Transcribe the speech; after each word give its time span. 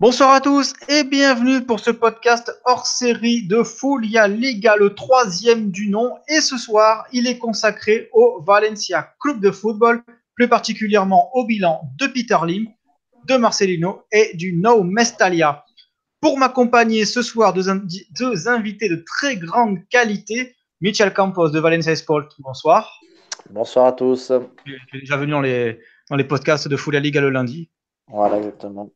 Bonsoir 0.00 0.30
à 0.32 0.40
tous 0.40 0.74
et 0.88 1.02
bienvenue 1.02 1.66
pour 1.66 1.80
ce 1.80 1.90
podcast 1.90 2.56
hors 2.66 2.86
série 2.86 3.48
de 3.48 3.64
Folia 3.64 4.28
Liga, 4.28 4.76
le 4.76 4.94
troisième 4.94 5.72
du 5.72 5.88
nom. 5.90 6.14
Et 6.28 6.40
ce 6.40 6.56
soir, 6.56 7.08
il 7.12 7.26
est 7.26 7.38
consacré 7.38 8.08
au 8.12 8.40
Valencia 8.40 9.12
Club 9.18 9.40
de 9.40 9.50
football, 9.50 10.04
plus 10.36 10.46
particulièrement 10.46 11.34
au 11.34 11.44
bilan 11.44 11.80
de 11.98 12.06
Peter 12.06 12.36
Lim, 12.46 12.68
de 13.24 13.36
Marcelino 13.38 14.04
et 14.12 14.36
du 14.36 14.52
No 14.52 14.84
Mestalia. 14.84 15.64
Pour 16.20 16.38
m'accompagner 16.38 17.04
ce 17.04 17.20
soir, 17.20 17.52
deux, 17.52 17.68
invités 18.48 18.88
de 18.88 19.02
très 19.04 19.36
grande 19.36 19.78
qualité. 19.88 20.54
Michel 20.80 21.12
Campos 21.12 21.48
de 21.48 21.58
Valencia 21.58 21.96
Sport, 21.96 22.28
bonsoir. 22.38 23.00
Bonsoir 23.50 23.86
à 23.86 23.92
tous. 23.92 24.30
Tu 24.64 24.74
es 24.96 25.00
déjà 25.00 25.16
venu 25.16 25.32
dans 25.32 25.40
les, 25.40 25.80
dans 26.08 26.14
les 26.14 26.22
podcasts 26.22 26.68
de 26.68 26.76
Folia 26.76 27.00
Liga 27.00 27.20
le 27.20 27.30
lundi. 27.30 27.68
Voilà, 28.06 28.36
exactement 28.36 28.92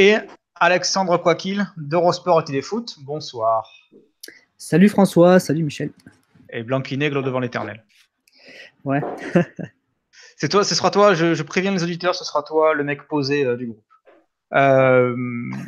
et 0.00 0.16
Alexandre 0.54 1.18
Coiquil 1.18 1.66
d'Eurosport 1.76 2.40
et 2.40 2.44
Téléfoot. 2.44 2.96
Bonsoir. 3.00 3.70
Salut 4.56 4.88
François, 4.88 5.38
salut 5.38 5.62
Michel. 5.62 5.90
Et 6.50 6.62
Blanquinegro 6.62 7.20
devant 7.20 7.38
l'éternel. 7.38 7.84
Ouais. 8.84 9.02
C'est 10.38 10.48
toi, 10.48 10.64
ce 10.64 10.74
sera 10.74 10.90
toi, 10.90 11.12
je, 11.12 11.42
préviens 11.42 11.70
les 11.70 11.82
auditeurs, 11.82 12.14
ce 12.14 12.24
sera 12.24 12.42
toi 12.42 12.72
le 12.72 12.82
mec 12.82 13.08
posé 13.08 13.44
euh, 13.44 13.58
du 13.58 13.66
groupe. 13.66 13.84
Euh, 14.54 15.14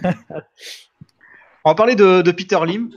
on 1.65 1.71
va 1.71 1.75
parler 1.75 1.95
de, 1.95 2.31
Peter 2.31 2.59
Lim 2.65 2.89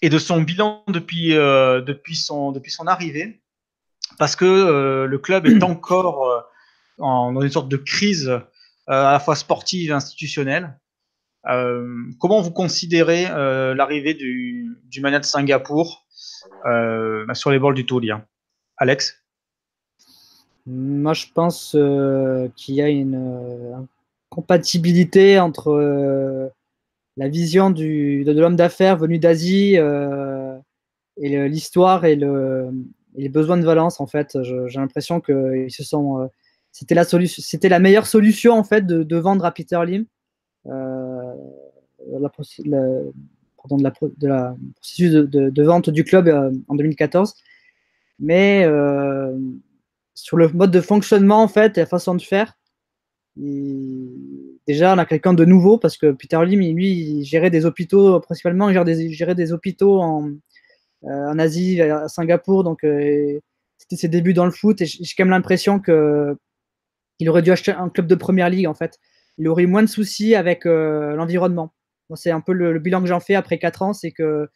et 0.00 0.08
de 0.08 0.18
son 0.18 0.40
bilan 0.40 0.84
depuis, 0.88 1.36
euh, 1.36 1.82
depuis, 1.82 2.16
son, 2.16 2.50
depuis 2.50 2.70
son 2.70 2.86
arrivée, 2.86 3.42
parce 4.18 4.36
que 4.36 5.04
le 5.04 5.18
club 5.18 5.46
est 5.46 5.62
encore 5.62 6.46
en, 6.98 7.32
dans 7.32 7.42
une 7.42 7.52
sorte 7.52 7.68
de 7.68 7.76
crise 7.76 8.40
à 8.86 9.12
la 9.12 9.20
fois 9.20 9.36
sportive 9.36 9.90
et 9.90 9.94
institutionnelle. 9.94 10.78
Euh, 11.48 12.10
comment 12.18 12.40
vous 12.40 12.50
considérez 12.50 13.26
euh, 13.30 13.74
l'arrivée 13.74 14.14
du, 14.14 14.76
du 14.84 15.00
de 15.00 15.22
Singapour 15.22 16.06
sur 17.34 17.50
les 17.50 17.58
bords 17.58 17.74
du 17.74 17.86
Toulia 17.86 18.26
Alex? 18.76 19.22
Moi, 20.66 21.12
je 21.12 21.26
pense 21.32 21.76
qu'il 22.56 22.74
y 22.74 22.82
a 22.82 22.88
une 22.88 23.86
compatibilité 24.30 25.38
entre 25.38 26.50
la 27.16 27.28
vision 27.28 27.70
du, 27.70 28.24
de, 28.24 28.32
l'homme 28.32 28.56
d'affaires 28.56 28.96
venu 28.96 29.18
d'Asie 29.20 29.76
et 29.76 31.48
l'histoire 31.48 32.04
et, 32.04 32.16
le, 32.16 32.70
et, 33.16 33.22
les 33.22 33.28
besoins 33.28 33.56
de 33.56 33.64
Valence. 33.64 34.00
En 34.00 34.08
fait, 34.08 34.36
j'ai 34.42 34.80
l'impression 34.80 35.20
qu'ils 35.20 35.70
se 35.70 35.84
sont 35.84 36.28
c'était 36.76 37.68
la 37.68 37.78
meilleure 37.78 38.06
solution 38.06 38.52
en 38.52 38.64
fait 38.64 38.86
de, 38.86 39.16
vendre 39.16 39.44
à 39.44 39.52
Peter 39.52 39.80
Lim. 39.86 40.04
Euh, 40.66 41.34
de 41.98 42.28
processus 42.28 42.64
de, 45.10 45.62
vente 45.62 45.90
du 45.90 46.04
club 46.04 46.28
euh, 46.28 46.50
en 46.68 46.74
2014. 46.74 47.34
Mais 48.18 48.64
euh, 48.64 49.36
sur 50.14 50.36
le 50.36 50.48
mode 50.48 50.70
de 50.70 50.80
fonctionnement 50.80 51.42
en 51.42 51.48
fait 51.48 51.78
et 51.78 51.80
la 51.80 51.86
façon 51.86 52.14
de 52.14 52.22
faire, 52.22 52.58
déjà 53.36 54.94
on 54.94 54.98
a 54.98 55.04
quelqu'un 55.04 55.34
de 55.34 55.44
nouveau 55.44 55.78
parce 55.78 55.96
que 55.96 56.12
Peter 56.12 56.38
Lim, 56.44 56.60
lui, 56.60 56.90
il 56.90 57.24
gérait 57.24 57.50
des 57.50 57.66
hôpitaux 57.66 58.20
principalement, 58.20 58.70
il 58.70 58.84
des, 58.84 59.52
hôpitaux 59.52 60.00
en, 60.00 60.30
en 61.02 61.38
Asie, 61.38 61.80
à 61.80 62.08
Singapour, 62.08 62.64
donc 62.64 62.86
c'était 63.78 63.96
ses 63.96 64.08
débuts 64.08 64.34
dans 64.34 64.46
le 64.46 64.52
foot 64.52 64.80
et 64.80 64.86
j'ai 64.86 65.04
quand 65.16 65.24
même 65.24 65.30
l'impression 65.30 65.80
que 65.80 66.36
il 67.18 67.28
aurait 67.30 67.42
dû 67.42 67.50
acheter 67.50 67.72
un 67.72 67.88
club 67.88 68.06
de 68.06 68.14
première 68.14 68.50
ligue 68.50 68.66
en 68.66 68.74
fait. 68.74 68.98
Il 69.38 69.48
aurait 69.48 69.64
eu 69.64 69.66
moins 69.66 69.82
de 69.82 69.88
soucis 69.88 70.34
avec 70.34 70.66
euh, 70.66 71.14
l'environnement. 71.14 71.74
c'est 72.14 72.30
un 72.30 72.40
peu 72.40 72.52
le, 72.52 72.78
bilan 72.78 73.00
que 73.00 73.06
j'en 73.06 73.20
fais 73.20 73.34
après 73.34 73.58
4 73.58 73.82
ans, 73.82 73.92
c'est 73.92 74.12
que 74.12 74.48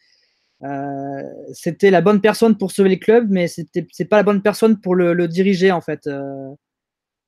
euh, 0.63 1.23
c'était 1.53 1.91
la 1.91 2.01
bonne 2.01 2.21
personne 2.21 2.57
pour 2.57 2.71
sauver 2.71 2.89
les 2.89 2.99
clubs, 2.99 3.27
mais 3.29 3.47
c'était 3.47 3.87
c'est 3.91 4.05
pas 4.05 4.17
la 4.17 4.23
bonne 4.23 4.41
personne 4.41 4.79
pour 4.79 4.95
le, 4.95 5.27
diriger 5.27 5.71
en 5.71 5.81
fait. 5.81 6.07
Euh, 6.07 6.49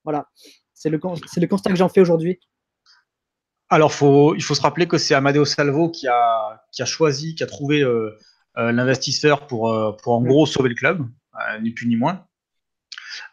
voilà, 0.03 0.28
c'est 0.74 0.90
le, 0.90 0.97
le 0.97 1.47
constat 1.47 1.69
que 1.69 1.75
j'en 1.75 1.90
fais 1.90 2.02
aujourd'hui. 2.02 2.40
Alors 3.69 3.91
faut, 3.91 4.36
il 4.36 4.44
faut 4.44 4.53
se 4.53 4.62
rappeler 4.62 4.88
que 4.88 4.97
c'est 4.97 5.16
Amadeo 5.16 5.46
Salvo 5.46 5.90
qui 5.90 6.07
a, 6.07 6.63
qui 6.72 6.84
a 6.84 6.86
choisi, 6.86 7.34
qui 7.34 7.44
a 7.44 7.47
trouvé 7.47 7.84
l'investisseur 8.56 9.47
pour, 9.47 9.97
pour 10.03 10.13
en 10.13 10.22
gros 10.22 10.46
sauver 10.46 10.69
le 10.69 10.75
club, 10.75 11.07
ni 11.62 11.72
plus 11.72 11.88
ni 11.88 11.96
moins. 11.96 12.28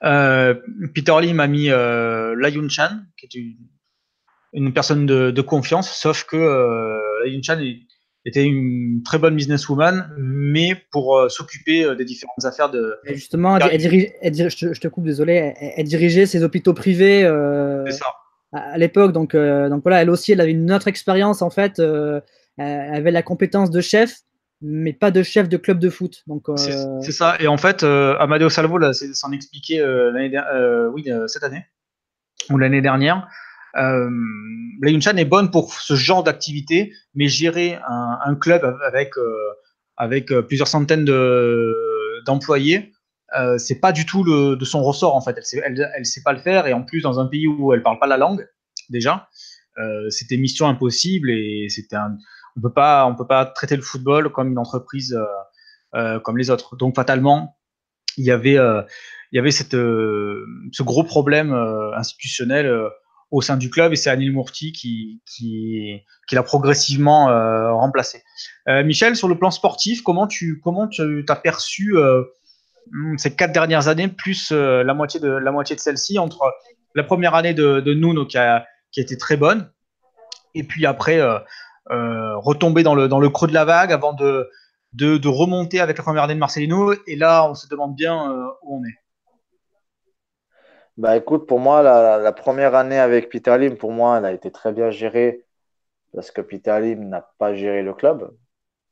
Euh, 0.05 0.55
Peter 0.95 1.15
Lim 1.21 1.41
a 1.41 1.47
mis 1.47 1.71
euh, 1.71 2.35
La 2.39 2.49
Yun 2.49 2.69
Chan, 2.69 2.91
qui 3.17 3.27
est 3.27 3.41
une, 4.53 4.73
personne 4.73 5.07
de, 5.07 5.41
confiance, 5.41 5.91
sauf 5.91 6.25
que 6.25 6.37
euh, 6.37 6.99
La 7.25 7.31
Yun 7.31 7.43
Chan 7.43 7.61
était 8.25 8.45
une 8.45 9.03
très 9.05 9.19
bonne 9.19 9.37
businesswoman, 9.37 10.11
mais 10.19 10.77
pour 10.91 11.31
s'occuper 11.31 11.95
des 11.97 12.05
différentes 12.05 12.45
affaires 12.45 12.71
de. 12.71 12.99
justement, 13.05 13.57
elle, 13.57 13.81
je, 13.81 14.81
te, 14.81 14.89
coupe, 14.89 15.05
désolé, 15.05 15.55
elle, 15.59 15.87
dirigeait 15.87 16.27
ses 16.27 16.43
hôpitaux 16.43 16.75
privés 16.75 17.25
à, 18.53 18.79
l'époque, 18.79 19.13
donc, 19.13 19.35
donc 19.37 19.83
voilà, 19.83 20.03
elle 20.03 20.11
aussi, 20.11 20.33
elle 20.33 20.41
avait 20.41 20.51
une 20.51 20.73
autre 20.73 20.89
expérience 20.89 21.41
en 21.41 21.51
fait. 21.51 21.79
elle 21.79 22.23
avait 22.59 23.11
la 23.11 23.23
compétence 23.23 23.71
de 23.71 23.81
chef, 23.81 24.17
mais 24.63 24.93
pas 24.93 25.11
de 25.11 25.23
chef 25.23 25.49
de 25.49 25.57
club 25.57 25.79
de 25.79 25.89
foot. 25.89 26.23
Donc 26.27 26.49
euh, 26.49 26.57
c'est 26.57 27.13
ça. 27.13 27.37
Et 27.41 27.47
en 27.47 27.57
fait, 27.57 27.83
euh, 27.83 28.17
Amadeo 28.19 28.51
Salvo 28.51 28.79
s'en 28.93 29.33
expliquait 29.33 29.81
euh, 29.81 30.13
euh, 30.13 30.91
oui, 30.93 31.09
cette 31.27 31.45
année 31.45 31.65
ou 32.51 32.59
l'année 32.59 32.83
dernière. 32.83 33.29
La 33.75 34.91
Yunchan 34.91 35.17
est 35.17 35.25
bonne 35.25 35.51
pour 35.51 35.75
ce 35.75 35.95
genre 35.95 36.25
d'activité, 36.25 36.93
mais 37.15 37.29
gérer 37.29 37.79
un, 37.87 38.35
club 38.35 38.65
avec 38.85 39.13
avec 39.97 40.33
plusieurs 40.49 40.67
centaines 40.67 41.05
d'employés, 42.27 42.93
c'est 43.59 43.81
pas 43.81 43.93
du 43.93 44.07
tout 44.07 44.25
de 44.25 44.65
son 44.65 44.83
ressort 44.83 45.15
en 45.15 45.21
fait. 45.21 45.35
Elle 45.37 45.45
sait, 45.45 45.63
elle, 45.65 46.07
sait 46.07 46.23
pas 46.23 46.33
le 46.33 46.41
faire 46.41 46.67
et 46.67 46.73
en 46.73 46.83
plus 46.83 47.01
dans 47.03 47.21
un 47.21 47.27
pays 47.27 47.47
où 47.47 47.73
elle 47.73 47.83
parle 47.83 48.01
pas 48.01 48.09
la 48.09 48.17
langue 48.17 48.49
déjà, 48.89 49.29
c'était 50.09 50.37
mission 50.37 50.67
impossible 50.67 51.31
et 51.31 51.69
c'était 51.69 51.97
un 51.97 52.19
on 52.57 52.61
peut 52.61 52.73
pas, 52.73 53.07
on 53.07 53.15
peut 53.15 53.27
pas 53.27 53.47
traiter 53.47 53.77
le 53.77 53.83
football 53.83 54.31
comme 54.33 54.49
une 54.49 54.59
entreprise 54.59 55.15
euh, 55.15 55.99
euh, 55.99 56.21
comme 56.21 56.39
les 56.39 56.51
autres. 56.51 56.77
Donc 56.77 56.95
fatalement, 56.95 57.57
il 58.17 58.25
y 58.25 58.31
avait, 58.31 58.59
euh, 58.59 58.83
il 59.33 59.37
y 59.37 59.39
avait 59.39 59.51
cette, 59.51 59.73
ce 59.73 60.83
gros 60.83 61.05
problème 61.05 61.53
institutionnel 61.95 62.73
au 63.31 63.41
sein 63.43 63.57
du 63.57 63.71
club 63.71 63.93
et 63.93 63.97
c'est 63.97 64.11
Anil 64.11 64.33
Mourti 64.33 64.73
qui, 64.73 65.23
qui, 65.25 66.01
qui 66.29 66.35
l'a 66.35 66.43
progressivement 66.43 67.27
remplacé. 67.77 68.25
Michel, 68.67 69.15
sur 69.15 69.29
le 69.29 69.39
plan 69.39 69.53
sportif, 69.53 70.03
comment 70.03 70.27
tu 70.27 70.61
comment 70.61 70.89
tu 70.89 71.25
as 71.29 71.37
perçu 71.37 71.95
ces 73.19 73.37
quatre 73.37 73.53
dernières 73.53 73.87
années 73.87 74.09
plus 74.09 74.51
la 74.51 74.95
moitié 74.95 75.21
de 75.21 75.29
la 75.29 75.53
moitié 75.53 75.77
de 75.77 75.81
celle-ci 75.81 76.19
entre 76.19 76.53
la 76.97 77.05
première 77.05 77.37
année 77.37 77.55
de, 77.55 77.79
de 77.79 77.95
Nuno 77.95 78.27
qui 78.27 78.37
a, 78.37 78.67
qui 78.91 78.99
a 78.99 79.05
été 79.05 79.17
très 79.17 79.37
bonne 79.37 79.71
et 80.57 80.65
puis 80.65 80.87
après 80.87 81.21
euh, 81.91 82.37
retomber 82.37 82.83
dans 82.83 82.95
le, 82.95 83.29
creux 83.31 83.49
de 83.49 83.55
la 83.55 83.65
vague 83.65 83.93
avant 83.93 84.13
de, 84.13 84.49
remonter 85.27 85.81
avec 85.81 85.97
la 85.99 86.05
première 86.05 86.25
année 86.25 86.35
de 86.35 86.39
Marcelino. 86.39 86.93
Et 87.07 87.17
là, 87.17 87.49
on 87.49 87.55
se 87.55 87.69
demande 87.69 87.95
bien 87.95 88.31
euh, 88.31 88.47
où 88.63 88.79
on 88.79 88.85
est. 88.85 88.99
Bah 90.97 91.17
écoute, 91.17 91.47
pour 91.47 91.61
moi, 91.61 91.83
la, 91.83 92.33
première 92.33 92.75
année 92.75 92.99
avec 92.99 93.31
Peter 93.31 93.57
Lim, 93.59 93.77
pour 93.77 93.93
moi, 93.93 94.19
elle 94.19 94.25
a 94.27 94.33
été 94.33 94.51
très 94.51 94.73
bien 94.73 94.91
gérée 94.91 95.47
parce 96.13 96.31
que 96.31 96.41
Peter 96.43 96.79
Lim 96.81 97.09
n'a 97.09 97.23
pas 97.39 97.55
géré 97.55 97.83
le 97.83 97.95
club. 97.95 98.37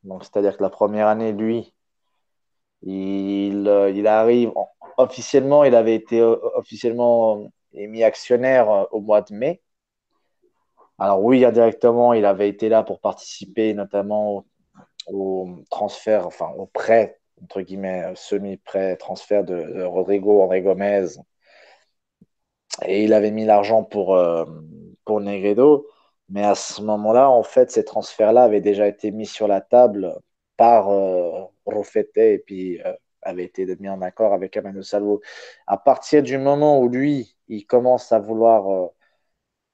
Donc, 0.04 0.24
c'est-à-dire 0.24 0.56
que 0.56 0.62
la 0.62 0.70
première 0.70 1.08
année, 1.08 1.32
lui, 1.32 1.74
il, 2.82 3.68
euh, 3.68 3.90
il 3.90 4.06
arrive 4.06 4.52
officiellement, 4.96 5.64
il 5.64 5.74
avait 5.74 5.94
été 5.94 6.22
officiellement 6.22 7.50
émis 7.72 8.04
actionnaire 8.04 8.86
au 8.92 9.00
mois 9.00 9.22
de 9.22 9.34
mai. 9.34 9.62
Alors 10.98 11.22
oui, 11.22 11.44
indirectement, 11.44 12.12
il 12.12 12.24
avait 12.24 12.48
été 12.48 12.68
là 12.68 12.82
pour 12.82 13.00
participer 13.00 13.74
notamment 13.74 14.44
au, 15.06 15.48
transfert, 15.70 16.26
enfin 16.26 16.50
au 16.56 16.66
prêt, 16.66 17.18
entre 17.42 17.60
guillemets, 17.62 18.12
semi-prêt 18.16 18.96
transfert 18.96 19.44
de, 19.44 19.82
Rodrigo 19.84 20.42
André 20.42 20.62
Gomez. 20.62 21.06
Et 22.86 23.04
il 23.04 23.12
avait 23.12 23.30
mis 23.30 23.44
l'argent 23.44 23.84
pour, 23.84 24.14
euh, 24.14 24.44
pour 25.04 25.20
Negredo. 25.20 25.86
Mais 26.28 26.44
à 26.44 26.54
ce 26.54 26.82
moment-là, 26.82 27.30
en 27.30 27.42
fait, 27.42 27.70
ces 27.70 27.84
transferts-là 27.84 28.44
avaient 28.44 28.60
déjà 28.60 28.86
été 28.86 29.10
mis 29.10 29.26
sur 29.26 29.48
la 29.48 29.60
table 29.60 30.14
par 30.56 30.90
euh, 30.90 31.44
et 32.16 32.38
puis 32.38 32.80
euh, 32.82 32.92
avaient 33.22 33.44
été 33.44 33.66
mis 33.80 33.88
en 33.88 34.02
accord 34.02 34.32
avec 34.32 34.56
Emmanuel 34.56 34.84
Salvo. 34.84 35.20
À 35.66 35.78
partir 35.78 36.22
du 36.22 36.38
moment 36.38 36.80
où 36.80 36.88
lui, 36.88 37.36
il 37.48 37.66
commence 37.66 38.12
à 38.12 38.18
vouloir 38.18 38.70
euh, 38.70 38.88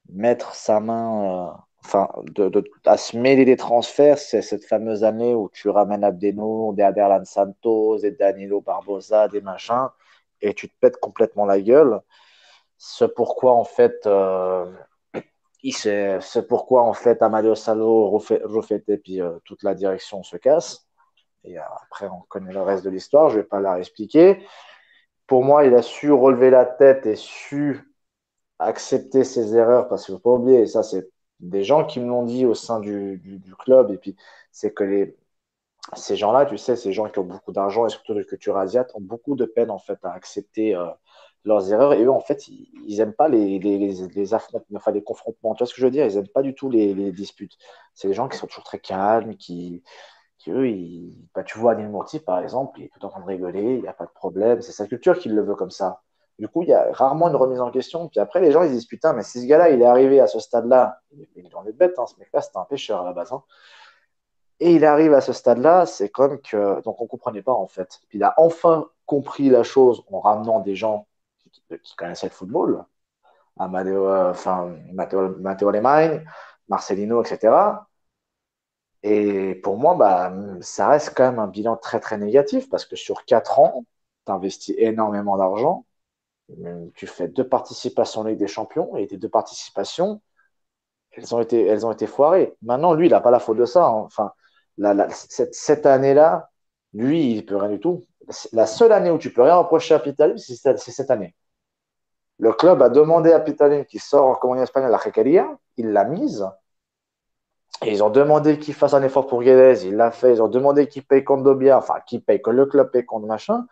mettre 0.09 0.55
sa 0.55 0.79
main, 0.79 1.49
euh, 1.49 1.57
enfin, 1.83 2.09
à 2.85 2.97
se 2.97 3.17
mêler 3.17 3.45
des 3.45 3.57
transferts, 3.57 4.17
c'est 4.17 4.41
cette 4.41 4.65
fameuse 4.65 5.03
année 5.03 5.33
où 5.33 5.49
tu 5.49 5.69
ramènes 5.69 6.03
Abdeno, 6.03 6.73
des 6.73 6.83
Aderlan 6.83 7.25
Santos, 7.25 7.99
des 7.99 8.11
Danilo 8.11 8.61
Barbosa, 8.61 9.27
des 9.27 9.41
machins, 9.41 9.87
et 10.41 10.53
tu 10.53 10.69
te 10.69 10.73
pètes 10.79 10.97
complètement 10.97 11.45
la 11.45 11.59
gueule. 11.59 12.01
Ce 12.77 13.05
pourquoi, 13.05 13.53
en 13.53 13.63
fait, 13.63 14.05
euh, 14.05 14.65
c'est 15.71 16.47
pourquoi 16.47 16.83
en 16.83 16.93
fait 16.93 17.21
Amadeo 17.21 17.55
Salo 17.55 18.09
refait, 18.09 18.83
et 18.87 18.97
puis 18.97 19.21
euh, 19.21 19.39
toute 19.45 19.63
la 19.63 19.73
direction 19.73 20.23
se 20.23 20.37
casse. 20.37 20.87
Et 21.43 21.57
après, 21.57 22.07
on 22.07 22.21
connaît 22.27 22.53
le 22.53 22.61
reste 22.61 22.83
de 22.83 22.89
l'histoire, 22.89 23.29
je 23.29 23.37
ne 23.37 23.41
vais 23.41 23.47
pas 23.47 23.59
la 23.59 23.79
expliquer. 23.79 24.45
Pour 25.27 25.43
moi, 25.43 25.65
il 25.65 25.73
a 25.75 25.81
su 25.81 26.11
relever 26.11 26.49
la 26.49 26.65
tête 26.65 27.05
et 27.05 27.15
su 27.15 27.94
accepter 28.59 29.23
ses 29.23 29.55
erreurs 29.55 29.87
parce 29.87 30.05
qu'il 30.05 30.13
ne 30.13 30.19
faut 30.19 30.23
pas 30.23 30.35
oublier, 30.41 30.61
et 30.61 30.67
ça, 30.67 30.83
c'est 30.83 31.09
des 31.39 31.63
gens 31.63 31.85
qui 31.85 31.99
me 31.99 32.07
l'ont 32.07 32.23
dit 32.23 32.45
au 32.45 32.53
sein 32.53 32.79
du, 32.79 33.41
club, 33.59 33.91
et 33.91 33.97
puis 33.97 34.15
c'est 34.51 34.73
que 34.73 34.83
les, 34.83 35.17
ces 35.95 36.15
gens-là, 36.15 36.45
tu 36.45 36.57
sais, 36.57 36.75
ces 36.75 36.93
gens 36.93 37.09
qui 37.09 37.19
ont 37.19 37.23
beaucoup 37.25 37.51
d'argent 37.51 37.85
et 37.85 37.89
surtout 37.89 38.13
de 38.13 38.23
culture 38.23 38.57
asiatique 38.57 38.95
ont 38.95 39.01
beaucoup 39.01 39.35
de 39.35 39.45
peine 39.45 39.71
en 39.71 39.79
fait 39.79 39.99
à 40.03 40.11
accepter 40.13 40.75
euh, 40.75 40.87
leurs 41.45 41.71
erreurs. 41.71 41.93
Et 41.93 42.03
eux, 42.03 42.11
en 42.11 42.19
fait, 42.21 42.47
ils 42.47 42.97
n'aiment 42.97 43.13
pas 43.13 43.29
les, 43.29 43.59
les, 43.59 43.77
les, 43.77 44.33
affrontements, 44.33 44.77
enfin 44.77 44.91
les 44.91 45.03
confrontements. 45.03 45.53
Tu 45.55 45.59
vois 45.59 45.67
ce 45.67 45.73
que 45.73 45.81
je 45.81 45.85
veux 45.85 45.91
dire? 45.91 46.05
Ils 46.05 46.15
n'aiment 46.15 46.27
pas 46.27 46.41
du 46.41 46.55
tout 46.55 46.69
les, 46.69 47.11
disputes. 47.11 47.57
C'est 47.93 48.07
des 48.07 48.13
gens 48.13 48.27
qui 48.27 48.37
sont 48.37 48.47
toujours 48.47 48.63
très 48.63 48.79
calmes, 48.79 49.35
qui, 49.37 49.83
eux, 50.49 50.69
ils... 50.69 51.27
bah, 51.35 51.43
tu 51.43 51.59
vois, 51.59 51.73
Anil 51.73 51.89
Murti, 51.89 52.19
par 52.19 52.39
exemple, 52.39 52.79
il 52.79 52.85
est 52.85 52.89
tout 52.89 53.05
en 53.05 53.09
train 53.09 53.21
de 53.21 53.25
rigoler, 53.25 53.75
il 53.75 53.81
n'y 53.81 53.87
a 53.87 53.93
pas 53.93 54.05
de 54.05 54.11
problème. 54.11 54.61
C'est 54.61 54.71
sa 54.71 54.87
culture 54.87 55.17
qui 55.19 55.29
le 55.29 55.41
veut 55.43 55.55
comme 55.55 55.71
ça. 55.71 56.03
Du 56.39 56.49
coup, 56.49 56.63
il 56.63 56.69
y 56.69 56.73
a 56.73 56.91
rarement 56.91 57.29
une 57.29 57.35
remise 57.35 57.61
en 57.61 57.71
question. 57.71 58.09
Puis 58.09 58.19
après, 58.19 58.41
les 58.41 58.51
gens, 58.51 58.63
ils 58.63 58.71
disent 58.71 58.87
Putain, 58.87 59.13
mais 59.13 59.23
si 59.23 59.41
ce 59.41 59.47
gars-là, 59.47 59.69
il 59.69 59.81
est 59.81 59.85
arrivé 59.85 60.19
à 60.19 60.27
ce 60.27 60.39
stade-là, 60.39 60.99
il 61.11 61.21
est 61.45 61.71
bêtes, 61.73 61.97
hein, 61.97 62.05
ce 62.07 62.19
mec-là, 62.19 62.41
c'était 62.41 62.57
un 62.57 62.65
pêcheur 62.65 63.01
à 63.01 63.05
la 63.05 63.13
base. 63.13 63.31
Hein. 63.31 63.43
Et 64.59 64.73
il 64.75 64.85
arrive 64.85 65.13
à 65.13 65.21
ce 65.21 65.33
stade-là, 65.33 65.85
c'est 65.85 66.09
comme 66.09 66.41
que. 66.41 66.81
Donc, 66.81 66.99
on 67.01 67.05
ne 67.05 67.09
comprenait 67.09 67.41
pas, 67.41 67.53
en 67.53 67.67
fait. 67.67 67.99
Puis 68.09 68.19
il 68.19 68.23
a 68.23 68.33
enfin 68.37 68.89
compris 69.05 69.49
la 69.49 69.63
chose 69.63 70.03
en 70.11 70.19
ramenant 70.19 70.59
des 70.59 70.75
gens 70.75 71.07
qui, 71.51 71.95
connaissaient 71.95 72.27
le 72.27 72.33
football, 72.33 72.85
Amadeo, 73.57 74.07
euh, 74.07 74.31
enfin, 74.31 74.75
Matteo, 74.93 75.29
Matteo 75.39 75.71
Marcelino, 76.69 77.23
etc. 77.23 77.53
Et 79.03 79.55
pour 79.55 79.77
moi, 79.77 79.95
bah, 79.95 80.33
ça 80.61 80.87
reste 80.89 81.13
quand 81.15 81.29
même 81.29 81.39
un 81.39 81.47
bilan 81.47 81.77
très, 81.77 81.99
très 81.99 82.17
négatif 82.17 82.69
parce 82.69 82.85
que 82.85 82.95
sur 82.95 83.25
4 83.25 83.59
ans, 83.59 83.85
tu 84.25 84.31
investis 84.31 84.75
énormément 84.77 85.37
d'argent 85.37 85.85
tu 86.95 87.07
fais 87.07 87.27
deux 87.27 87.47
participations 87.47 88.21
en 88.21 88.23
Ligue 88.25 88.37
des 88.37 88.47
Champions 88.47 88.95
et 88.97 89.07
tes 89.07 89.17
deux 89.17 89.29
participations, 89.29 90.21
elles 91.11 91.33
ont 91.33 91.41
été, 91.41 91.65
elles 91.65 91.85
ont 91.85 91.91
été 91.91 92.07
foirées. 92.07 92.55
Maintenant, 92.61 92.93
lui, 92.93 93.07
il 93.07 93.11
n'a 93.11 93.21
pas 93.21 93.31
la 93.31 93.39
faute 93.39 93.57
de 93.57 93.65
ça. 93.65 93.85
Hein. 93.85 94.05
Enfin, 94.05 94.33
cette, 95.09 95.85
année-là, 95.85 96.49
lui, 96.93 97.31
il 97.31 97.37
ne 97.37 97.41
peut 97.41 97.55
rien 97.55 97.69
du 97.69 97.79
tout. 97.79 98.05
La 98.51 98.65
seule 98.65 98.91
année 98.91 99.11
où 99.11 99.17
tu 99.17 99.31
peux 99.31 99.41
rien 99.41 99.55
reprocher 99.55 99.93
à 99.95 99.99
Pitalim, 99.99 100.37
c'est 100.37 100.77
cette 100.77 101.11
année. 101.11 101.35
Le 102.37 102.51
club 102.51 102.81
a 102.81 102.89
demandé 102.89 103.31
à 103.31 103.39
Pitalim 103.39 103.85
qu'il 103.85 104.01
sort 104.01 104.27
en 104.27 104.35
communion 104.35 104.63
espagnole 104.63 104.91
la 104.91 104.97
Requeria, 104.97 105.47
il 105.77 105.91
l'a 105.91 106.03
mise. 106.03 106.45
Et 107.81 107.91
ils 107.91 108.03
ont 108.03 108.09
demandé 108.09 108.59
qu'il 108.59 108.73
fasse 108.73 108.93
un 108.93 109.03
effort 109.03 109.27
pour 109.27 109.43
Guedes, 109.43 109.83
il 109.83 109.95
l'a 109.95 110.11
fait. 110.11 110.33
Ils 110.33 110.41
ont 110.41 110.47
demandé 110.47 110.87
qu'il 110.87 111.05
paye 111.05 111.23
Condobia, 111.23 111.77
enfin 111.77 111.95
qu'il 112.05 112.23
paye, 112.23 112.41
que 112.41 112.49
le 112.49 112.65
club 112.65 112.91
paye 112.91 113.05
contre 113.05 113.25
machin 113.25 113.65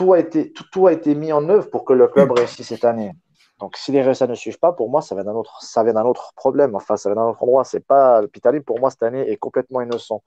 tout 0.00 0.14
a, 0.14 0.18
été, 0.18 0.50
tout, 0.50 0.86
a 0.86 0.94
été 0.94 1.14
mis 1.14 1.30
en 1.30 1.46
œuvre 1.50 1.68
pour 1.68 1.84
que 1.84 1.92
le 1.92 2.08
club 2.08 2.30
réussisse 2.32 2.68
cette 2.68 2.86
année. 2.86 3.12
Donc, 3.58 3.76
si 3.76 3.92
les 3.92 4.00
résultats 4.00 4.28
ne 4.28 4.34
suivent 4.34 4.58
pas, 4.58 4.72
pour 4.72 4.88
moi, 4.88 5.02
ça 5.02 5.14
vient 5.14 5.24
d'un 5.24 5.34
autre, 5.34 5.62
ça 5.62 5.84
vient 5.84 5.92
d'un 5.92 6.06
autre 6.06 6.32
problème. 6.36 6.74
Enfin, 6.74 6.96
ça 6.96 7.10
vient 7.10 7.16
d'un 7.16 7.28
autre 7.28 7.42
endroit. 7.42 7.64
C'est 7.64 7.84
pas 7.86 8.26
Pitalim 8.28 8.62
pour 8.62 8.80
moi 8.80 8.90
cette 8.90 9.02
année 9.02 9.30
est 9.30 9.36
complètement 9.36 9.82
innocent. 9.82 10.22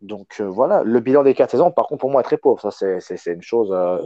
Donc 0.00 0.40
euh, 0.40 0.44
voilà, 0.44 0.82
le 0.82 0.98
bilan 1.00 1.22
des 1.22 1.34
quatre 1.34 1.50
saisons, 1.50 1.70
par 1.70 1.88
contre, 1.88 2.00
pour 2.00 2.10
moi, 2.10 2.22
est 2.22 2.24
très 2.24 2.38
pauvre. 2.38 2.62
Ça, 2.62 2.70
c'est 2.70 3.26
une 3.26 3.42
chose. 3.42 3.70
Euh, 3.70 3.98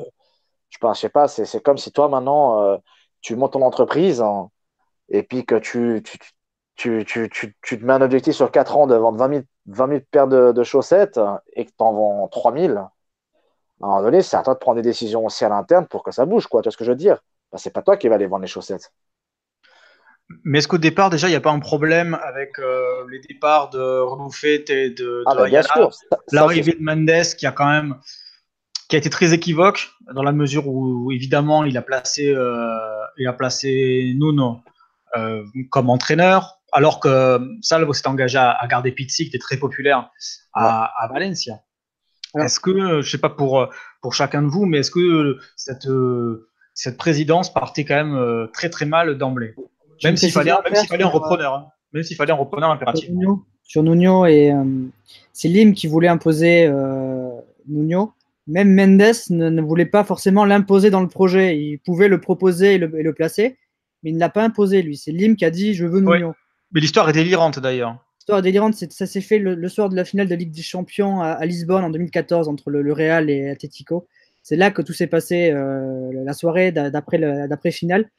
je 0.71 0.79
sais 0.95 1.09
pas. 1.09 1.29
C'est 1.29 1.63
comme 1.63 1.79
si 1.79 1.93
toi 1.93 2.09
maintenant, 2.09 2.63
euh, 2.63 2.77
tu 3.21 3.37
montes 3.37 3.53
ton 3.53 3.63
entreprise 3.63 4.21
hein, 4.21 4.51
et 5.09 5.23
puis 5.23 5.47
que 5.47 5.55
tu 5.55 6.03
tu, 6.77 7.05
tu, 7.07 7.29
tu, 7.31 7.57
tu, 7.63 7.79
te 7.79 7.85
mets 7.85 7.93
un 7.93 8.03
objectif 8.03 8.35
sur 8.35 8.51
4 8.51 8.77
ans 8.77 8.87
de 8.89 8.97
vendre 8.97 9.19
20 9.67 9.89
000, 9.89 10.01
paires 10.11 10.27
de, 10.27 10.51
de, 10.51 10.63
chaussettes 10.65 11.21
et 11.53 11.65
que 11.67 11.71
tu 11.71 11.77
en 11.79 11.93
vends 11.93 12.29
3 12.29 12.53
000 12.59 12.79
à 13.85 13.87
un 13.87 13.91
moment 13.91 14.03
donné, 14.03 14.23
c'est 14.23 14.37
à 14.37 14.43
toi 14.43 14.55
de 14.55 14.59
prendre 14.59 14.77
des 14.77 14.89
décisions 14.89 15.27
aussi 15.27 15.45
à 15.45 15.51
l'interne 15.51 15.87
pour 15.87 16.03
que 16.03 16.11
ça 16.11 16.25
bouge, 16.25 16.47
quoi. 16.47 16.63
Tu 16.63 16.69
vois 16.69 16.73
ce 16.73 16.77
que 16.79 16.85
je 16.85 16.91
veux 16.91 16.97
dire? 16.97 17.19
Bah, 17.53 17.59
C'est 17.59 17.71
pas 17.71 17.83
toi 17.83 17.99
qui 17.99 18.09
vas 18.09 18.15
aller 18.15 18.27
vendre 18.27 18.41
les 18.41 18.49
chaussettes. 18.49 18.91
Mais 20.43 20.59
est-ce 20.59 20.69
qu'au 20.69 20.79
départ, 20.79 21.11
déjà, 21.11 21.29
il 21.29 21.33
n'y 21.33 21.37
a 21.37 21.41
pas 21.43 21.51
un 21.51 21.59
problème 21.59 22.19
avec 22.23 22.59
euh, 22.59 23.07
les 23.11 23.21
départs 23.21 23.69
de 23.69 24.01
Renoufet 24.01 24.65
et 24.69 24.89
de, 24.89 25.23
ah, 25.27 25.35
bah, 25.35 25.45
bien 25.49 25.61
sûr. 25.61 25.91
L'arrivée 26.33 26.73
de 26.73 26.83
Mendes 26.83 27.37
qui 27.37 27.47
a 27.47 27.53
quand 27.53 27.69
même 27.69 27.97
qui 28.89 28.97
a 28.97 28.99
été 28.99 29.11
très 29.11 29.35
équivoque 29.35 29.91
dans 30.15 30.23
la 30.23 30.33
mesure 30.33 30.69
où, 30.69 31.11
évidemment 31.11 31.65
il 31.65 31.77
a 31.79 31.83
placé 31.83 32.29
euh, 32.29 32.77
il 33.17 33.27
a 33.27 33.33
placé 33.33 34.15
Nuno 34.19 34.61
euh, 35.17 35.43
comme 35.71 35.89
entraîneur 35.89 36.61
alors 36.71 37.01
que 37.01 37.41
Salvo 37.63 37.95
s'est 37.95 38.07
engagé 38.07 38.37
à, 38.37 38.59
garder 38.69 38.93
Pizzi 38.93 39.25
qui 39.25 39.29
était 39.29 39.39
très 39.39 39.57
populaire 39.57 40.11
à, 40.53 40.93
à 41.03 41.09
Valencia. 41.09 41.61
Est-ce 42.39 42.61
que, 42.61 42.71
euh, 42.71 43.03
je 43.03 43.11
sais 43.11 43.19
pas 43.19 43.31
pour, 43.31 43.61
euh, 43.61 43.67
pour 44.01 44.15
chacun 44.15 44.43
de 44.43 44.49
vous, 44.49 44.67
mais 44.67 44.79
est-ce 44.79 44.91
que 44.91 45.01
euh, 45.01 45.41
cette, 45.57 45.89
cette 46.75 46.97
présidence 46.97 47.53
partait 47.53 47.85
quand 47.85 48.05
même 48.05 48.49
très 48.53 48.71
très 48.71 48.87
mal 48.87 49.17
d'emblée? 49.17 49.55
Même 50.03 50.17
s'il 50.17 50.33
fallait, 50.33 50.53
fallait 50.89 51.05
un 51.05 51.09
repreneur, 51.09 51.55
hein. 51.55 51.67
même 51.93 52.03
s'il 52.03 52.17
fallait 52.17 52.33
un 52.33 52.37
repreneur 52.37 52.71
impératif. 52.71 53.11
Sur 53.63 53.83
Nuno, 53.83 54.27
et 54.27 54.53
c'est 55.33 55.49
Lim 55.49 55.73
qui 55.73 55.87
voulait 55.87 56.09
imposer 56.09 56.71
Nuno. 57.67 58.13
Même 58.47 58.75
Mendes 58.75 59.15
ne, 59.31 59.63
voulait 59.63 59.87
pas 59.87 60.05
forcément 60.05 60.45
l'imposer 60.45 60.91
dans 60.91 61.01
le 61.01 61.09
projet. 61.09 61.59
Il 61.59 61.79
pouvait 61.79 62.09
le 62.09 62.21
proposer 62.21 62.75
et 62.75 62.79
le, 62.79 63.15
placer, 63.15 63.57
mais 64.03 64.11
il 64.11 64.15
ne 64.15 64.21
l'a 64.21 64.29
pas 64.29 64.45
imposé 64.45 64.83
lui. 64.83 64.99
C'est 64.99 65.13
Lim 65.13 65.37
qui 65.37 65.47
a 65.47 65.51
dit 65.51 65.73
je 65.75 65.87
veux 65.87 66.01
Nuno. 66.01 66.35
Mais 66.73 66.81
l'histoire 66.81 67.09
est 67.09 67.15
délirante 67.15 67.61
d'ailleurs 67.61 67.97
histoire 68.25 68.41
délirante, 68.41 68.75
ça 68.75 69.07
s'est 69.07 69.21
fait 69.21 69.39
le, 69.39 69.69
soir 69.69 69.91
de 69.91 69.97
la 69.97 70.05
finale 70.07 70.29
de 70.29 70.35
Ligue 70.35 70.51
des 70.51 70.63
Champions 70.63 71.21
à, 71.21 71.45
Lisbonne 71.45 71.85
en 71.85 71.91
2014 71.91 72.49
entre 72.49 72.71
le, 72.71 72.91
Real 72.91 73.29
et 73.29 73.51
Atletico. 73.51 74.07
C'est 74.43 74.57
là 74.57 74.71
que 74.71 74.81
tout 74.81 74.95
s'est 74.95 75.09
passé 75.09 75.51
euh, 75.51 76.11
la 76.11 76.33
soirée 76.33 76.73
d'après 76.73 77.71
finale. 77.71 78.11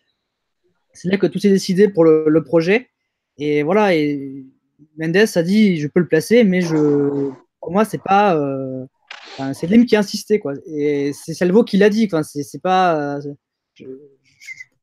C'est 0.94 1.10
là 1.10 1.18
que 1.18 1.25
tout 1.25 1.40
s'est 1.40 1.50
décidé 1.50 1.90
pour 1.90 2.04
le, 2.04 2.44
projet. 2.44 2.92
Et 3.40 3.63
voilà, 3.63 3.96
et 3.96 4.46
Mendes 5.00 5.18
a 5.18 5.42
dit 5.42 5.78
je 5.78 5.88
peux 5.88 6.02
le 6.02 6.08
placer, 6.08 6.44
mais 6.44 6.62
je, 6.62 7.31
pour 7.60 7.72
moi 7.72 7.84
c'est 7.84 8.04
pas, 8.04 8.38
euh, 8.38 8.86
c'est 9.54 9.66
Lim 9.66 9.88
qui 9.88 9.96
a 9.96 10.01
insisté 10.01 10.38
quoi. 10.38 10.54
Et 10.68 11.13
c'est 11.13 11.34
Salvo 11.34 11.63
qui 11.63 11.78
l'a 11.78 11.90
dit. 11.90 12.06
Enfin, 12.06 12.22
c'est 12.22 12.62
pas, 12.62 13.19
je, 13.74 13.86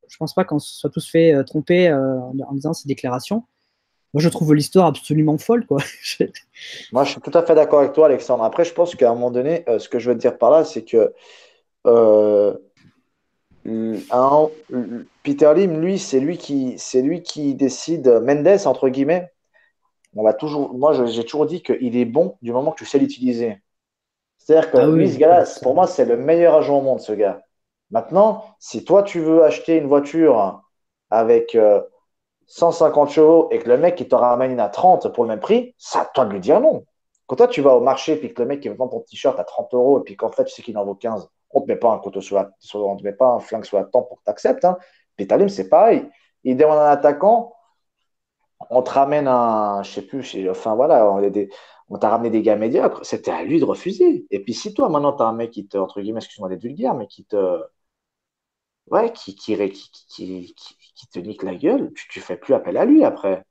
je, 0.08 0.16
pense 0.18 0.34
pas 0.34 0.42
qu'on 0.42 0.58
soit 0.58 0.90
tous 0.90 1.08
fait 1.08 1.32
euh, 1.32 1.44
tromper 1.44 1.92
en, 1.92 2.34
en 2.44 2.54
disant 2.54 2.72
ces 2.72 2.88
déclarations 2.88 3.44
moi, 4.14 4.22
je 4.22 4.28
trouve 4.28 4.54
l'histoire 4.54 4.86
absolument 4.86 5.38
folle. 5.38 5.66
Quoi. 5.66 5.78
moi, 6.92 7.04
je 7.04 7.12
suis 7.12 7.20
tout 7.20 7.30
à 7.34 7.42
fait 7.42 7.54
d'accord 7.54 7.80
avec 7.80 7.92
toi, 7.92 8.06
Alexandre. 8.06 8.44
Après, 8.44 8.64
je 8.64 8.74
pense 8.74 8.94
qu'à 8.94 9.10
un 9.10 9.14
moment 9.14 9.30
donné, 9.30 9.64
euh, 9.68 9.78
ce 9.78 9.88
que 9.88 9.98
je 9.98 10.10
veux 10.10 10.16
te 10.16 10.20
dire 10.20 10.36
par 10.36 10.50
là, 10.50 10.64
c'est 10.64 10.82
que 10.82 11.14
euh, 11.86 12.54
Peter 15.22 15.52
Lim, 15.56 15.80
lui, 15.80 15.98
c'est 15.98 16.20
lui 16.20 16.36
qui, 16.36 16.76
lui 16.94 17.22
qui 17.22 17.54
décide. 17.54 18.08
Mendes, 18.22 18.66
entre 18.66 18.88
guillemets, 18.88 19.32
on 20.14 20.24
va 20.24 20.34
toujours. 20.34 20.74
Moi, 20.74 21.06
j'ai 21.06 21.24
toujours 21.24 21.46
dit 21.46 21.62
qu'il 21.62 21.96
est 21.96 22.04
bon 22.04 22.36
du 22.42 22.52
moment 22.52 22.72
que 22.72 22.78
tu 22.78 22.86
sais 22.86 22.98
l'utiliser. 22.98 23.62
C'est-à-dire 24.38 24.70
que 24.70 24.78
ah 24.78 24.86
lui, 24.86 25.10
ce 25.10 25.18
gars-là, 25.18 25.44
pour 25.62 25.74
moi, 25.74 25.86
c'est 25.86 26.04
le 26.04 26.16
meilleur 26.16 26.54
agent 26.56 26.76
au 26.76 26.82
monde, 26.82 27.00
ce 27.00 27.12
gars. 27.12 27.42
Maintenant, 27.90 28.44
si 28.58 28.84
toi, 28.84 29.02
tu 29.02 29.20
veux 29.20 29.44
acheter 29.44 29.76
une 29.76 29.86
voiture 29.86 30.62
avec 31.10 31.54
euh, 31.54 31.80
150 32.52 33.08
chevaux 33.08 33.48
et 33.50 33.58
que 33.60 33.68
le 33.68 33.78
mec 33.78 33.98
il 33.98 34.08
te 34.08 34.14
ramène 34.14 34.60
à 34.60 34.68
30 34.68 35.10
pour 35.14 35.24
le 35.24 35.28
même 35.28 35.40
prix, 35.40 35.74
c'est 35.78 35.98
à 35.98 36.04
toi 36.04 36.26
de 36.26 36.32
lui 36.32 36.40
dire 36.40 36.60
non. 36.60 36.84
Quand 37.26 37.36
toi 37.36 37.48
tu 37.48 37.62
vas 37.62 37.74
au 37.74 37.80
marché 37.80 38.22
et 38.22 38.34
que 38.34 38.42
le 38.42 38.48
mec 38.48 38.62
il 38.66 38.72
vend 38.72 38.88
ton 38.88 39.00
t-shirt 39.00 39.38
à 39.40 39.44
30 39.44 39.72
euros 39.72 40.00
et 40.00 40.02
puis 40.02 40.16
qu'en 40.16 40.30
fait 40.30 40.44
tu 40.44 40.54
sais 40.54 40.62
qu'il 40.62 40.76
en 40.76 40.84
vaut 40.84 40.94
15, 40.94 41.30
on 41.50 41.60
ne 41.60 41.64
te 41.64 41.70
met 41.70 41.76
pas 41.76 41.90
un 41.92 41.98
couteau 41.98 42.20
sur 42.20 42.36
la, 42.36 42.50
on 42.74 42.96
te 42.96 43.04
met 43.04 43.14
pas 43.14 43.28
un 43.28 43.40
flingue 43.40 43.64
sur 43.64 43.78
la 43.78 43.84
tempe 43.84 44.06
pour 44.06 44.18
que 44.18 44.24
tu 44.24 44.30
acceptes. 44.30 44.66
Hein. 44.66 44.76
Pitalim, 45.16 45.48
c'est 45.48 45.70
pareil. 45.70 46.06
Il 46.44 46.58
demande 46.58 46.78
un 46.78 46.90
attaquant, 46.90 47.54
on 48.68 48.82
te 48.82 48.90
ramène 48.90 49.28
un, 49.28 49.82
je 49.82 49.90
sais 49.90 50.02
plus, 50.02 50.50
enfin 50.50 50.74
voilà, 50.74 51.10
on, 51.88 51.98
t'a 51.98 52.10
ramené 52.10 52.28
des 52.28 52.42
gars 52.42 52.56
médiocres, 52.56 53.00
c'était 53.02 53.30
à 53.30 53.42
lui 53.44 53.60
de 53.60 53.64
refuser. 53.64 54.26
Et 54.30 54.40
puis 54.44 54.52
si 54.52 54.74
toi 54.74 54.90
maintenant 54.90 55.14
tu 55.14 55.22
as 55.22 55.26
un 55.26 55.32
mec 55.32 55.52
qui 55.52 55.66
te, 55.66 55.78
entre 55.78 56.02
guillemets, 56.02 56.18
excuse-moi 56.18 56.50
d'être 56.50 56.62
vulgaire, 56.62 56.94
mais 56.94 57.06
qui 57.06 57.24
te, 57.24 57.62
ouais, 58.90 59.10
qui, 59.12 59.34
qui, 59.34 59.56
qui, 60.08 60.54
qui 60.94 61.08
te 61.08 61.18
nique 61.18 61.42
la 61.42 61.54
gueule, 61.54 61.92
tu 61.94 62.18
ne 62.18 62.24
fais 62.24 62.36
plus 62.36 62.54
appel 62.54 62.76
à 62.76 62.84
lui 62.84 63.04
après. 63.04 63.44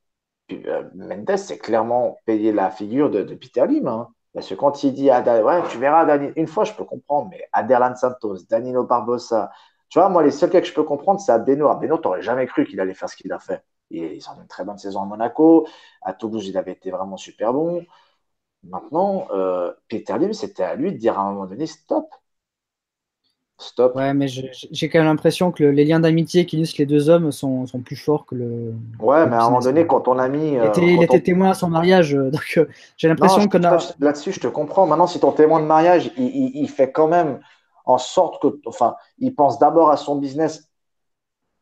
Euh, 0.52 0.84
Mendes, 0.96 1.38
c'est 1.38 1.58
clairement 1.58 2.18
payer 2.26 2.52
la 2.52 2.72
figure 2.72 3.10
de, 3.10 3.24
Peter 3.36 3.66
Lim. 3.68 3.88
Hein. 3.88 4.10
Parce 4.34 4.48
que 4.48 4.56
quand 4.56 4.84
il 4.84 4.94
dit 4.94 5.10
à 5.10 5.22
ouais, 5.44 5.62
tu 5.70 5.78
verras, 5.78 6.18
une 6.36 6.48
fois 6.48 6.64
je 6.64 6.74
peux 6.74 6.86
comprendre, 6.86 7.30
mais 7.32 7.48
Aderlan 7.54 7.96
Santos, 7.96 8.38
Danilo 8.50 8.86
Barbosa, 8.86 9.52
tu 9.90 10.00
vois, 10.00 10.10
moi 10.10 10.24
les 10.24 10.32
seuls 10.32 10.50
cas 10.50 10.62
que 10.62 10.68
je 10.68 10.74
peux 10.74 10.84
comprendre, 10.84 11.20
c'est 11.20 11.34
Abeno. 11.34 11.70
Tu 11.82 11.88
n'aurais 11.88 12.22
jamais 12.22 12.48
cru 12.48 12.66
qu'il 12.66 12.80
allait 12.80 12.94
faire 12.94 13.10
ce 13.10 13.16
qu'il 13.18 13.32
a 13.34 13.40
fait. 13.40 13.64
Il 13.90 14.22
sort 14.22 14.40
une 14.40 14.48
très 14.48 14.64
bonne 14.64 14.78
saison 14.78 15.02
à 15.04 15.06
Monaco. 15.06 15.68
À 16.02 16.14
Toulouse, 16.14 16.48
il 16.48 16.58
avait 16.58 16.72
été 16.72 16.92
vraiment 16.92 17.18
super 17.18 17.54
bon. 17.54 17.86
Maintenant, 18.64 19.28
euh, 19.32 19.74
Peter 19.90 20.18
Lim, 20.18 20.34
c'était 20.34 20.64
à 20.64 20.76
lui 20.76 20.94
de 20.94 20.98
dire 20.98 21.20
à 21.20 21.24
un 21.24 21.32
moment 21.32 21.46
donné 21.46 21.66
stop. 21.66 22.06
Stop. 23.62 23.96
Ouais, 23.96 24.14
mais 24.14 24.28
j'ai 24.28 24.90
quand 24.90 25.00
même 25.00 25.08
l'impression 25.08 25.52
que 25.52 25.64
les 25.64 25.86
liens 25.86 26.00
d'amitié 26.00 26.46
qui 26.46 26.58
unissent 26.58 26.78
les 26.78 26.86
deux 26.86 27.10
hommes 27.10 27.32
sont, 27.32 27.68
sont, 27.68 27.80
plus 27.80 27.96
forts 27.96 28.26
que 28.26 28.36
le. 28.36 28.74
Ouais, 29.00 29.26
mais 29.28 29.36
à 29.36 29.42
un 29.42 29.46
moment 29.46 29.60
donné, 29.60 29.86
quand 29.86 30.02
ton 30.02 30.18
ami. 30.18 30.58
il 30.78 31.04
était, 31.04 31.22
témoin 31.22 31.52
à 31.52 31.54
son 31.54 31.70
mariage, 31.70 32.14
donc 32.14 32.60
j'ai 32.98 33.08
l'impression 33.08 33.48
que. 33.48 33.58
Là-dessus, 34.00 34.32
je 34.32 34.40
te 34.40 34.48
comprends. 34.48 34.88
Maintenant, 34.88 35.08
si 35.08 35.20
ton 35.20 35.32
témoin 35.32 35.60
de 35.60 35.66
mariage, 35.66 36.12
il, 36.18 36.52
il, 36.56 36.70
fait 36.70 36.92
quand 36.92 37.08
même 37.08 37.40
en 37.86 37.98
sorte 37.98 38.42
que. 38.42 38.60
Enfin, 38.66 38.96
il 39.20 39.36
pense 39.36 39.60
d'abord 39.60 39.92
à 39.92 39.98
son 39.98 40.16
business 40.16 40.72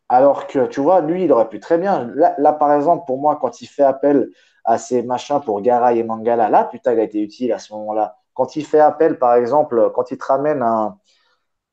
alors 0.10 0.48
que, 0.48 0.66
tu 0.66 0.82
vois, 0.82 1.02
lui, 1.02 1.26
il 1.26 1.32
aurait 1.32 1.50
pu 1.50 1.60
très 1.60 1.78
bien. 1.78 2.12
Là, 2.16 2.54
par 2.54 2.74
exemple, 2.74 3.04
pour 3.06 3.20
moi, 3.20 3.38
quand 3.40 3.62
il 3.62 3.68
fait 3.68 3.84
appel 3.84 4.30
à 4.66 4.80
ces 4.80 5.04
machins 5.04 5.40
pour 5.40 5.62
Garay 5.62 6.00
et 6.00 6.04
Mangala, 6.04 6.50
là, 6.50 6.64
putain, 6.64 6.94
il 6.94 7.00
a 7.00 7.04
été 7.04 7.22
utile 7.22 7.54
à 7.54 7.60
ce 7.60 7.72
moment-là. 7.74 8.18
Quand 8.34 8.56
il 8.56 8.66
fait 8.66 8.80
appel, 8.80 9.20
par 9.20 9.36
exemple, 9.36 9.92
quand 9.94 10.12
il 10.12 10.18
te 10.18 10.26
ramène 10.26 10.64
un. 10.64 10.98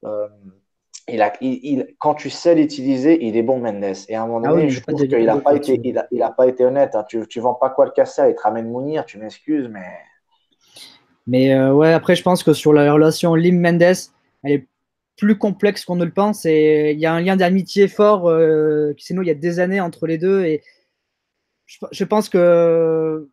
Euh, 0.07 0.29
il 1.09 1.23
a, 1.23 1.33
il, 1.41 1.95
quand 1.99 2.15
tu 2.15 2.31
sais 2.31 2.55
l'utiliser, 2.55 3.25
il 3.25 3.37
est 3.37 3.43
bon, 3.43 3.59
Mendes. 3.59 3.97
Et 4.09 4.17
à 4.17 4.23
un 4.23 4.27
moment 4.27 4.43
ah 4.45 4.49
donné, 4.51 4.69
je 4.69 4.81
trouve 4.81 5.07
qu'il 5.07 5.25
n'a 5.25 5.37
pas, 5.39 5.55
été, 5.55 5.81
il 5.85 5.99
a, 5.99 6.07
il 6.11 6.23
a 6.23 6.31
pas 6.31 6.49
été 6.49 6.65
honnête. 6.65 6.95
Hein. 6.95 7.05
Tu 7.09 7.19
ne 7.19 7.41
vends 7.41 7.55
pas 7.55 7.71
quoi 7.71 7.85
le 7.85 7.93
casser, 7.93 8.23
il 8.29 8.35
te 8.35 8.43
ramène 8.43 8.69
Mounir, 8.69 9.05
tu 9.05 9.19
m'excuses, 9.19 9.69
mais. 9.69 9.87
Mais 11.29 11.55
euh, 11.55 11.73
ouais, 11.73 11.93
après, 11.93 12.15
je 12.15 12.23
pense 12.23 12.43
que 12.43 12.53
sur 12.53 12.73
la 12.73 12.93
relation 12.93 13.35
Lim-Mendes, 13.35 13.83
elle 14.43 14.53
est 14.53 14.69
plus 15.17 15.39
complexe 15.39 15.85
qu'on 15.85 15.97
ne 15.97 16.05
le 16.05 16.13
pense. 16.13 16.45
Et 16.45 16.93
il 16.93 16.99
y 16.99 17.07
a 17.07 17.13
un 17.13 17.21
lien 17.21 17.37
d'amitié 17.37 17.89
fort, 17.89 18.29
euh, 18.29 18.93
sinon 18.99 19.23
il 19.23 19.29
y 19.29 19.31
a 19.31 19.35
des 19.35 19.61
années 19.61 19.81
entre 19.81 20.07
les 20.07 20.19
deux. 20.19 20.45
Et 20.45 20.63
je, 21.67 22.05
pense 22.05 22.29
que 22.29 23.29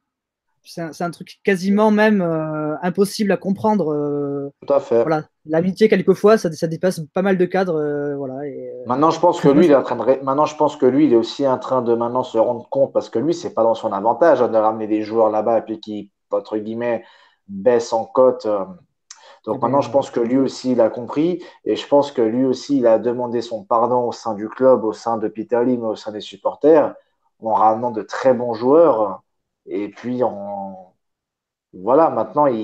c'est 0.63 1.01
un, 1.01 1.11
truc 1.11 1.39
quasiment 1.43 1.91
même 1.91 2.21
euh, 2.21 2.75
impossible 2.81 3.31
à 3.31 3.37
comprendre. 3.37 4.51
Tout 4.65 4.73
à 4.73 4.79
fait. 4.79 5.01
Voilà, 5.01 5.27
l'amitié 5.45 5.89
quelquefois, 5.89 6.37
ça, 6.37 6.51
ça, 6.51 6.67
dépasse 6.67 7.01
pas 7.13 7.21
mal 7.21 7.37
de 7.37 7.45
cadres. 7.45 8.15
voilà. 8.17 8.45
Et, 8.47 8.71
maintenant, 8.85 9.11
je 9.11 9.19
pense 9.19 9.41
que 9.41 9.49
lui, 9.49 9.65
il 9.65 9.71
est 9.71 9.75
en 9.75 9.83
train 9.83 9.95
de. 9.95 10.23
Maintenant, 10.23 10.45
je 10.45 10.55
pense 10.55 10.75
que 10.75 10.85
lui, 10.85 11.05
il 11.05 11.13
est 11.13 11.17
aussi 11.17 11.47
en 11.47 11.57
train 11.57 11.81
de 11.81 11.93
maintenant 11.93 12.23
se 12.23 12.37
rendre 12.37 12.67
compte 12.69 12.93
parce 12.93 13.09
que 13.09 13.19
lui, 13.19 13.33
c'est 13.33 13.53
pas 13.53 13.63
dans 13.63 13.75
son 13.75 13.91
avantage 13.91 14.41
hein, 14.41 14.47
de 14.47 14.57
ramener 14.57 14.87
des 14.87 15.01
joueurs 15.01 15.29
là-bas 15.29 15.59
et 15.59 15.61
puis 15.61 15.79
qui 15.79 16.11
entre 16.31 16.57
guillemets 16.57 17.03
baissent 17.47 17.93
en 17.93 18.05
cote 18.05 18.47
donc 19.45 19.61
maintenant, 19.61 19.81
je 19.81 19.91
pense 19.91 20.09
que 20.09 20.21
lui 20.21 20.37
aussi, 20.37 20.71
il 20.71 20.81
a 20.81 20.89
compris 20.89 21.43
et 21.65 21.75
je 21.75 21.87
pense 21.87 22.11
que 22.11 22.21
lui 22.21 22.45
aussi, 22.45 22.77
il 22.77 22.87
a 22.87 22.97
demandé 22.97 23.41
son 23.41 23.63
pardon 23.65 24.07
au 24.07 24.11
sein 24.13 24.35
du 24.35 24.47
club, 24.47 24.85
au 24.85 24.93
sein 24.93 25.17
de 25.17 25.27
Peter 25.27 25.63
Lim, 25.65 25.83
au 25.83 25.95
sein 25.95 26.11
des 26.11 26.21
supporters, 26.21 26.95
en 27.41 27.53
ramenant 27.53 27.91
de 27.91 28.01
très 28.03 28.33
bons 28.33 28.53
joueurs. 28.53 29.21
Et 29.65 29.89
puis, 29.89 30.23
en... 30.23 30.93
voilà, 31.73 32.09
maintenant, 32.09 32.45
il... 32.47 32.55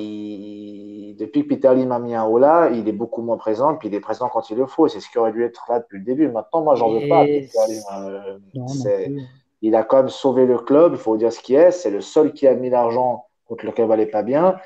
depuis 1.19 1.43
que 1.43 1.49
Peter 1.49 1.73
Lim 1.75 1.91
a 1.91 1.99
mis 1.99 2.15
un 2.15 2.23
haut 2.23 2.39
là, 2.39 2.69
il 2.69 2.87
est 2.87 2.93
beaucoup 2.93 3.21
moins 3.21 3.37
présent, 3.37 3.75
puis 3.75 3.89
il 3.89 3.93
est 3.93 3.99
présent 3.99 4.29
quand 4.29 4.49
il 4.49 4.57
le 4.57 4.65
faut. 4.65 4.87
C'est 4.87 4.99
ce 4.99 5.09
qui 5.09 5.17
aurait 5.17 5.33
dû 5.33 5.43
être 5.43 5.65
là 5.69 5.79
depuis 5.79 5.99
le 5.99 6.05
début. 6.05 6.29
Maintenant, 6.29 6.63
moi, 6.63 6.75
j'en 6.75 6.91
veux 6.91 7.07
pas. 7.07 7.25
Peter 7.25 7.49
Lim. 7.67 7.83
Euh, 7.93 9.19
il 9.61 9.75
a 9.75 9.83
quand 9.83 9.97
même 9.97 10.09
sauvé 10.09 10.45
le 10.45 10.57
club, 10.57 10.93
il 10.93 10.97
faut 10.97 11.17
dire 11.17 11.33
ce 11.33 11.39
qui 11.41 11.53
est. 11.53 11.71
C'est 11.71 11.91
le 11.91 12.01
seul 12.01 12.33
qui 12.33 12.47
a 12.47 12.55
mis 12.55 12.69
l'argent 12.69 13.25
contre 13.45 13.65
le 13.65 13.73
club 13.73 13.89
n'allait 13.89 14.05
pas 14.05 14.23
bien. 14.23 14.57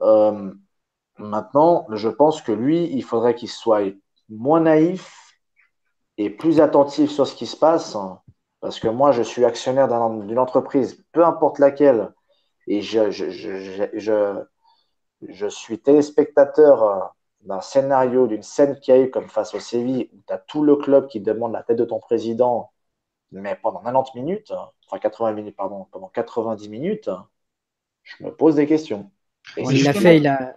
Euh, 0.00 0.50
Maintenant, 1.18 1.86
je 1.90 2.08
pense 2.08 2.42
que 2.42 2.52
lui, 2.52 2.90
il 2.92 3.02
faudrait 3.02 3.34
qu'il 3.34 3.48
soit 3.48 3.94
moins 4.28 4.60
naïf 4.60 5.36
et 6.18 6.30
plus 6.30 6.60
attentif 6.60 7.10
sur 7.10 7.26
ce 7.26 7.34
qui 7.34 7.46
se 7.46 7.56
passe. 7.56 7.96
Parce 8.60 8.80
que 8.80 8.88
moi, 8.88 9.12
je 9.12 9.22
suis 9.22 9.44
actionnaire 9.44 9.88
d'une 9.88 10.38
entreprise, 10.38 11.04
peu 11.12 11.24
importe 11.24 11.58
laquelle, 11.58 12.12
et 12.66 12.80
je, 12.80 13.10
je, 13.10 14.44
suis 15.48 15.78
téléspectateur 15.78 17.14
d'un 17.42 17.60
scénario, 17.60 18.26
d'une 18.26 18.42
scène 18.42 18.78
qui 18.80 18.92
a 18.92 18.98
eu 18.98 19.10
comme 19.10 19.28
face 19.28 19.54
au 19.54 19.60
Séville, 19.60 20.08
où 20.12 20.22
tu 20.26 20.32
as 20.32 20.38
tout 20.38 20.62
le 20.62 20.76
club 20.76 21.08
qui 21.08 21.20
demande 21.20 21.52
la 21.52 21.62
tête 21.62 21.78
de 21.78 21.84
ton 21.84 21.98
président, 21.98 22.72
mais 23.32 23.58
pendant 23.62 23.82
90 23.82 24.18
minutes, 24.18 24.52
enfin 24.86 24.98
80 24.98 25.32
minutes, 25.32 25.56
pardon, 25.56 25.86
pendant 25.90 26.08
90 26.08 26.68
minutes, 26.68 27.10
je 28.02 28.24
me 28.24 28.30
pose 28.30 28.54
des 28.54 28.66
questions. 28.66 29.10
il 29.56 29.84
l'a 29.84 29.92
fait, 29.92 30.18
il 30.18 30.26
a, 30.26 30.56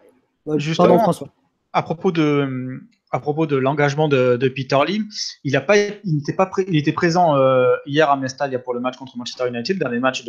Justement, 0.55 0.99
François. 0.99 1.27
À 1.73 1.83
propos 1.83 2.11
de, 2.11 2.79
à 3.11 3.19
propos 3.19 3.45
de 3.45 3.57
l'engagement 3.57 4.07
de, 4.07 4.47
Peter 4.47 4.77
Lim, 4.87 5.07
il, 5.43 5.55
a 5.55 5.61
pas, 5.61 5.77
il, 5.77 6.15
n'était 6.15 6.33
pas 6.33 6.49
il 6.67 6.77
était 6.77 6.93
présent 6.93 7.35
euh, 7.35 7.75
hier 7.85 8.09
à 8.09 8.15
Mestalia 8.15 8.59
pour 8.59 8.73
le 8.73 8.79
match 8.79 8.97
contre 8.97 9.17
Manchester 9.17 9.47
United, 9.47 9.77
dans 9.77 9.89
les 9.89 9.99
matchs 9.99 10.23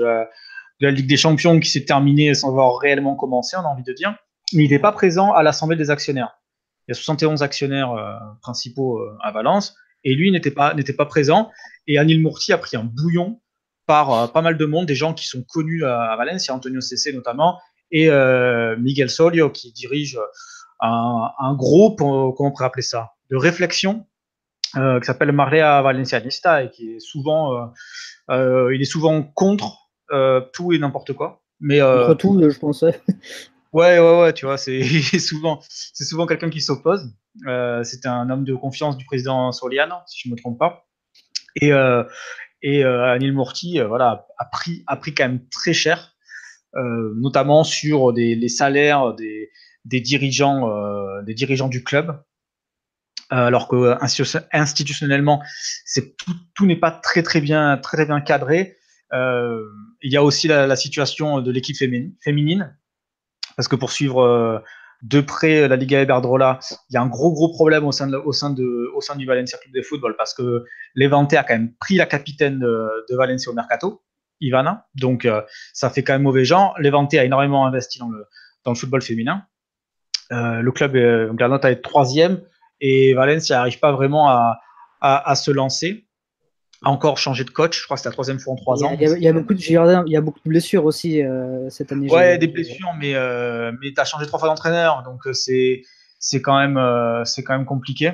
de 0.81 0.87
la, 0.87 0.91
Ligue 0.91 1.09
des 1.09 1.17
Champions 1.17 1.59
qui 1.61 1.71
s'est 1.71 1.85
terminé 1.85 2.35
sans 2.35 2.49
avoir 2.49 2.79
réellement 2.79 3.17
commencé, 3.17 3.57
on 3.57 3.61
a 3.61 3.69
envie 3.69 3.83
de 3.83 3.93
dire. 3.93 4.15
Mais 4.53 4.65
il 4.65 4.71
n'était 4.71 4.79
pas 4.79 4.93
présent 4.93 5.33
à 5.33 5.43
l'Assemblée 5.43 5.77
des 5.77 5.91
actionnaires. 5.91 6.39
Il 6.87 6.93
y 6.93 6.93
a 6.93 6.95
71 6.95 7.43
actionnaires 7.43 7.93
euh, 7.93 8.15
principaux 8.41 8.99
euh, 8.99 9.17
à 9.23 9.31
Valence, 9.31 9.75
et 10.05 10.15
lui 10.15 10.31
n'était 10.31 10.51
pas, 10.51 10.75
n'était 10.75 10.93
pas 10.93 11.07
présent. 11.07 11.51
Et 11.87 11.99
Anil 11.99 12.23
Mourti 12.23 12.53
a 12.53 12.59
pris 12.59 12.77
un 12.77 12.85
bouillon 12.85 13.41
par 13.87 14.33
pas 14.33 14.43
mal 14.43 14.59
de 14.59 14.65
monde, 14.67 14.85
des 14.85 14.95
gens 14.95 15.15
qui 15.15 15.27
sont 15.27 15.43
connus 15.43 15.85
à, 15.85 16.15
Valence, 16.17 16.45
il 16.45 16.49
y 16.49 16.51
a 16.51 16.55
Antonio 16.55 16.81
Cessé 16.83 17.11
notamment, 17.15 17.59
et 17.91 18.11
euh, 18.11 18.77
Miguel 18.77 19.09
Solio 19.09 19.49
qui 19.49 19.73
dirige 19.73 20.19
un, 20.81 21.55
groupe, 21.55 21.99
comment 21.99 22.35
on 22.39 22.51
pourrait 22.51 22.67
appeler 22.67 22.83
ça, 22.83 23.13
de 23.31 23.37
réflexion 23.37 24.07
euh, 24.77 25.01
qui 25.01 25.07
s'appelle 25.07 25.33
Marea 25.33 25.81
Valencianista 25.81 26.63
et 26.63 26.71
qui 26.71 26.93
est 26.93 27.01
souvent, 27.01 27.55
euh, 27.55 27.67
euh 28.31 28.75
il 28.75 28.83
est 28.83 28.91
souvent 28.91 29.23
contre 29.23 29.67
euh, 29.67 29.88
tout 30.53 30.73
et 30.73 30.79
n'importe 30.79 31.13
quoi. 31.13 31.43
Mais 31.61 31.81
contre 31.81 32.15
tout, 32.15 32.51
je 32.51 32.59
pensais. 32.59 33.01
Ouais, 33.75 33.99
ouais, 33.99 34.21
ouais, 34.21 34.33
tu 34.33 34.47
vois, 34.47 34.57
c'est 34.57 34.81
souvent, 35.19 35.61
c'est 35.69 36.05
souvent 36.05 36.27
quelqu'un 36.27 36.49
qui 36.49 36.63
s'oppose. 36.63 37.13
Euh, 37.47 37.85
C'était 37.85 38.09
un 38.09 38.31
homme 38.31 38.45
de 38.45 38.55
confiance 38.55 38.97
du 38.97 39.05
président 39.05 39.53
Soliano, 39.53 39.97
si 40.07 40.21
je 40.25 40.29
ne 40.29 40.33
me 40.35 40.39
trompe 40.39 40.59
pas. 40.59 40.87
Et, 41.61 41.71
euh, 41.71 42.03
et 42.63 42.83
euh, 42.83 43.13
Anil 43.13 43.35
Murti, 43.35 43.79
voilà, 43.81 44.27
a 44.39 44.47
pris, 44.47 44.85
a 44.87 44.97
pris 44.97 45.15
quand 45.15 45.25
même 45.25 45.47
très 45.51 45.75
cher 45.75 46.15
euh, 46.77 47.15
notamment 47.17 47.65
sur 47.65 48.13
des, 48.13 48.35
les 48.35 48.49
salaires 48.49 49.15
des, 49.15 49.51
des 49.85 50.01
dirigeants, 50.01 50.71
euh, 50.71 51.23
des 51.23 51.35
dirigeants 51.35 51.69
du 51.69 51.83
club. 51.83 52.23
Euh, 53.33 53.47
alors 53.47 53.69
que 53.69 53.97
institutionnellement, 54.53 55.43
c'est 55.85 56.17
tout, 56.17 56.33
tout 56.55 56.67
n'est 56.67 56.77
pas 56.77 56.91
très 56.91 57.23
très 57.23 57.41
bien 57.41 57.77
très, 57.79 57.99
très 57.99 58.07
bien 58.07 58.21
cadré. 58.21 58.77
Il 59.13 60.13
y 60.13 60.17
a 60.17 60.23
aussi 60.23 60.49
la, 60.49 60.77
situation 60.77 61.41
de 61.41 61.51
l'équipe 61.51 61.77
féminine, 61.77 62.77
parce 63.57 63.69
que 63.69 63.77
pour 63.77 63.93
suivre 63.93 64.63
de 65.03 65.21
près 65.21 65.69
la 65.69 65.77
Liga 65.77 66.03
Iberdrola, 66.03 66.59
il 66.91 66.95
y 66.95 66.97
a 66.97 67.03
un 67.03 67.07
gros 67.07 67.33
gros 67.33 67.51
problème 67.51 67.85
au 67.85 67.93
sein 67.93 68.09
du 68.51 69.27
Valencia 69.27 69.59
Club 69.59 69.75
de 69.75 69.83
football 69.83 70.17
parce 70.17 70.35
que 70.35 70.65
Levante 70.95 71.35
a 71.35 71.45
quand 71.45 71.55
même 71.55 71.75
pris 71.81 71.97
la 71.97 72.07
capitaine 72.07 72.59
de, 72.59 73.17
Valencia 73.17 73.51
au 73.51 73.55
mercato 73.55 74.03
Ivana. 74.41 74.87
Donc, 74.95 75.25
euh, 75.25 75.43
ça 75.73 75.91
fait 75.91 76.05
quand 76.05 76.13
même 76.13 76.23
mauvais 76.23 76.45
genre. 76.45 76.75
Levante 76.79 77.15
a 77.15 77.25
énormément 77.25 77.67
investi 77.67 77.99
dans 77.99 78.09
le, 78.09 78.25
le 78.67 78.75
football 78.75 79.03
féminin. 79.03 79.45
Euh, 80.33 80.61
le 80.61 80.73
club, 80.73 80.95
euh, 80.97 81.33
à 81.63 81.71
être 81.71 81.83
troisième 81.83 82.43
et 82.81 83.15
Valence 83.15 83.51
n'arrive 83.51 83.79
pas 83.79 83.93
vraiment 83.93 84.29
à, 85.01 85.35
se 85.35 85.51
lancer. 85.51 86.08
A 86.83 86.91
encore 86.91 87.19
changé 87.19 87.43
de 87.43 87.51
coach, 87.51 87.81
je 87.81 87.85
crois 87.85 87.97
que 87.97 88.03
c'est 88.03 88.09
la 88.09 88.13
troisième 88.13 88.39
fois 88.39 88.53
en 88.53 88.57
trois 88.57 88.85
ans. 88.85 88.97
Il 89.01 89.01
y, 89.01 89.29
a, 89.29 89.33
beaucoup 89.33 89.53
de, 89.53 89.61
il 89.61 90.13
y 90.13 90.17
a 90.17 90.21
beaucoup 90.21 90.39
de 90.45 90.49
blessures 90.49 90.85
aussi 90.85 91.21
cette 91.71 91.91
année. 91.91 92.09
Ouais, 92.09 92.39
des 92.39 92.47
blessures, 92.47 92.95
mais, 92.97 93.15
mais 93.81 93.93
tu 93.93 94.01
as 94.01 94.05
changé 94.05 94.27
trois 94.27 94.39
fois 94.39 94.49
d'entraîneur, 94.49 95.03
donc 95.03 95.23
c'est 95.33 95.83
quand, 96.41 96.57
même 96.57 97.25
c'est 97.25 97.43
quand 97.43 97.55
même 97.55 97.67
compliqué. 97.67 98.13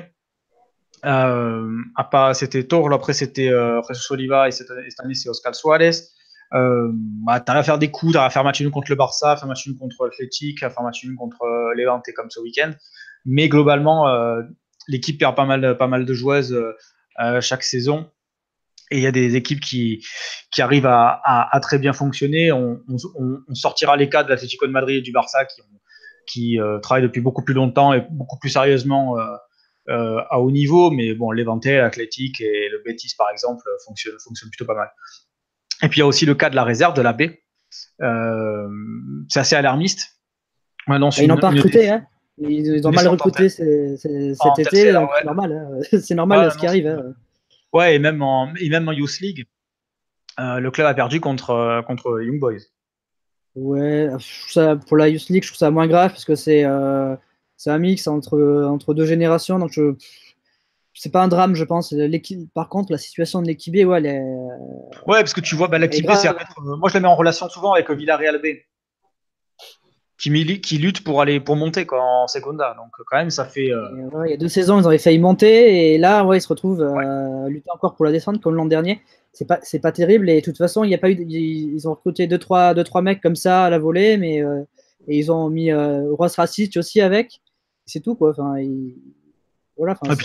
Euh, 1.05 1.69
pas, 2.09 2.33
c'était 2.33 2.63
Torlo, 2.63 2.95
après 2.95 3.13
c'était 3.13 3.49
euh, 3.49 3.81
Jesus 3.87 4.13
Oliva 4.13 4.47
et 4.47 4.51
cette, 4.51 4.71
année 4.71 5.13
c'est 5.13 5.29
Oscar 5.29 5.55
Suarez. 5.55 5.91
Euh, 6.53 6.89
bah, 6.93 7.39
t'as 7.39 7.53
à 7.53 7.63
faire 7.63 7.77
des 7.77 7.91
coups, 7.91 8.13
t'as 8.13 8.25
à 8.25 8.29
faire 8.29 8.43
match 8.43 8.61
nul 8.61 8.71
contre 8.71 8.91
le 8.91 8.95
Barça, 8.95 9.35
faire 9.35 9.47
match 9.47 9.67
nul 9.67 9.77
contre 9.77 10.05
l'Athletic, 10.05 10.59
faire 10.59 10.81
match 10.81 11.03
nul 11.03 11.15
contre 11.15 11.43
euh, 11.43 11.73
Levante 11.75 12.05
comme 12.15 12.29
ce 12.29 12.39
week-end. 12.39 12.71
Mais 13.25 13.49
globalement, 13.49 14.07
euh, 14.07 14.41
l'équipe 14.87 15.19
perd 15.19 15.35
pas 15.35 15.45
mal, 15.45 15.77
pas 15.77 15.87
mal 15.87 16.05
de 16.05 16.13
joueuses 16.13 16.57
euh, 17.19 17.41
chaque 17.41 17.63
saison. 17.63 18.09
Et 18.91 18.97
il 18.97 19.03
y 19.03 19.07
a 19.07 19.11
des 19.11 19.35
équipes 19.35 19.59
qui, 19.59 20.05
qui 20.51 20.61
arrivent 20.61 20.85
à, 20.85 21.21
à, 21.23 21.55
à 21.55 21.59
très 21.59 21.79
bien 21.79 21.93
fonctionner. 21.93 22.51
On, 22.51 22.79
on, 22.87 22.97
on 23.47 23.55
sortira 23.55 23.97
les 23.97 24.09
cas 24.09 24.23
de 24.23 24.29
l'Atlético 24.29 24.67
de 24.67 24.71
Madrid 24.71 24.97
et 24.97 25.01
du 25.01 25.11
Barça 25.11 25.45
qui, 25.45 25.61
qui 26.27 26.59
travaillent 26.81 27.03
depuis 27.03 27.21
beaucoup 27.21 27.43
plus 27.43 27.55
longtemps 27.55 27.93
et 27.93 28.01
beaucoup 28.11 28.37
plus 28.37 28.49
sérieusement 28.49 29.17
euh, 29.87 30.19
à 30.31 30.39
haut 30.39 30.49
niveau, 30.49 30.89
mais 30.89 31.13
bon, 31.13 31.29
Levante, 31.31 31.65
l'Athletic 31.65 32.41
et 32.41 32.69
le 32.69 32.81
Betis, 32.83 33.13
par 33.15 33.29
exemple, 33.29 33.63
fonctionnent, 33.85 34.17
fonctionnent 34.19 34.49
plutôt 34.49 34.65
pas 34.65 34.73
mal. 34.73 34.91
Et 35.83 35.89
puis 35.89 35.97
il 35.97 35.99
y 35.99 36.03
a 36.03 36.07
aussi 36.07 36.25
le 36.25 36.33
cas 36.33 36.49
de 36.49 36.55
la 36.55 36.63
réserve 36.63 36.95
de 36.95 37.03
la 37.03 37.13
B. 37.13 37.23
Euh, 38.01 38.67
c'est 39.29 39.41
assez 39.41 39.55
alarmiste. 39.55 40.17
ils 40.87 41.27
n'ont 41.27 41.37
pas 41.37 41.49
recruté, 41.49 41.89
hein 41.89 42.03
ils, 42.39 42.85
ont 42.85 42.91
mal 42.91 43.07
recruté 43.07 43.47
cet 43.47 43.63
été, 44.57 44.91
c'est 44.91 45.23
normal. 45.23 45.51
Hein. 45.51 45.79
c'est 46.01 46.15
normal 46.15 46.51
ce 46.51 46.57
qui 46.57 46.65
arrive. 46.65 46.87
Hein. 46.87 47.13
Ouais, 47.75 47.95
et 47.95 47.99
même 47.99 48.21
en, 48.21 48.53
et 48.55 48.69
même 48.69 48.87
en 48.87 48.93
Youth 48.93 49.19
League, 49.19 49.45
euh, 50.39 50.59
le 50.59 50.71
club 50.71 50.87
a 50.87 50.93
perdu 50.93 51.19
contre, 51.19 51.83
contre 51.85 52.21
Young 52.23 52.39
Boys. 52.39 52.61
Ouais, 53.55 54.09
ça, 54.49 54.77
pour 54.77 54.95
la 54.95 55.09
Youth 55.09 55.27
League, 55.27 55.43
je 55.43 55.49
trouve 55.49 55.57
ça 55.57 55.71
moins 55.71 55.87
grave 55.87 56.11
parce 56.11 56.23
que 56.23 56.35
c'est 56.35 56.65
c'est 57.57 57.69
un 57.71 57.77
mix 57.77 58.07
entre, 58.07 58.65
entre 58.65 58.93
deux 58.93 59.05
générations. 59.05 59.59
Donc, 59.59 59.71
je, 59.73 59.95
c'est 60.93 61.11
pas 61.11 61.21
un 61.21 61.27
drame, 61.27 61.55
je 61.55 61.65
pense. 61.65 61.93
Par 62.53 62.69
contre, 62.69 62.93
la 62.93 62.97
situation 62.97 63.41
de 63.41 63.47
l'équipe 63.47 63.73
ouais, 63.73 63.97
elle 63.97 64.05
est. 64.05 64.23
Ouais, 65.05 65.19
parce 65.19 65.33
que 65.33 65.41
tu 65.41 65.55
vois, 65.55 65.67
bah, 65.67 65.77
l'équipe 65.77 66.09
c'est. 66.15 66.29
Moi, 66.57 66.89
je 66.89 66.93
la 66.93 66.99
mets 67.01 67.07
en 67.07 67.15
relation 67.15 67.49
souvent 67.49 67.73
avec 67.73 67.91
Villarreal 67.91 68.41
B. 68.41 68.45
Qui, 70.17 70.61
qui 70.61 70.77
lutte 70.77 71.03
pour 71.03 71.21
aller 71.21 71.41
pour 71.41 71.57
monter 71.57 71.85
quoi, 71.85 72.01
en 72.01 72.27
Seconda. 72.27 72.73
Donc, 72.77 72.87
quand 73.09 73.17
même, 73.17 73.29
ça 73.29 73.43
fait. 73.45 73.71
Euh, 73.71 73.89
il 74.25 74.31
y 74.31 74.33
a 74.33 74.37
deux 74.37 74.47
saisons, 74.47 74.79
ils 74.79 74.87
avaient 74.87 74.97
failli 74.97 75.19
monter. 75.19 75.93
Et 75.93 75.97
là, 75.97 76.23
ouais, 76.23 76.37
ils 76.37 76.41
se 76.41 76.47
retrouvent 76.47 76.81
à 76.81 77.49
lutter 77.49 77.69
encore 77.71 77.95
pour 77.95 78.05
la 78.05 78.11
descente 78.11 78.41
comme 78.41 78.55
l'an 78.55 78.65
dernier. 78.65 79.01
C'est 79.33 79.45
pas, 79.45 79.59
c'est 79.61 79.79
pas 79.79 79.91
terrible. 79.91 80.29
Et 80.29 80.39
de 80.39 80.45
toute 80.45 80.57
façon, 80.57 80.85
il 80.85 80.89
y 80.89 80.95
a 80.95 80.97
pas 80.97 81.09
eu. 81.09 81.17
Ils 81.27 81.87
ont 81.87 81.91
recruté 81.91 82.27
deux 82.27 82.37
trois, 82.37 82.73
deux, 82.73 82.85
trois 82.85 83.01
mecs 83.01 83.21
comme 83.21 83.35
ça 83.35 83.65
à 83.65 83.69
la 83.69 83.77
volée. 83.77 84.15
Mais, 84.15 84.41
euh, 84.41 84.61
et 85.07 85.17
ils 85.17 85.31
ont 85.31 85.49
mis 85.49 85.71
euh, 85.71 86.11
Ross 86.13 86.35
Racic 86.35 86.77
aussi 86.77 87.01
avec. 87.01 87.41
C'est 87.85 87.99
tout, 87.99 88.15
quoi. 88.15 88.31
Enfin, 88.31 88.55
voilà, 89.77 89.97
la, 90.03 90.15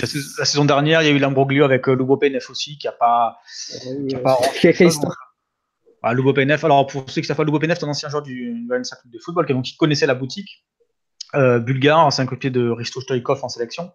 saison 0.47 0.65
dernière, 0.65 1.03
il 1.03 1.09
y 1.09 1.11
a 1.11 1.13
eu 1.13 1.19
l'ambroglio 1.19 1.65
avec 1.65 1.89
euh, 1.89 1.95
Lubo 1.95 2.19
aussi, 2.51 2.79
qui 2.79 2.87
n'a 2.87 2.93
pas. 2.93 3.39
Euh, 3.87 4.07
qui 4.07 4.15
a 4.15 4.21
pas 4.21 4.39
ah, 6.03 6.15
Lubo 6.15 6.33
PNF, 6.33 6.65
alors 6.65 6.87
pour 6.87 7.09
ceux 7.11 7.21
qui 7.21 7.27
savent 7.27 7.37
pas, 7.37 7.45
Lubo 7.45 7.59
PNF, 7.59 7.79
c'est 7.79 7.85
un 7.85 7.89
ancien 7.89 8.09
joueur 8.09 8.23
du 8.23 8.67
Valencia 8.69 8.97
Club 8.97 9.13
de 9.13 9.19
football, 9.19 9.47
donc 9.47 9.65
qui 9.65 9.77
connaissait 9.77 10.07
la 10.07 10.15
boutique. 10.15 10.65
Euh, 11.35 11.59
bulgare, 11.59 12.13
c'est 12.13 12.23
un 12.23 12.27
côté 12.27 12.51
de 12.51 12.69
Risto 12.69 13.01
Stoikov 13.01 13.45
en 13.45 13.49
sélection. 13.49 13.93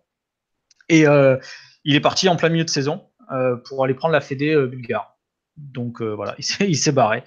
Et 0.88 1.07
euh, 1.07 1.38
il 1.83 1.95
est 1.95 2.01
parti 2.01 2.29
en 2.29 2.35
plein 2.35 2.50
milieu 2.50 2.63
de 2.63 2.69
saison 2.69 3.09
euh, 3.31 3.57
pour 3.67 3.83
aller 3.83 3.93
prendre 3.93 4.13
la 4.13 4.21
Fédé 4.21 4.55
bulgare. 4.67 5.17
Donc 5.57 6.01
voilà, 6.01 6.35
il 6.59 6.77
s'est 6.77 6.91
barré. 6.91 7.24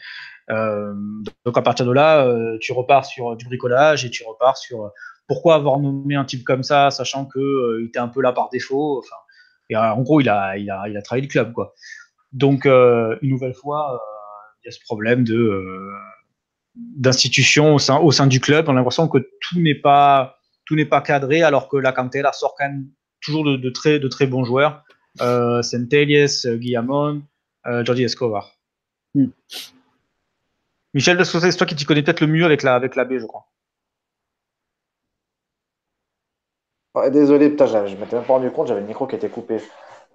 donc 0.48 1.56
à 1.56 1.62
partir 1.62 1.84
de 1.86 1.92
là, 1.92 2.26
tu 2.60 2.72
repars 2.72 3.04
sur 3.04 3.36
du 3.36 3.46
bricolage 3.46 4.04
et 4.04 4.10
tu 4.10 4.22
repars 4.24 4.56
sur 4.56 4.92
pourquoi 5.26 5.56
avoir 5.56 5.78
nommé 5.78 6.14
un 6.14 6.24
type 6.24 6.44
comme 6.44 6.62
ça, 6.62 6.90
sachant 6.90 7.26
qu'il 7.26 7.86
était 7.86 7.98
un 7.98 8.08
peu 8.08 8.22
là 8.22 8.32
par 8.32 8.48
défaut. 8.50 9.02
Enfin, 9.02 9.80
en 9.92 10.02
gros, 10.02 10.20
il 10.20 10.28
a, 10.28 10.56
il 10.56 10.70
a, 10.70 10.88
il 10.88 10.96
a 10.96 11.02
travaillé 11.02 11.26
le 11.26 11.30
club, 11.30 11.52
quoi. 11.52 11.74
Donc, 12.32 12.66
une 12.66 13.30
nouvelle 13.30 13.54
fois, 13.54 14.00
y 14.68 14.74
a 14.74 14.78
ce 14.78 14.80
problème 14.84 15.24
de 15.24 15.90
d'institution 16.74 17.74
au 17.74 17.78
sein, 17.78 17.98
au 17.98 18.12
sein 18.12 18.26
du 18.26 18.40
club. 18.40 18.66
On 18.68 18.72
a 18.72 18.74
l'impression 18.74 19.08
que 19.08 19.18
tout 19.18 19.60
n'est 19.60 19.74
pas 19.74 20.38
tout 20.66 20.76
n'est 20.76 20.84
pas 20.84 21.00
cadré, 21.00 21.42
alors 21.42 21.68
que 21.68 21.76
la 21.76 21.92
Cantera 21.92 22.32
sort 22.32 22.54
quand 22.56 22.66
même 22.66 22.88
toujours 23.20 23.44
de, 23.44 23.70
très 23.70 23.98
de 23.98 24.06
très 24.06 24.26
bons 24.26 24.44
joueurs. 24.44 24.84
Euh, 25.20 25.62
Centelles, 25.62 26.26
Guillamon, 26.46 27.22
Jordi 27.64 28.04
Escobar. 28.04 28.52
Mm. 29.14 29.26
Michel, 30.94 31.24
c'est 31.24 31.56
toi 31.56 31.66
qui 31.66 31.74
t'y 31.74 31.84
connais 31.84 32.02
peut-être 32.02 32.20
le 32.20 32.26
mieux 32.26 32.44
avec 32.44 32.62
la 32.62 32.74
avec 32.74 32.96
la 32.96 33.04
B, 33.04 33.18
je 33.18 33.26
crois. 33.26 33.46
désolé, 37.10 37.50
putain, 37.50 37.66
je 37.66 37.94
ne 37.94 38.00
m'étais 38.00 38.16
même 38.16 38.24
pas 38.24 38.34
rendu 38.34 38.50
compte, 38.50 38.68
j'avais 38.68 38.80
le 38.80 38.86
micro 38.86 39.06
qui 39.06 39.16
était 39.16 39.28
coupé. 39.28 39.58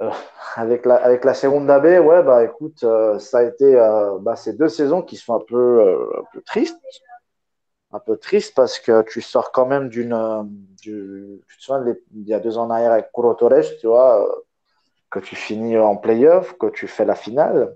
Euh, 0.02 0.10
avec, 0.56 0.86
la, 0.86 0.96
avec 0.96 1.24
la 1.24 1.34
Segunda 1.34 1.80
B, 1.80 1.86
ouais, 1.86 2.24
bah 2.24 2.44
écoute, 2.44 2.84
euh, 2.84 3.20
ça 3.20 3.40
a 3.40 3.44
été 3.44 3.76
euh, 3.80 4.18
bah, 4.20 4.36
ces 4.36 4.54
deux 4.54 4.70
saisons 4.70 5.02
qui 5.02 5.18
sont 5.18 5.36
un 5.36 5.40
peu, 5.40 6.10
un 6.18 6.24
peu 6.34 6.42
tristes. 6.42 6.80
Un 7.92 8.00
peu 8.00 8.18
tristes 8.18 8.56
parce 8.56 8.80
que 8.80 9.04
tu 9.04 9.22
sors 9.22 9.52
quand 9.52 9.68
même 9.68 9.88
d'une. 9.90 10.18
Du, 10.82 11.42
tu 11.48 11.58
te 11.58 11.64
souviens, 11.64 11.96
il 12.16 12.28
y 12.28 12.34
a 12.34 12.40
deux 12.40 12.58
ans 12.58 12.64
en 12.64 12.72
arrière 12.72 12.92
avec 12.92 13.12
Kuro 13.14 13.36
Torres, 13.36 13.78
tu 13.80 13.88
vois, 13.88 14.28
que 15.12 15.20
tu 15.20 15.36
finis 15.36 15.78
en 15.78 15.96
playoff, 15.98 16.58
que 16.58 16.68
tu 16.68 16.88
fais 16.88 17.06
la 17.06 17.16
finale. 17.16 17.76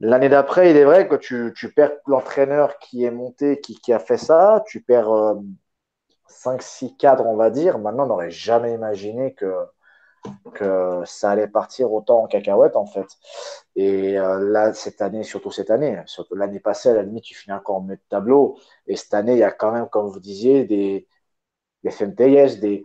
L'année 0.00 0.28
d'après, 0.28 0.70
il 0.70 0.76
est 0.76 0.84
vrai 0.84 1.06
que 1.06 1.14
tu, 1.14 1.52
tu 1.56 1.72
perds 1.72 1.92
l'entraîneur 2.06 2.78
qui 2.78 3.04
est 3.04 3.12
monté, 3.12 3.60
qui, 3.60 3.76
qui, 3.76 3.92
a 3.92 4.00
fait 4.00 4.16
ça, 4.16 4.64
tu 4.66 4.82
perds 4.82 5.36
5-6 6.28 6.96
cadres, 6.96 7.26
on 7.26 7.36
va 7.36 7.50
dire. 7.50 7.78
Maintenant, 7.78 8.04
on 8.04 8.08
n'aurait 8.08 8.30
jamais 8.30 8.74
imaginé 8.74 9.34
que, 9.34 9.54
que 10.54 11.02
ça 11.06 11.30
allait 11.32 11.48
partir 11.48 11.92
autant 11.92 12.24
en 12.24 12.26
cacahuète, 12.26 12.76
en 12.76 12.86
fait. 12.86 13.06
Et 13.76 14.18
euh, 14.18 14.38
là, 14.40 14.72
cette 14.74 15.02
année, 15.02 15.22
surtout 15.24 15.50
cette 15.50 15.70
année, 15.70 16.00
surtout 16.06 16.34
l'année 16.34 16.60
passée, 16.60 16.90
à 16.90 16.94
la 16.94 17.02
limite, 17.02 17.24
tu 17.24 17.34
finis 17.34 17.54
encore 17.54 17.76
en 17.76 17.80
de 17.82 17.98
tableau. 18.08 18.58
Et 18.86 18.96
cette 18.96 19.14
année, 19.14 19.32
il 19.32 19.38
y 19.38 19.42
a 19.44 19.52
quand 19.52 19.72
même, 19.72 19.88
comme 19.88 20.08
vous 20.08 20.20
disiez, 20.20 20.64
des, 20.64 21.08
des 21.84 21.90
Fenteyes, 21.90 22.58
des, 22.60 22.84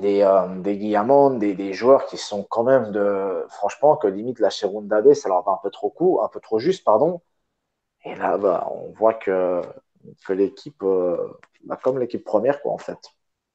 des, 0.00 0.22
euh, 0.22 0.60
des 0.60 1.54
des, 1.54 1.72
joueurs 1.72 2.06
qui 2.06 2.16
sont 2.16 2.44
quand 2.44 2.64
même 2.64 2.92
de. 2.92 3.44
Franchement, 3.50 3.96
que 3.96 4.06
limite 4.06 4.38
la 4.40 4.50
Segunda 4.50 5.02
B, 5.02 5.14
ça 5.14 5.28
leur 5.28 5.42
va 5.44 5.52
un 5.52 5.60
peu 5.62 5.70
trop 5.70 5.90
court, 5.90 6.24
un 6.24 6.28
peu 6.28 6.40
trop 6.40 6.58
juste, 6.58 6.84
pardon. 6.84 7.20
Et 8.04 8.14
là, 8.16 8.38
bah, 8.38 8.68
on 8.72 8.92
voit 8.92 9.14
que 9.14 9.62
que 10.26 10.32
l'équipe, 10.32 10.82
euh, 10.82 11.16
bah, 11.64 11.78
comme 11.82 11.98
l'équipe 11.98 12.24
première, 12.24 12.62
quoi, 12.62 12.72
en 12.72 12.78
fait. 12.78 12.98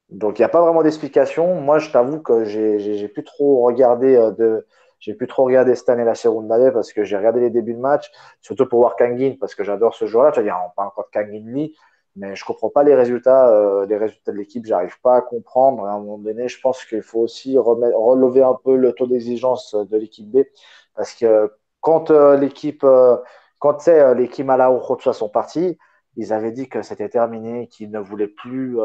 Donc, 0.09 0.39
il 0.39 0.41
n'y 0.41 0.45
a 0.45 0.49
pas 0.49 0.61
vraiment 0.61 0.81
d'explication. 0.81 1.61
Moi, 1.61 1.77
je 1.79 1.91
t'avoue 1.91 2.19
que 2.19 2.43
j'ai 2.43 3.07
plus 3.07 3.23
trop 3.23 3.63
regardé 3.63 4.15
euh, 4.15 4.31
de. 4.31 4.65
J'ai 4.99 5.13
plus 5.13 5.27
trop 5.27 5.45
regardé 5.45 5.75
cette 5.75 5.87
année 5.87 6.03
la 6.03 6.15
Segunda 6.15 6.71
parce 6.71 6.91
que 6.91 7.05
j'ai 7.05 7.15
regardé 7.15 7.39
les 7.39 7.49
débuts 7.49 7.73
de 7.73 7.79
match, 7.79 8.11
surtout 8.41 8.67
pour 8.67 8.79
voir 8.79 8.97
Kangin 8.97 9.37
parce 9.39 9.55
que 9.55 9.63
j'adore 9.63 9.95
ce 9.95 10.05
joueur-là. 10.07 10.31
Tu 10.31 10.39
vas 10.39 10.43
dire, 10.43 10.57
on 10.65 10.75
parle 10.75 10.89
encore 10.89 11.05
de 11.05 11.09
Kangin 11.17 11.53
Lee, 11.53 11.73
mais 12.17 12.35
je 12.35 12.43
comprends 12.43 12.69
pas 12.69 12.83
les 12.83 12.95
résultats, 12.95 13.49
euh, 13.49 13.85
les 13.85 13.95
résultats 13.95 14.33
de 14.33 14.37
l'équipe. 14.37 14.65
J'arrive 14.65 14.99
pas 15.01 15.15
à 15.15 15.21
comprendre. 15.21 15.85
À 15.85 15.93
un 15.93 15.99
moment 15.99 16.17
donné, 16.17 16.49
je 16.49 16.59
pense 16.59 16.83
qu'il 16.83 17.01
faut 17.01 17.21
aussi 17.21 17.57
relever 17.57 18.41
un 18.43 18.55
peu 18.61 18.75
le 18.75 18.91
taux 18.91 19.07
d'exigence 19.07 19.73
de 19.73 19.97
l'équipe 19.97 20.29
B 20.29 20.39
parce 20.95 21.13
que 21.13 21.53
quand 21.79 22.11
l'équipe, 22.11 22.85
quand 23.59 23.87
l'équipe 24.17 24.45
Malaho 24.45 24.81
sont 25.13 25.29
partis, 25.29 25.77
ils 26.17 26.33
avaient 26.33 26.51
dit 26.51 26.67
que 26.67 26.81
c'était 26.81 27.07
terminé, 27.07 27.67
qu'ils 27.67 27.89
ne 27.89 27.99
voulaient 27.99 28.27
plus, 28.27 28.77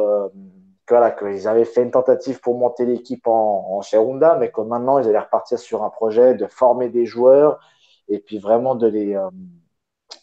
euh, 0.93 1.11
qu'ils 1.11 1.49
avaient 1.49 1.65
fait 1.65 1.83
une 1.83 1.91
tentative 1.91 2.41
pour 2.41 2.57
monter 2.59 2.87
l'équipe 2.87 3.27
en, 3.27 3.81
en 3.81 4.37
mais 4.39 4.51
que 4.51 4.61
maintenant 4.61 4.99
ils 4.99 5.09
allaient 5.09 5.19
repartir 5.19 5.59
sur 5.59 5.83
un 5.83 5.91
projet 5.91 6.35
de 6.35 6.47
former 6.47 6.89
des 6.89 7.07
joueurs 7.07 7.61
et 8.09 8.19
puis 8.21 8.39
vraiment 8.39 8.75
de 8.75 8.87
les, 8.87 9.15
euh, 9.15 9.31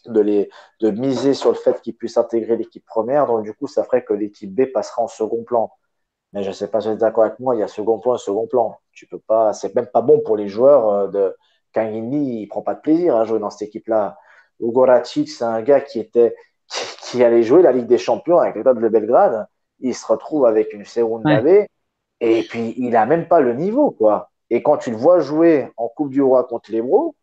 de 0.06 0.20
les, 0.20 0.50
de 0.80 0.90
miser 0.90 1.34
sur 1.34 1.50
le 1.50 1.56
fait 1.56 1.80
qu'ils 1.82 1.96
puissent 1.96 2.16
intégrer 2.16 2.56
l'équipe 2.56 2.84
première. 2.84 3.26
Donc 3.26 3.44
du 3.44 3.54
coup, 3.54 3.66
ça 3.66 3.84
ferait 3.84 4.04
que 4.04 4.14
l'équipe 4.14 4.54
B 4.54 4.66
passera 4.72 5.02
en 5.02 5.08
second 5.08 5.44
plan. 5.44 5.72
Mais 6.32 6.42
je 6.42 6.48
ne 6.48 6.54
sais 6.54 6.68
pas 6.68 6.80
si 6.80 6.88
vous 6.88 6.94
êtes 6.94 7.00
d'accord 7.00 7.24
avec 7.24 7.38
moi, 7.40 7.54
il 7.54 7.60
y 7.60 7.62
a 7.62 7.68
second 7.68 7.98
plan 7.98 8.16
second 8.16 8.46
plan. 8.46 8.76
Tu 8.92 9.06
peux 9.06 9.18
pas, 9.18 9.52
c'est 9.52 9.74
même 9.74 9.86
pas 9.86 10.02
bon 10.02 10.20
pour 10.20 10.36
les 10.36 10.48
joueurs 10.48 10.88
euh, 10.88 11.08
de 11.08 11.36
Kangini, 11.72 12.42
il 12.42 12.46
prend 12.48 12.62
pas 12.62 12.74
de 12.74 12.80
plaisir 12.80 13.16
à 13.16 13.24
jouer 13.24 13.38
dans 13.38 13.50
cette 13.50 13.68
équipe-là. 13.68 14.18
Hugo 14.60 14.86
c'est 15.04 15.42
un 15.44 15.62
gars 15.62 15.80
qui 15.80 16.00
était, 16.00 16.36
qui 17.02 17.22
allait 17.24 17.42
jouer 17.42 17.62
la 17.62 17.72
Ligue 17.72 17.86
des 17.86 17.98
Champions 17.98 18.38
avec 18.38 18.54
le 18.56 18.62
club 18.62 18.80
de 18.82 18.88
Belgrade, 18.88 19.46
il 19.82 19.94
se 19.94 20.06
retrouve 20.06 20.46
avec 20.46 20.72
une 20.72 20.84
Segunda 20.84 21.40
B 21.40 21.66
et 22.20 22.42
puis 22.44 22.74
il 22.78 22.96
a 22.96 23.04
même 23.04 23.28
pas 23.28 23.40
le 23.40 23.54
niveau 23.54 23.90
quoi. 23.90 24.30
Et 24.50 24.62
quand 24.62 24.76
tu 24.78 24.90
le 24.90 24.96
vois 24.96 25.20
jouer 25.20 25.68
en 25.76 25.88
Coupe 25.88 26.10
du 26.10 26.22
Roi 26.22 26.44
contre 26.44 26.70
les 26.72 26.82
Bros, 26.82 27.14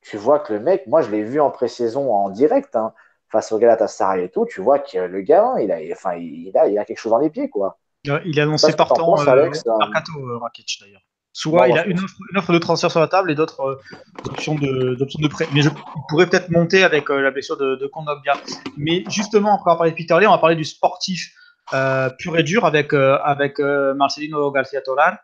tu 0.00 0.16
vois 0.16 0.38
que 0.38 0.52
le 0.52 0.60
mec, 0.60 0.86
moi 0.86 1.02
je 1.02 1.10
l'ai 1.10 1.22
vu 1.22 1.40
en 1.40 1.50
pré-saison 1.50 2.14
en 2.14 2.30
direct 2.30 2.76
hein, 2.76 2.92
face 3.30 3.52
au 3.52 3.58
Galatasaray 3.58 4.24
et 4.24 4.28
tout, 4.30 4.46
tu 4.46 4.60
vois 4.60 4.78
que 4.78 4.98
le 4.98 5.20
gars, 5.20 5.54
il 5.60 5.72
a, 5.72 5.78
enfin, 5.92 6.14
il 6.14 6.56
a, 6.56 6.68
il 6.68 6.78
a 6.78 6.84
quelque 6.84 6.98
chose 6.98 7.12
dans 7.12 7.18
les 7.18 7.30
pieds 7.30 7.50
quoi. 7.50 7.78
Il 8.04 8.38
a 8.38 8.42
annoncé 8.44 8.72
partant 8.74 9.20
euh, 9.20 9.26
Alex, 9.26 9.64
Mercato 9.66 10.12
euh, 10.18 10.38
Rakic 10.38 10.78
d'ailleurs. 10.80 11.02
Soit 11.32 11.68
il 11.68 11.78
a 11.78 11.86
une 11.86 11.98
offre, 12.36 12.52
de 12.52 12.58
transfert 12.58 12.90
sur 12.90 12.98
la 12.98 13.06
table 13.06 13.30
et 13.30 13.36
d'autres 13.36 13.60
euh, 13.60 14.28
options, 14.28 14.56
de, 14.56 14.96
de 14.96 15.28
prêt. 15.28 15.46
Mais 15.54 15.62
je 15.62 15.70
pourrais 16.08 16.28
peut-être 16.28 16.50
monter 16.50 16.82
avec 16.82 17.10
euh, 17.10 17.20
la 17.20 17.30
blessure 17.30 17.56
de, 17.56 17.76
de 17.76 17.86
Kondogbia. 17.86 18.34
Mais 18.76 19.04
justement, 19.08 19.54
après 19.54 19.70
avoir 19.70 19.78
parlé 19.78 19.92
de 19.92 19.96
Peter 19.96 20.18
Lee, 20.18 20.26
on 20.26 20.32
va 20.32 20.38
parler 20.38 20.56
du 20.56 20.64
sportif 20.64 21.32
euh, 21.72 22.10
pur 22.10 22.36
et 22.36 22.42
dur 22.42 22.64
avec, 22.64 22.92
avec 22.92 23.58
Marcelino 23.58 24.50
Garcia 24.50 24.80
Toral, 24.80 25.18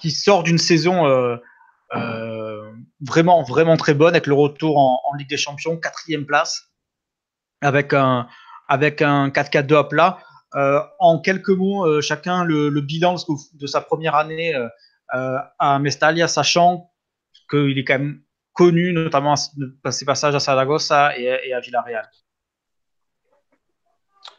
qui 0.00 0.10
sort 0.10 0.42
d'une 0.42 0.58
saison 0.58 1.38
vraiment, 3.00 3.42
vraiment 3.42 3.76
très 3.76 3.94
bonne 3.94 4.14
avec 4.14 4.26
le 4.26 4.34
retour 4.34 4.78
en, 4.78 5.14
Ligue 5.18 5.28
des 5.28 5.36
Champions, 5.36 5.76
quatrième 5.76 6.26
place, 6.26 6.70
avec 7.60 7.92
un, 7.92 8.28
avec 8.68 9.02
un 9.02 9.28
4-4-2 9.28 9.76
à 9.76 9.84
plat. 9.84 10.18
en 10.98 11.18
quelques 11.18 11.48
mots, 11.50 12.00
chacun 12.00 12.44
le, 12.44 12.80
bilan 12.80 13.16
de 13.54 13.66
sa 13.66 13.80
première 13.80 14.14
année 14.14 14.54
euh, 15.14 15.38
à 15.58 15.78
Mestalia, 15.78 16.28
sachant 16.28 16.90
qu'il 17.48 17.78
est 17.78 17.84
quand 17.84 17.98
même 17.98 18.22
connu, 18.52 18.92
notamment 18.92 19.34
par 19.82 19.92
ses 19.92 20.04
passages 20.04 20.34
à 20.34 20.40
Saragossa 20.40 21.18
et, 21.18 21.52
à 21.52 21.60
Villarreal. 21.60 22.08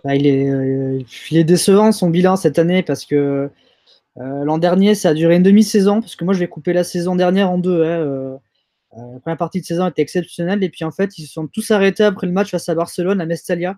Bah, 0.04 0.16
il, 0.16 0.28
est, 0.28 0.50
euh, 0.50 1.02
il, 1.32 1.38
est, 1.38 1.44
décevant 1.44 1.92
son 1.92 2.10
bilan 2.10 2.36
cette 2.38 2.58
année 2.58 2.84
parce 2.84 3.06
que 3.06 3.50
euh, 4.18 4.44
l'an 4.46 4.58
dernier 4.58 4.96
ça 4.96 5.10
a 5.10 5.14
duré 5.14 5.36
une 5.36 5.44
demi-saison 5.44 6.00
parce 6.02 6.16
que 6.16 6.24
moi 6.24 6.34
je 6.34 6.40
vais 6.40 6.48
couper 6.48 6.74
la 6.74 6.84
saison 6.84 7.16
dernière 7.16 7.52
en 7.52 7.58
deux. 7.58 7.84
Hein, 7.84 8.40
la 8.96 9.20
première 9.20 9.38
partie 9.38 9.62
de 9.62 9.66
saison 9.66 9.88
était 9.88 10.02
exceptionnelle 10.02 10.64
et 10.64 10.70
puis 10.70 10.86
en 10.86 10.92
fait 10.92 11.18
ils 11.18 11.26
se 11.26 11.34
sont 11.34 11.48
tous 11.48 11.70
arrêtés 11.72 12.04
après 12.04 12.28
le 12.28 12.34
match 12.34 12.52
face 12.52 12.70
à 12.70 12.76
Barcelone 12.76 13.22
à 13.22 13.26
Mestalia. 13.26 13.78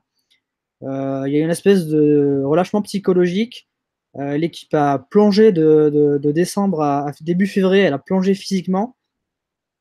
il 0.82 0.88
y 0.88 1.38
a 1.38 1.40
une 1.40 1.50
espèce 1.50 1.88
de 1.88 2.44
relâchement 2.46 2.82
psychologique 2.82 3.68
euh, 4.18 4.38
l'équipe 4.38 4.74
a 4.74 5.00
plongé 5.00 5.52
de, 5.52 6.20
décembre 6.24 6.82
à, 6.82 7.12
début 7.22 7.48
février, 7.48 7.84
elle 7.84 7.94
a 7.94 8.00
plongé 8.00 8.34
physiquement. 8.34 8.98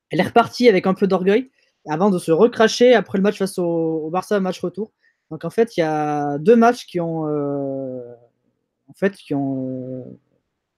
Elle 0.09 0.19
est 0.19 0.23
repartie 0.23 0.69
avec 0.69 0.87
un 0.87 0.93
peu 0.93 1.07
d'orgueil 1.07 1.51
avant 1.87 2.09
de 2.09 2.19
se 2.19 2.31
recracher 2.31 2.93
après 2.93 3.17
le 3.17 3.23
match 3.23 3.37
face 3.37 3.57
au, 3.57 4.09
Barça, 4.11 4.39
match 4.39 4.59
retour. 4.59 4.91
Donc 5.31 5.45
en 5.45 5.49
fait, 5.49 5.77
il 5.77 5.79
y 5.79 5.83
a 5.83 6.37
deux 6.37 6.57
matchs 6.57 6.85
qui 6.85 6.99
ont, 6.99 7.25
euh, 7.25 8.01
en 8.87 8.93
fait, 8.93 9.13
qui 9.13 9.33
ont 9.33 10.19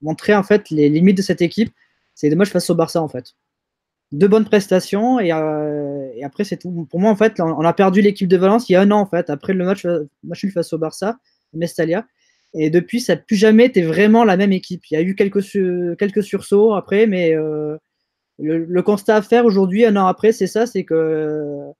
montré 0.00 0.34
en 0.34 0.44
fait 0.44 0.70
les 0.70 0.88
limites 0.88 1.16
de 1.16 1.22
cette 1.22 1.42
équipe. 1.42 1.72
C'est 2.14 2.30
des 2.30 2.36
matchs 2.36 2.50
face 2.50 2.70
au 2.70 2.76
Barça 2.76 3.02
en 3.02 3.08
fait. 3.08 3.34
Deux 4.12 4.28
bonnes 4.28 4.44
prestations 4.44 5.18
et, 5.18 5.32
après 5.32 6.44
c'est 6.44 6.56
tout. 6.56 6.86
Pour 6.88 7.00
moi 7.00 7.10
en 7.10 7.16
fait, 7.16 7.40
on 7.40 7.64
a 7.64 7.72
perdu 7.72 8.00
l'équipe 8.00 8.28
de 8.28 8.36
Valence 8.36 8.68
il 8.68 8.74
y 8.74 8.76
a 8.76 8.80
un 8.80 8.90
an 8.92 9.00
en 9.00 9.06
fait 9.06 9.28
après 9.28 9.54
le 9.54 9.64
match, 9.64 9.84
match 10.22 10.46
face 10.52 10.72
au 10.72 10.78
Barça, 10.78 11.18
Mestalia. 11.52 12.06
Et 12.56 12.70
depuis, 12.70 13.00
ça 13.00 13.16
n'a 13.16 13.20
plus 13.20 13.34
jamais 13.34 13.64
été 13.64 13.82
vraiment 13.82 14.22
la 14.22 14.36
même 14.36 14.52
équipe. 14.52 14.84
Il 14.88 14.94
y 14.94 14.96
a 14.96 15.02
eu 15.02 15.16
quelques, 15.16 15.42
quelques 15.98 16.22
sursauts 16.22 16.74
après, 16.74 17.08
mais 17.08 17.34
le, 18.38 18.82
constat 18.82 19.16
à 19.16 19.22
faire 19.22 19.44
aujourd'hui, 19.44 19.84
un 19.84 19.96
an 19.96 20.06
après, 20.06 20.30
c'est 20.30 20.46
ça, 20.46 20.64
c'est 20.64 20.84
que 20.84 21.72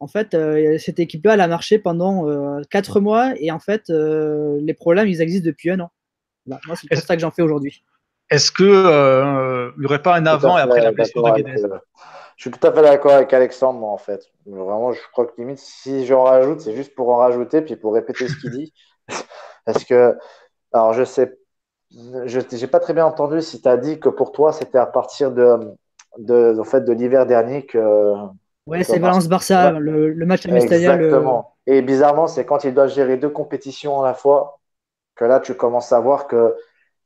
en 0.00 0.06
fait, 0.06 0.32
euh, 0.32 0.78
cette 0.78 0.98
équipe-là, 0.98 1.34
elle 1.34 1.42
a 1.42 1.48
marché 1.48 1.78
pendant 1.78 2.26
euh, 2.26 2.62
quatre 2.70 3.00
mois 3.00 3.34
et 3.36 3.52
en 3.52 3.58
fait, 3.58 3.90
euh, 3.90 4.58
les 4.62 4.72
problèmes, 4.72 5.06
ils 5.06 5.20
existent 5.20 5.46
depuis 5.46 5.70
un 5.70 5.80
an. 5.80 5.90
moi, 6.46 6.58
c'est 6.74 6.90
le 6.90 6.96
constat 6.96 7.16
que 7.16 7.20
j'en 7.20 7.30
fais 7.30 7.42
aujourd'hui. 7.42 7.84
Est-ce 8.30 8.50
qu'il 8.50 8.66
n'y 8.66 9.86
aurait 9.86 10.02
pas 10.02 10.16
un 10.16 10.24
avant 10.24 10.56
et 10.56 10.62
après 10.62 10.80
la 10.80 10.92
blessure 10.92 11.22
de 11.22 11.30
Guedes 11.30 11.80
Je 12.36 12.42
suis 12.42 12.50
tout 12.50 12.66
à 12.66 12.72
fait 12.72 12.80
d'accord 12.80 13.12
avec 13.12 13.32
Alexandre, 13.34 13.78
moi, 13.78 13.90
en 13.90 13.98
fait. 13.98 14.30
Vraiment, 14.46 14.92
je 14.92 15.00
crois 15.12 15.26
que 15.26 15.32
limite, 15.36 15.58
si 15.58 16.06
j'en 16.06 16.24
rajoute, 16.24 16.60
c'est 16.60 16.74
juste 16.74 16.94
pour 16.94 17.10
en 17.10 17.16
rajouter 17.16 17.60
puis 17.60 17.76
pour 17.76 17.92
répéter 17.92 18.26
ce 18.26 18.36
qu'il 18.36 18.50
dit. 18.50 18.72
Parce 19.66 19.84
que, 19.84 20.16
alors, 20.72 20.94
je 20.94 21.04
sais, 21.04 21.38
je 21.90 22.56
n'ai 22.56 22.66
pas 22.68 22.80
très 22.80 22.94
bien 22.94 23.04
entendu 23.04 23.42
si 23.42 23.60
tu 23.60 23.68
as 23.68 23.76
dit 23.76 24.00
que 24.00 24.08
pour 24.08 24.32
toi, 24.32 24.52
c'était 24.52 24.78
à 24.78 24.86
partir 24.86 25.30
de, 25.32 25.58
de, 26.16 26.56
en 26.58 26.64
fait, 26.64 26.86
de 26.86 26.92
l'hiver 26.92 27.26
dernier 27.26 27.66
que. 27.66 28.14
Ouais, 28.70 28.84
c'est 28.84 28.98
Valence-Barça, 28.98 29.72
le, 29.72 30.14
match 30.26 30.46
à 30.46 30.52
Mestalla. 30.52 30.94
Exactement. 30.94 31.56
Et 31.66 31.82
bizarrement, 31.82 32.26
c'est 32.26 32.44
quand 32.44 32.64
il 32.64 32.72
doit 32.72 32.86
gérer 32.86 33.16
deux 33.16 33.28
compétitions 33.28 34.02
à 34.02 34.06
la 34.06 34.14
fois 34.14 34.60
que 35.16 35.24
là, 35.24 35.40
tu 35.40 35.54
commences 35.54 35.92
à 35.92 36.00
voir 36.00 36.26
que 36.26 36.54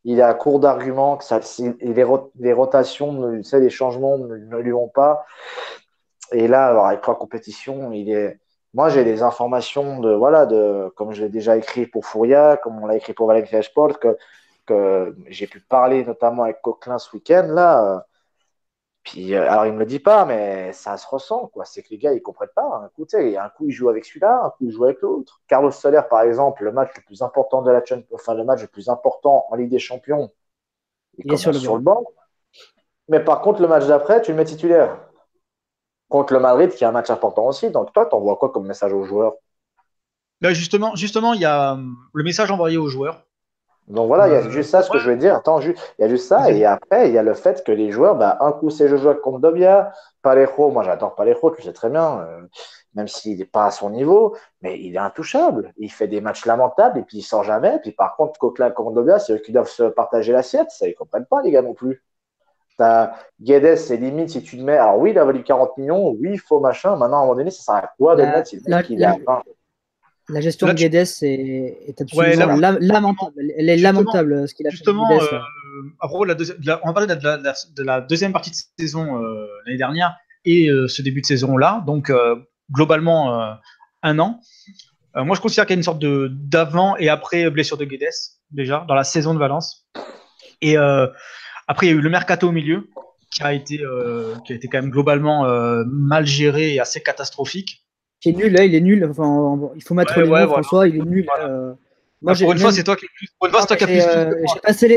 il 0.04 0.18
est 0.18 0.22
à 0.22 0.34
court 0.34 0.60
d'arguments, 0.60 1.16
que 1.16 1.24
ça, 1.24 1.40
les, 1.80 2.04
les 2.38 2.52
rotations, 2.52 3.40
les 3.52 3.70
changements 3.70 4.18
ne, 4.18 4.58
lui 4.58 4.70
vont 4.70 4.88
pas. 4.88 5.24
Et 6.32 6.46
là, 6.46 6.66
alors, 6.66 6.86
avec 6.86 7.00
trois 7.00 7.16
compétitions, 7.16 7.90
il 7.92 8.10
est. 8.10 8.38
Moi, 8.74 8.90
j'ai 8.90 9.04
des 9.04 9.22
informations 9.22 10.00
de, 10.00 10.12
voilà, 10.12 10.46
de, 10.46 10.92
comme 10.96 11.12
je 11.12 11.22
l'ai 11.22 11.28
déjà 11.28 11.56
écrit 11.56 11.86
pour 11.86 12.04
Fouria, 12.04 12.58
comme 12.62 12.82
on 12.82 12.86
l'a 12.86 12.96
écrit 12.96 13.14
pour 13.14 13.28
Valencia 13.28 13.62
Sport, 13.62 13.98
que, 13.98 14.18
que 14.66 15.16
j'ai 15.28 15.46
pu 15.46 15.60
parler 15.60 16.04
notamment 16.04 16.42
avec 16.42 16.60
Coquelin 16.60 16.98
ce 16.98 17.14
week-end, 17.16 17.46
là. 17.48 18.04
Puis, 19.04 19.34
euh, 19.34 19.50
alors, 19.50 19.66
il 19.66 19.72
ne 19.72 19.74
me 19.74 19.80
le 19.80 19.86
dit 19.86 20.00
pas, 20.00 20.24
mais 20.24 20.72
ça 20.72 20.96
se 20.96 21.06
ressent, 21.06 21.48
quoi. 21.48 21.66
C'est 21.66 21.82
que 21.82 21.90
les 21.90 21.98
gars, 21.98 22.12
ils 22.12 22.16
ne 22.16 22.20
comprennent 22.20 22.48
pas. 22.56 22.80
Un 22.82 22.88
coup, 22.88 23.06
un 23.14 23.48
coup, 23.50 23.66
ils 23.68 23.70
jouent 23.70 23.90
avec 23.90 24.06
celui-là, 24.06 24.44
un 24.46 24.50
coup, 24.50 24.64
ils 24.64 24.70
jouent 24.70 24.84
avec 24.84 25.02
l'autre. 25.02 25.42
Carlos 25.46 25.70
Soler, 25.70 26.00
par 26.08 26.22
exemple, 26.22 26.64
le 26.64 26.72
match 26.72 26.90
le 26.96 27.02
plus 27.02 27.20
important 27.20 27.60
de 27.60 27.70
la 27.70 27.82
enfin, 28.12 28.34
le 28.34 28.44
match 28.44 28.62
le 28.62 28.66
plus 28.66 28.88
important 28.88 29.46
en 29.50 29.56
Ligue 29.56 29.68
des 29.68 29.78
Champions, 29.78 30.32
il, 31.18 31.30
est 31.30 31.36
sur, 31.36 31.52
le, 31.52 31.80
banc. 31.80 32.02
Mais 33.08 33.20
par 33.20 33.42
contre, 33.42 33.60
le 33.60 33.68
match 33.68 33.86
d'après, 33.86 34.22
tu 34.22 34.30
le 34.30 34.38
mets 34.38 34.44
titulaire. 34.46 34.98
Contre 36.08 36.32
le 36.32 36.40
Madrid, 36.40 36.70
qui 36.70 36.84
est 36.84 36.86
un 36.86 36.92
match 36.92 37.10
important 37.10 37.46
aussi. 37.46 37.70
Donc, 37.70 37.92
toi, 37.92 38.06
tu 38.06 38.14
envoies 38.14 38.36
quoi 38.36 38.50
comme 38.50 38.66
message 38.66 38.94
aux 38.94 39.04
joueurs? 39.04 39.34
Ben, 40.40 40.54
justement, 40.54 40.94
justement, 40.96 41.34
il 41.34 41.40
y 41.40 41.44
a 41.44 41.74
hum, 41.74 41.94
le 42.14 42.24
message 42.24 42.50
envoyé 42.50 42.78
aux 42.78 42.88
joueurs. 42.88 43.26
Donc 43.88 44.06
voilà, 44.06 44.28
il 44.28 44.32
y 44.32 44.36
a 44.36 44.48
juste 44.48 44.70
ça, 44.70 44.82
ce 44.82 44.90
que 44.90 44.98
je 44.98 45.10
veux 45.10 45.16
dire. 45.16 45.34
Attends, 45.34 45.60
il 45.60 45.74
y 45.98 46.04
a 46.04 46.08
juste 46.08 46.26
ça. 46.28 46.50
Et 46.50 46.64
après, 46.64 47.08
il 47.08 47.14
y 47.14 47.18
a 47.18 47.22
le 47.22 47.34
fait 47.34 47.62
que 47.64 47.72
les 47.72 47.90
joueurs, 47.90 48.16
bah, 48.16 48.38
un 48.40 48.52
coup, 48.52 48.70
c'est 48.70 48.88
je 48.88 48.96
joue 48.96 49.12
contre 49.14 49.40
Dobia, 49.40 49.92
Parejo, 50.22 50.70
moi 50.70 50.82
j'adore 50.82 51.14
Parejo, 51.14 51.50
tu 51.50 51.62
sais 51.62 51.72
très 51.74 51.90
bien, 51.90 52.20
euh, 52.20 52.40
même 52.94 53.08
s'il 53.08 53.38
n'est 53.38 53.44
pas 53.44 53.66
à 53.66 53.70
son 53.70 53.90
niveau, 53.90 54.36
mais 54.62 54.80
il 54.80 54.94
est 54.94 54.98
intouchable. 54.98 55.74
Il 55.76 55.92
fait 55.92 56.08
des 56.08 56.22
matchs 56.22 56.46
lamentables 56.46 56.98
et 56.98 57.02
puis 57.02 57.18
il 57.18 57.22
sort 57.22 57.44
jamais. 57.44 57.78
Puis 57.80 57.92
par 57.92 58.16
contre, 58.16 58.38
Coquelin 58.38 58.70
contre 58.70 58.92
Dobia, 58.92 59.18
c'est 59.18 59.34
eux 59.34 59.38
qui 59.38 59.52
doivent 59.52 59.68
se 59.68 59.84
partager 59.84 60.32
l'assiette. 60.32 60.70
Ça, 60.70 60.88
ils 60.88 60.94
comprennent 60.94 61.26
pas, 61.26 61.42
les 61.42 61.50
gars, 61.50 61.62
non 61.62 61.74
plus. 61.74 62.02
T'as 62.78 63.12
Guedes, 63.40 63.76
c'est 63.76 63.98
limite 63.98 64.30
si 64.30 64.42
tu 64.42 64.56
le 64.56 64.64
mets. 64.64 64.78
Alors 64.78 64.98
oui, 64.98 65.10
il 65.10 65.18
a 65.18 65.24
valu 65.24 65.44
40 65.44 65.76
millions, 65.78 66.08
oui, 66.08 66.30
il 66.32 66.40
faut 66.40 66.58
machin. 66.58 66.96
Maintenant, 66.96 67.18
à 67.18 67.20
un 67.20 67.24
moment 67.24 67.36
donné, 67.36 67.50
ça 67.50 67.62
sert 67.62 67.74
à 67.74 67.92
quoi 67.98 68.16
de 68.16 68.22
le 68.22 68.28
mettre 68.28 68.52
il 68.90 69.00
est 69.00 69.04
à 69.04 69.16
la 70.28 70.40
gestion 70.40 70.66
de 70.66 70.72
Guedes 70.72 71.06
est, 71.22 72.00
absolument 72.00 72.56
lamentable. 72.80 73.52
Elle 73.58 73.68
est 73.68 73.76
lamentable 73.76 74.48
ce 74.48 74.54
qu'il 74.54 74.66
a 74.66 74.70
fait. 74.70 74.76
Justement, 74.76 75.10
euh, 75.10 75.40
la 76.00 76.80
on 76.82 76.86
va 76.86 76.92
parler 76.92 77.14
de 77.14 77.82
la, 77.82 78.00
deuxième 78.00 78.32
partie 78.32 78.50
de 78.50 78.56
saison 78.78 79.22
euh, 79.22 79.46
l'année 79.66 79.78
dernière 79.78 80.16
et 80.44 80.68
euh, 80.68 80.88
ce 80.88 81.02
début 81.02 81.20
de 81.20 81.26
saison-là. 81.26 81.82
Donc, 81.86 82.12
globalement, 82.72 83.56
un 84.02 84.18
an. 84.18 84.40
moi, 85.14 85.36
je 85.36 85.40
considère 85.40 85.66
qu'il 85.66 85.74
y 85.74 85.76
a 85.76 85.80
une 85.80 85.84
sorte 85.84 85.98
de 85.98 86.30
d'avant 86.32 86.96
et 86.96 87.08
après 87.08 87.50
blessure 87.50 87.76
de 87.76 87.84
Guedes, 87.84 88.08
déjà, 88.50 88.84
dans 88.88 88.94
la 88.94 89.04
saison 89.04 89.34
de 89.34 89.38
Valence. 89.38 89.86
Et 90.62 90.76
après, 90.76 91.86
il 91.86 91.90
y 91.90 91.92
a 91.92 91.96
eu 91.96 92.00
le 92.00 92.10
mercato 92.10 92.48
au 92.48 92.52
milieu, 92.52 92.88
qui 93.30 93.42
a 93.42 93.52
été, 93.52 93.82
qui 94.46 94.52
a 94.52 94.56
été 94.56 94.68
quand 94.68 94.80
même 94.80 94.90
globalement 94.90 95.44
mal 95.86 96.24
géré 96.24 96.74
et 96.74 96.80
assez 96.80 97.02
catastrophique 97.02 97.84
qui 98.24 98.30
est 98.30 98.32
nul, 98.32 98.52
là, 98.52 98.64
il 98.64 98.74
est 98.74 98.80
nul. 98.80 99.04
Enfin, 99.04 99.70
il 99.76 99.82
faut 99.82 99.94
mettre 99.94 100.18
les 100.18 100.26
mots, 100.26 100.48
François, 100.48 100.88
il 100.88 100.96
est 100.96 101.04
nul. 101.04 101.26
Euh. 101.40 101.74
Moi, 102.22 102.32
bah, 102.32 102.38
pour 102.40 102.52
une 102.52 102.58
fois, 102.58 102.72
c'est 102.72 102.84
toi 102.84 102.96
qui 102.96 103.04
as 103.04 103.86
plus. 103.86 104.00
Euh, 104.00 104.32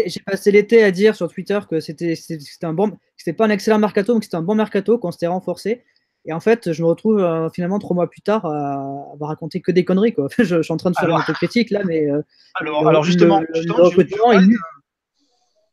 j'ai 0.05 0.21
passé 0.21 0.51
l'été 0.51 0.81
à 0.81 0.91
dire 0.91 1.13
sur 1.13 1.27
Twitter 1.27 1.59
que 1.69 1.81
c'était 1.81 2.15
un 2.63 2.71
bon, 2.71 2.97
c'était 3.17 3.33
pas 3.33 3.45
un 3.45 3.49
excellent 3.49 3.79
mercato, 3.79 4.13
mais 4.13 4.19
que 4.19 4.25
c'était 4.25 4.37
un 4.37 4.43
bon 4.43 4.55
mercato, 4.55 4.97
qu'on 4.97 5.11
s'était 5.11 5.27
renforcé. 5.27 5.83
Et 6.23 6.31
en 6.31 6.39
fait, 6.39 6.71
je 6.71 6.81
me 6.81 6.87
retrouve 6.87 7.19
euh, 7.19 7.49
finalement 7.49 7.79
trois 7.79 7.95
mois 7.95 8.09
plus 8.09 8.21
tard 8.21 8.45
à, 8.45 8.81
raconter 9.19 9.59
que 9.59 9.73
des 9.73 9.83
conneries. 9.83 10.13
Quoi. 10.13 10.27
je, 10.37 10.61
suis 10.61 10.73
en 10.73 10.77
train 10.77 10.91
de 10.91 10.95
faire 10.95 11.09
une 11.09 11.17
autocritique 11.17 11.69
là, 11.69 11.81
mais. 11.83 12.07
alors, 12.55 12.87
alors, 12.87 13.03
justement, 13.03 13.43
justement 13.53 13.89
je, 13.89 14.55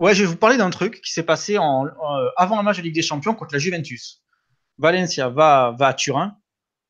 Ouais, 0.00 0.12
je 0.12 0.22
vais 0.22 0.28
vous 0.28 0.36
parler 0.36 0.56
d'un 0.56 0.70
truc 0.70 1.00
qui 1.02 1.12
s'est 1.12 1.22
passé 1.22 1.56
en, 1.56 1.86
avant 2.36 2.56
le 2.56 2.64
match 2.64 2.78
de 2.78 2.82
Ligue 2.82 2.96
des 2.96 3.02
Champions 3.02 3.34
contre 3.34 3.54
la 3.54 3.60
Juventus. 3.60 4.22
Valencia 4.76 5.28
va, 5.28 5.76
va 5.78 5.86
à 5.88 5.94
Turin 5.94 6.36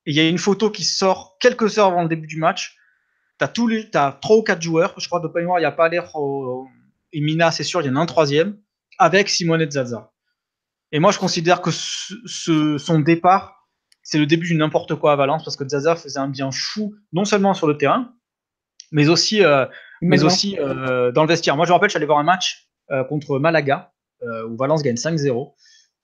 il 0.07 0.15
y 0.15 0.21
a 0.21 0.29
une 0.29 0.39
photo 0.39 0.71
qui 0.71 0.85
sort 0.85 1.37
quelques 1.41 1.79
heures 1.79 1.87
avant 1.87 2.03
le 2.03 2.09
début 2.09 2.27
du 2.27 2.39
match. 2.39 2.77
Tu 3.39 3.45
as, 3.45 3.49
tous 3.49 3.67
les, 3.67 3.89
as 3.95 4.19
trois 4.21 4.37
ou 4.37 4.43
quatre 4.43 4.63
joueurs. 4.63 4.95
Je 4.99 5.07
crois 5.07 5.21
de 5.21 5.29
mémoire, 5.35 5.59
il 5.59 5.63
n'y 5.63 5.67
a 5.67 5.73
pas 5.73 5.89
l'air 5.89 6.11
et 7.15 7.21
Mina, 7.21 7.51
c'est 7.53 7.63
sûr, 7.63 7.81
il 7.81 7.87
y 7.87 7.91
en 7.91 7.97
a 7.97 8.01
un 8.01 8.07
troisième, 8.07 8.59
avec 8.99 9.29
Simone 9.29 9.71
Zaza. 9.71 10.13
Et 10.93 10.99
moi, 10.99 11.13
je 11.13 11.19
considère 11.19 11.63
que 11.63 11.71
ce, 11.71 12.77
son 12.77 12.99
départ, 12.99 13.69
c'est 14.03 14.19
le 14.19 14.27
début 14.27 14.49
du 14.49 14.55
n'importe 14.57 14.97
quoi 14.97 15.13
à 15.13 15.17
Valence, 15.17 15.45
parce 15.45 15.57
que 15.57 15.67
Zaza 15.67 15.97
faisait 15.97 16.19
un 16.19 16.29
bien 16.29 16.51
fou, 16.51 16.95
non 17.13 17.25
seulement 17.25 17.55
sur 17.55 17.69
le 17.69 17.79
terrain, 17.79 18.13
mais 18.91 19.09
aussi, 19.09 19.45
euh, 19.45 19.65
mais 20.03 20.25
aussi 20.25 20.59
euh, 20.59 21.13
dans 21.13 21.23
le 21.23 21.29
vestiaire. 21.29 21.57
Moi, 21.57 21.67
je 21.67 21.71
me 21.71 21.75
rappelle, 21.75 21.91
j'allais 21.91 22.07
voir 22.07 22.19
un 22.19 22.25
match 22.25 22.69
euh, 22.91 23.05
contre 23.05 23.39
Malaga, 23.39 23.93
où 24.49 24.57
Valence 24.57 24.83
gagne 24.83 24.97
5-0, 24.97 25.55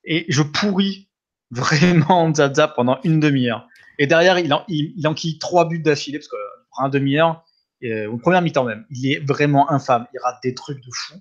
et 0.04 0.26
je 0.28 0.42
pourris 0.42 1.08
vraiment 1.50 2.32
Zaza 2.32 2.68
pendant 2.68 3.00
une 3.02 3.18
demi-heure. 3.18 3.66
Et 4.00 4.06
derrière, 4.06 4.38
il, 4.38 4.52
en, 4.54 4.64
il, 4.66 5.06
enquille 5.06 5.38
trois 5.38 5.68
buts 5.68 5.78
d'affilée, 5.78 6.18
parce 6.18 6.28
que 6.28 6.36
prend 6.70 6.84
un 6.84 6.88
demi-heure, 6.88 7.44
euh, 7.84 8.06
ou 8.06 8.16
première 8.16 8.40
mi-temps 8.40 8.64
même. 8.64 8.86
Il 8.90 9.12
est 9.12 9.20
vraiment 9.20 9.70
infâme. 9.70 10.06
Il 10.14 10.18
rate 10.20 10.38
des 10.42 10.54
trucs 10.54 10.80
de 10.80 10.90
fou. 10.90 11.14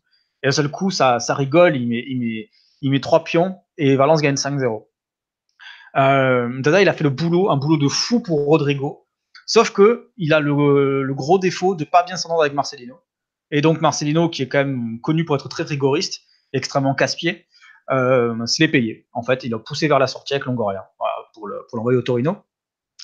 Et 0.44 0.48
d'un 0.48 0.52
seul 0.52 0.72
coup, 0.72 0.90
ça, 0.90 1.20
rigole. 1.30 1.76
Il 1.76 2.50
met, 2.90 3.00
trois 3.02 3.26
pions 3.26 3.58
et 3.78 3.98
Valence 3.98 4.22
gagne 4.22 4.36
5-0. 4.36 4.88
Euh, 5.98 6.62
Dada, 6.62 6.82
il 6.82 6.88
a 6.88 6.94
fait 6.94 7.04
le 7.04 7.10
boulot, 7.10 7.50
un 7.50 7.58
boulot 7.58 7.76
de 7.76 7.90
fou 7.90 8.22
pour 8.22 8.46
Rodrigo. 8.46 9.06
Sauf 9.46 9.72
que 9.72 10.12
il 10.16 10.34
a 10.34 10.40
le, 10.40 11.04
le 11.04 11.14
gros 11.14 11.38
défaut 11.38 11.76
de 11.76 11.84
pas 11.84 12.04
bien 12.04 12.16
s'entendre 12.16 12.42
avec 12.42 12.54
Marcelino. 12.54 12.96
Et 13.52 13.60
donc 13.60 13.82
Marcelino, 13.82 14.30
qui 14.30 14.44
est 14.44 14.48
quand 14.48 14.60
même 14.60 15.02
connu 15.02 15.26
pour 15.26 15.36
être 15.36 15.50
très 15.50 15.64
rigoriste, 15.64 16.22
extrêmement 16.54 16.96
casse-pied, 16.96 17.46
euh, 17.92 18.46
l'est 18.60 18.68
payé. 18.70 19.08
En 19.12 19.24
fait, 19.24 19.44
il 19.44 19.54
a 19.54 19.60
poussé 19.60 19.90
vers 19.90 20.00
la 20.00 20.08
sortie 20.08 20.34
avec 20.34 20.46
Longoria 20.46 20.90
pour 21.34 21.48
l'envoyer 21.74 21.98
au 21.98 22.04
Torino. 22.04 22.38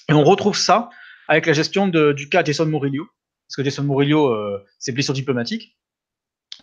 Et 0.10 0.13
on 0.13 0.24
retrouve 0.24 0.58
ça 0.58 0.89
avec 1.28 1.46
la 1.46 1.54
gestion 1.54 1.88
de, 1.88 2.12
du 2.12 2.30
cas 2.30 2.44
Jason 2.44 2.65
Murillo, 2.65 3.08
parce 3.48 3.56
que 3.58 3.63
Jason 3.63 3.84
Murillo, 3.84 4.28
euh, 4.30 4.63
c'est 4.80 4.91
blessure 4.91 5.13
diplomatique. 5.13 5.76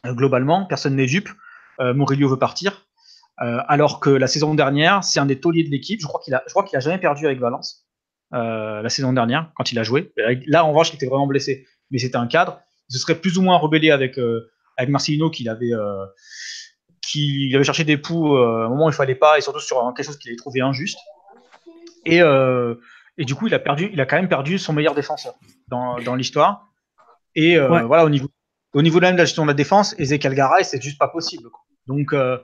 Euh, 0.07 0.15
globalement, 0.15 0.65
personne 0.67 0.97
n'est 0.97 1.07
dupe. 1.07 1.29
Euh, 1.81 1.95
Murillo 1.95 2.29
veut 2.29 2.39
partir, 2.39 2.87
euh, 3.41 3.59
alors 3.69 4.01
que 4.01 4.11
la 4.11 4.27
saison 4.27 4.55
dernière, 4.55 5.05
c'est 5.05 5.21
un 5.21 5.27
des 5.27 5.41
tauliers 5.41 5.65
de 5.65 5.71
l'équipe. 5.71 6.01
Je 6.01 6.07
crois 6.07 6.21
qu'il 6.21 6.35
a, 6.35 6.81
jamais 6.81 6.99
perdu 6.99 7.27
avec 7.27 7.39
Valence 7.41 7.87
la 8.35 8.89
saison 8.89 9.13
dernière 9.13 9.53
quand 9.57 9.73
il 9.73 9.79
a 9.79 9.83
joué. 9.83 10.11
Là, 10.47 10.65
en 10.65 10.71
revanche, 10.71 10.91
il 10.91 10.95
était 10.97 11.05
vraiment 11.07 11.27
blessé, 11.27 11.67
mais 11.91 11.99
c'était 11.99 12.17
un 12.17 12.27
cadre. 12.27 12.63
Il 12.89 12.95
se 12.95 12.99
serait 12.99 13.17
plus 13.17 13.37
ou 13.37 13.43
moins 13.43 13.59
rebellé 13.59 13.91
avec 13.91 14.19
avec 14.79 14.89
Marcelino 14.89 15.29
qu'il 15.29 15.51
avait 15.51 15.75
cherché 17.63 17.85
des 17.85 17.99
poux 17.99 18.35
à 18.39 18.65
un 18.65 18.69
moment 18.71 18.87
où 18.87 18.89
il 18.89 18.95
fallait 18.95 19.17
pas, 19.17 19.37
et 19.37 19.43
surtout 19.43 19.61
sur 19.61 19.93
quelque 19.95 20.07
chose 20.07 20.17
qu'il 20.17 20.31
avait 20.31 20.39
trouvé 20.39 20.63
injuste. 20.63 20.97
Et 22.07 22.23
et 23.19 23.25
du 23.25 23.35
coup, 23.35 23.47
il 23.47 23.55
a 23.55 23.59
perdu, 23.59 23.91
il 23.93 24.01
a 24.01 24.07
quand 24.07 24.17
même 24.17 24.29
perdu 24.29 24.59
son 24.59 24.73
meilleur 24.73 24.95
défenseur 24.95 25.35
dans, 25.69 25.99
dans 26.01 26.15
l'histoire. 26.15 26.69
Et 27.35 27.57
euh, 27.59 27.83
voilà, 27.87 28.05
au 28.05 28.11
niveau, 28.11 28.29
au 28.75 28.83
niveau 28.83 28.99
de 29.01 29.05
la 29.05 29.17
gestion 29.17 29.43
de 29.43 29.49
la 29.49 29.55
défense, 29.55 29.95
Ezekiel 29.99 30.35
Garay, 30.35 30.65
c'est 30.65 30.83
juste 30.83 30.99
pas 30.99 31.09
possible. 31.09 31.49
Donc, 31.87 32.13
euh, 32.13 32.39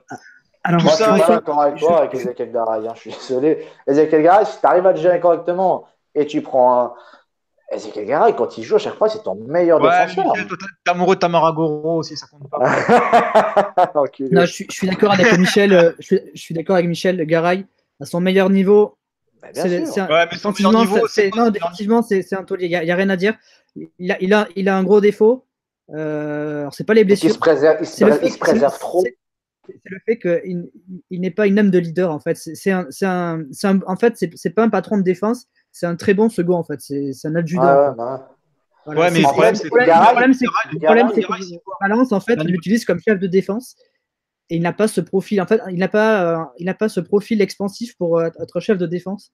alors, 0.63 0.83
moi, 0.83 0.91
ça, 0.91 1.11
je 1.11 1.13
suis 1.15 1.21
pas 1.27 1.35
d'accord 1.35 1.61
avec 1.61 1.77
toi 1.79 1.99
avec 1.99 2.13
Ezekiel 2.15 2.51
Garay. 2.51 2.87
Hein, 2.87 2.93
je 2.95 2.99
suis 2.99 3.11
désolé. 3.11 3.65
Ezekiel 3.87 4.23
Garay, 4.23 4.45
si 4.45 4.59
tu 4.59 4.65
arrives 4.65 4.85
à 4.85 4.91
le 4.91 4.97
gérer 4.97 5.19
correctement 5.19 5.87
et 6.15 6.25
tu 6.27 6.41
prends 6.41 6.83
un, 6.83 6.93
Ezekiel 7.71 8.05
Garay, 8.05 8.35
quand 8.35 8.57
il 8.57 8.63
joue 8.63 8.75
à 8.75 8.79
chaque 8.79 8.95
fois, 8.95 9.09
c'est 9.09 9.23
ton 9.23 9.35
meilleur 9.35 9.79
Ouais, 9.81 10.05
défenseur. 10.07 10.33
T'es 10.83 10.91
amoureux 10.91 11.15
de 11.15 11.19
Tamaragoro 11.19 11.97
aussi, 11.99 12.17
ça 12.17 12.25
compte 12.27 12.49
pas. 12.49 12.59
Non, 14.31 14.41
je 14.41 14.51
suis, 14.51 14.65
je 14.69 14.75
suis 14.75 14.87
d'accord 14.87 15.13
avec 15.13 15.37
Michel. 15.37 15.73
euh, 15.73 15.91
Je 15.99 16.05
suis, 16.05 16.19
je 16.33 16.41
suis 16.41 16.53
d'accord 16.55 16.75
avec 16.75 16.87
Michel 16.87 17.23
Garay. 17.25 17.65
À 18.01 18.05
son 18.05 18.21
meilleur 18.21 18.49
niveau, 18.49 18.97
Bah, 19.41 19.47
bien 19.53 19.67
sûr. 19.85 19.87
c'est 19.93 19.99
un- 20.01 20.07
Ouais, 20.07 20.25
mais 20.31 20.37
son 20.37 20.51
meilleur 20.51 20.71
défensivement, 20.71 20.81
niveau, 20.81 20.95
c'est- 21.07 21.13
c'est 21.13 21.21
c'est- 21.23 21.29
quoi 21.29 21.39
non, 21.41 21.45
son 21.47 21.51
défensivement, 21.51 22.01
c'est 22.01 22.21
c'est 22.21 22.35
un 22.35 22.43
taulier. 22.43 22.65
Il 22.67 22.69
n'y 22.83 22.91
a, 22.91 22.95
rien 22.95 23.09
à 23.09 23.15
dire. 23.15 23.35
Il 23.99 24.11
a, 24.11 24.17
il 24.21 24.33
a, 24.33 24.47
il 24.55 24.67
a 24.69 24.77
un 24.77 24.83
gros 24.83 24.99
défaut. 25.01 25.45
Euh, 25.93 26.61
alors, 26.61 26.73
c'est 26.73 26.83
pas 26.83 26.93
les 26.93 27.01
Il 27.01 27.05
blessures. 27.05 27.31
se 27.33 27.39
préserve, 27.39 27.77
il 27.81 27.85
se 27.87 27.95
C'est 27.97 28.05
le 28.05 28.11
préserve, 28.11 28.21
fait, 28.21 28.27
il 28.27 28.33
se 28.33 28.37
préserve 28.39 28.73
c'est- 28.73 28.79
trop. 28.79 29.01
c'est- 29.03 29.15
le 29.85 29.97
fait 30.05 30.17
qu'il 30.17 30.69
il 31.11 31.21
n'est 31.21 31.29
pas 31.31 31.45
une 31.47 31.59
âme 31.59 31.69
de 31.71 31.77
leader 31.79 32.11
en 32.11 32.19
fait. 32.19 32.35
C'est 32.35 32.55
c'est 32.55 32.71
un, 32.71 32.87
c'est 32.89 33.05
un, 33.05 33.43
c'est 33.51 33.67
un- 33.67 33.79
en 33.87 33.95
fait, 33.95 34.13
c'est 34.17 34.31
c'est 34.35 34.49
pas 34.49 34.63
un 34.63 34.69
patron 34.69 34.97
de 34.97 35.03
défense. 35.03 35.45
C'est 35.71 35.85
un 35.85 35.95
très 35.95 36.13
bon 36.15 36.27
second 36.29 36.55
en 36.55 36.63
fait. 36.63 36.81
C'est 36.81 37.13
c'est 37.13 37.27
un 37.27 37.35
adjudant. 37.35 37.61
Ouais, 37.63 37.67
quoi. 37.73 37.89
ouais, 37.89 37.95
bah, 37.97 38.35
Voilà, 38.85 39.01
Ouais, 39.01 39.07
mais 39.11 39.11
c'est- 39.11 39.17
le 39.17 39.23
c'est- 39.27 39.31
problème, 39.33 39.51
le 39.53 39.57
c'est 39.57 39.69
que 41.21 41.59
Valence, 41.81 42.11
en 42.11 42.19
fait, 42.19 42.35
l'utilise 42.43 42.85
comme 42.85 42.99
chef 42.99 43.19
de 43.19 43.27
défense 43.27 43.75
et 44.49 44.55
il 44.57 44.61
n'a 44.61 44.73
pas 44.73 44.87
ce 44.87 45.01
profil. 45.01 45.41
En 45.41 45.45
fait, 45.45 45.61
il 45.69 45.77
n'a 45.77 45.87
pas, 45.87 46.41
euh, 46.41 46.45
il 46.57 46.65
n'a 46.65 46.73
pas 46.73 46.89
ce 46.89 46.99
profil 46.99 47.41
expansif 47.41 47.95
pour 47.97 48.19
euh, 48.19 48.29
être 48.41 48.59
chef 48.59 48.77
de 48.77 48.85
défense. 48.85 49.31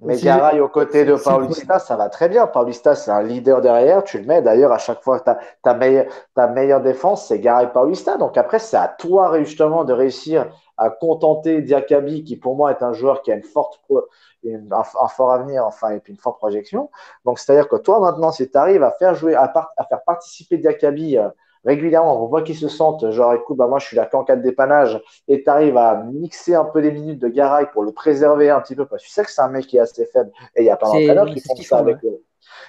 Mais 0.00 0.16
Garay 0.16 0.60
aux 0.60 0.68
côtés 0.68 1.04
de 1.04 1.16
Paulista, 1.16 1.78
ça 1.80 1.96
va 1.96 2.08
très 2.08 2.28
bien. 2.28 2.46
Paulista, 2.46 2.94
c'est 2.94 3.10
un 3.10 3.22
leader 3.22 3.60
derrière. 3.60 4.04
Tu 4.04 4.18
le 4.18 4.26
mets 4.26 4.40
d'ailleurs 4.42 4.72
à 4.72 4.78
chaque 4.78 5.02
fois 5.02 5.20
ta, 5.20 5.38
ta, 5.62 5.74
meilleure, 5.74 6.06
ta 6.34 6.46
meilleure 6.46 6.80
défense, 6.80 7.26
c'est 7.26 7.40
Garay 7.40 7.70
Paulista. 7.72 8.16
Donc 8.16 8.38
après, 8.38 8.60
c'est 8.60 8.76
à 8.76 8.88
toi 8.88 9.36
justement 9.42 9.84
de 9.84 9.92
réussir 9.92 10.48
à 10.76 10.90
contenter 10.90 11.60
Diakabi, 11.62 12.22
qui 12.22 12.36
pour 12.36 12.54
moi 12.54 12.70
est 12.70 12.82
un 12.84 12.92
joueur 12.92 13.22
qui 13.22 13.32
a 13.32 13.34
une 13.34 13.42
forte 13.42 13.80
pro- 13.82 14.04
une- 14.44 14.72
un, 14.72 14.82
un 15.02 15.08
fort 15.08 15.32
avenir, 15.32 15.66
enfin, 15.66 15.90
et 15.90 15.98
puis 16.00 16.12
une 16.12 16.18
forte 16.20 16.38
projection. 16.38 16.90
Donc 17.24 17.40
c'est-à-dire 17.40 17.68
que 17.68 17.76
toi 17.76 17.98
maintenant, 17.98 18.30
si 18.30 18.48
tu 18.48 18.56
arrives 18.56 18.84
à 18.84 18.92
faire 18.92 19.16
jouer, 19.16 19.34
à, 19.34 19.48
par- 19.48 19.72
à 19.76 19.84
faire 19.84 20.02
participer 20.04 20.58
Diakabi 20.58 21.18
euh, 21.18 21.28
régulièrement, 21.68 22.24
on 22.24 22.26
voit 22.26 22.42
qu'ils 22.42 22.56
se 22.56 22.68
sentent 22.68 23.10
genre, 23.10 23.34
écoute, 23.34 23.58
bah, 23.58 23.66
moi 23.66 23.78
je 23.78 23.86
suis 23.86 23.96
là 23.96 24.06
qu'en 24.06 24.24
cas 24.24 24.36
de 24.36 24.42
dépannage, 24.42 25.00
et 25.28 25.42
tu 25.42 25.50
arrives 25.50 25.76
à 25.76 26.02
mixer 26.02 26.54
un 26.54 26.64
peu 26.64 26.80
les 26.80 26.90
minutes 26.90 27.20
de 27.20 27.28
Garay 27.28 27.66
pour 27.72 27.82
le 27.82 27.92
préserver 27.92 28.48
un 28.48 28.60
petit 28.60 28.74
peu, 28.74 28.86
parce 28.86 29.02
que 29.02 29.06
tu 29.06 29.12
sais 29.12 29.22
que 29.22 29.30
c'est 29.30 29.42
un 29.42 29.48
mec 29.48 29.66
qui 29.66 29.76
est 29.76 29.80
assez 29.80 30.06
faible, 30.06 30.30
et 30.56 30.62
il 30.62 30.66
y 30.66 30.70
a 30.70 30.76
plein 30.76 30.88
d'entraîneurs 30.88 31.26
qui 31.26 31.40
font 31.40 31.56
ça 31.56 31.78
avec 31.78 32.02
eux. 32.04 32.22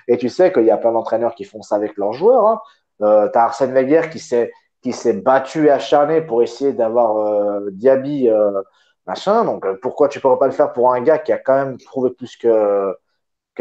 Et 0.08 0.18
tu 0.18 0.28
sais 0.28 0.52
qu'il 0.52 0.66
y 0.66 0.72
a 0.72 0.78
plein 0.78 0.92
d'entraîneurs 0.92 1.34
qui 1.34 1.46
font 1.46 1.62
ça 1.62 1.76
avec 1.76 1.96
leurs 1.98 2.14
joueurs. 2.14 2.46
Hein. 2.46 2.62
Euh, 3.02 3.30
tu 3.32 3.38
as 3.38 3.44
Arsène 3.44 3.74
Wenger 3.74 4.10
qui 4.12 4.20
s'est 4.20 4.52
qui 4.82 4.94
s'est 4.94 5.14
battu 5.14 5.68
et 5.68 5.72
acharné 5.72 6.22
pour 6.22 6.42
essayer 6.42 6.74
d'avoir 6.74 7.18
euh, 7.18 7.70
Diaby 7.72 8.30
euh, 8.30 8.62
machin. 9.08 9.46
Donc 9.46 9.66
pourquoi 9.82 10.10
tu 10.10 10.20
pourrais 10.20 10.40
pas 10.40 10.48
le 10.48 10.54
faire 10.54 10.74
pour 10.74 10.94
un 10.94 11.02
gars 11.02 11.18
qui 11.18 11.32
a 11.32 11.38
quand 11.38 11.56
même 11.56 11.78
prouvé 11.78 12.12
plus 12.12 12.36
que 12.38 12.96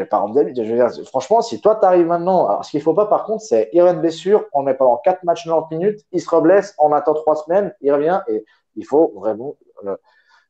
que 0.02 0.08
par 0.08 0.22
exemple 0.22 0.52
Diaby 0.52 0.68
Je 0.68 0.74
veux 0.74 0.88
dire, 0.88 1.06
franchement, 1.06 1.42
si 1.42 1.60
toi 1.60 1.76
tu 1.76 1.86
arrives 1.86 2.06
maintenant, 2.06 2.48
alors 2.48 2.64
ce 2.64 2.70
qu'il 2.70 2.82
faut 2.82 2.94
pas 2.94 3.06
par 3.06 3.24
contre, 3.24 3.42
c'est 3.42 3.70
il 3.72 3.80
une 3.80 4.00
blessure, 4.00 4.44
on 4.52 4.62
met 4.62 4.74
pendant 4.74 4.96
4 5.04 5.24
matchs 5.24 5.44
90 5.44 5.76
minutes, 5.76 6.00
il 6.12 6.20
se 6.20 6.30
reblesse, 6.30 6.74
on 6.78 6.92
attend 6.92 7.14
3 7.14 7.36
semaines, 7.36 7.74
il 7.80 7.92
revient 7.92 8.20
et 8.28 8.44
il 8.76 8.84
faut 8.84 9.12
vraiment 9.16 9.56
euh, 9.84 9.96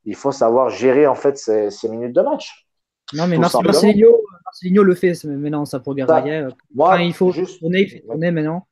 il 0.05 0.15
faut 0.15 0.33
savoir 0.33 0.71
gérer 0.71 1.07
en 1.07 1.15
fait 1.15 1.37
ces, 1.37 1.71
ces 1.71 1.89
minutes 1.89 2.15
de 2.15 2.23
match. 2.23 2.67
Non, 3.13 3.27
mais. 3.27 3.39
Marcelinho, 3.39 4.23
Marcelinho 4.45 4.83
le 4.83 4.95
fait 4.95 5.13
maintenant, 5.25 5.65
ça 5.65 5.81
pour 5.81 5.95
euh, 5.99 6.51
Moi, 6.75 6.89
Enfin, 6.89 7.01
il 7.01 7.15
faut 7.15 7.33
juste 7.33 7.59
tourner, 7.61 7.83
il 7.83 7.91
fait 7.91 8.01
tourner 8.01 8.31
maintenant. 8.31 8.67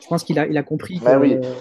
Je 0.00 0.06
pense 0.06 0.24
qu'il 0.24 0.38
a, 0.38 0.46
il 0.46 0.56
a 0.56 0.62
compris. 0.62 1.00
Que, 1.00 1.16
oui. 1.16 1.38
euh, 1.42 1.54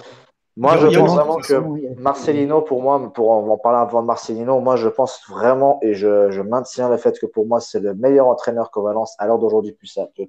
Moi, 0.56 0.78
je 0.78 0.88
pense 1.00 1.16
vraiment 1.16 1.38
que 1.38 1.54
Marcelino, 2.02 2.62
pour 2.62 2.82
moi, 2.82 3.12
pour 3.14 3.32
en 3.32 3.58
parler 3.58 3.80
avant 3.80 4.02
de 4.02 4.08
Marcelino, 4.08 4.60
moi, 4.60 4.76
je 4.76 4.88
pense 4.88 5.22
vraiment 5.28 5.80
et 5.82 5.96
je, 5.96 6.30
je 6.32 6.42
maintiens 6.42 6.90
le 6.90 6.98
fait 6.98 7.18
que 7.20 7.26
pour 7.26 7.48
moi, 7.48 7.60
c'est 7.60 7.80
le 7.80 7.96
meilleur 7.96 8.28
entraîneur 8.28 8.70
que 8.70 8.80
Valence, 8.80 9.16
à 9.18 9.26
l'heure 9.26 9.40
d'aujourd'hui, 9.40 9.72
puisse, 9.72 9.98
peut, 10.16 10.26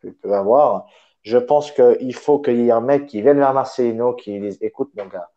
peut, 0.00 0.12
peut 0.12 0.32
avoir. 0.34 0.86
Je 1.22 1.38
pense 1.38 1.72
qu'il 1.72 2.14
faut 2.14 2.38
qu'il 2.38 2.60
y 2.60 2.68
ait 2.68 2.72
un 2.72 2.80
mec 2.80 3.06
qui 3.06 3.20
vienne 3.22 3.38
vers 3.38 3.52
Marcelino, 3.52 4.14
qui 4.14 4.38
dise 4.38 4.58
Écoute, 4.60 4.90
mon 4.96 5.06
gars, 5.06 5.28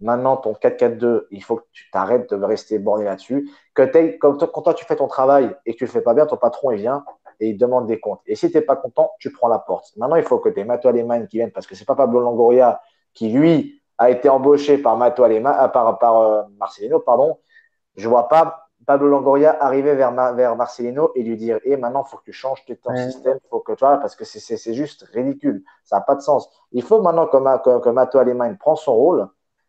maintenant 0.00 0.36
ton 0.38 0.54
4-4-2, 0.54 1.26
il 1.30 1.42
faut 1.42 1.56
que 1.56 1.66
tu 1.72 1.90
t'arrêtes 1.90 2.32
de 2.32 2.44
rester 2.44 2.78
borné 2.78 3.04
là-dessus. 3.04 3.50
Que 3.74 3.82
quand, 4.18 4.36
toi- 4.36 4.50
quand 4.52 4.62
toi, 4.62 4.74
tu 4.74 4.84
fais 4.86 4.96
ton 4.96 5.06
travail 5.08 5.54
et 5.66 5.72
que 5.74 5.78
tu 5.78 5.84
le 5.84 5.90
fais 5.90 6.00
pas 6.00 6.14
bien, 6.14 6.24
ton 6.26 6.36
patron, 6.38 6.70
il 6.70 6.78
vient 6.78 7.04
et 7.40 7.50
il 7.50 7.58
demande 7.58 7.86
des 7.88 8.00
comptes. 8.00 8.20
Et 8.26 8.36
si 8.36 8.50
tu 8.50 8.56
n'es 8.56 8.62
pas 8.62 8.76
content, 8.76 9.10
tu 9.18 9.32
prends 9.32 9.48
la 9.48 9.58
porte. 9.58 9.92
Maintenant, 9.96 10.16
il 10.16 10.22
faut 10.22 10.38
que 10.38 10.48
tu 10.48 10.60
aies 10.60 10.64
Mato 10.64 10.88
Aleman 10.88 11.26
qui 11.26 11.36
vienne 11.38 11.50
parce 11.50 11.66
que 11.66 11.74
c'est 11.74 11.84
pas 11.84 11.94
Pablo 11.96 12.20
Longoria 12.20 12.80
qui, 13.14 13.28
lui, 13.30 13.81
a 14.02 14.10
été 14.10 14.28
embauché 14.28 14.78
par 14.78 14.96
Mato 14.96 15.22
Alema, 15.24 15.64
euh, 15.64 15.68
par, 15.68 15.98
par 15.98 16.16
euh, 16.18 16.42
Marcelino, 16.58 17.00
pardon. 17.00 17.38
Je 17.96 18.08
vois 18.08 18.28
pas 18.28 18.68
Pablo 18.86 19.08
Longoria 19.08 19.56
arriver 19.62 19.94
vers, 19.94 20.12
Ma- 20.12 20.32
vers 20.32 20.56
Marcelino 20.56 21.12
et 21.14 21.22
lui 21.22 21.36
dire 21.36 21.60
Eh, 21.64 21.76
maintenant, 21.76 22.04
il 22.06 22.10
faut 22.10 22.16
que 22.18 22.24
tu 22.24 22.32
changes 22.32 22.64
ton 22.66 22.90
Ouais. 22.90 22.96
système, 22.96 23.38
faut 23.50 23.60
que 23.60 23.72
tu 23.72 23.80
vois, 23.80 23.98
parce 23.98 24.16
que 24.16 24.24
c'est- 24.24 24.74
juste 24.74 25.04
ridicule. 25.12 25.62
Ça 25.84 25.96
n'a 25.96 26.02
pas 26.02 26.14
de 26.16 26.20
sens. 26.20 26.48
Il 26.72 26.82
faut 26.82 27.00
maintenant 27.02 27.26
que, 27.26 27.36
Ma- 27.36 27.58
que, 27.58 27.80
que 27.80 27.88
Mato 27.90 28.18
Aleman 28.18 28.56
prend 28.58 28.76
son 28.76 28.94
rôle 28.94 29.28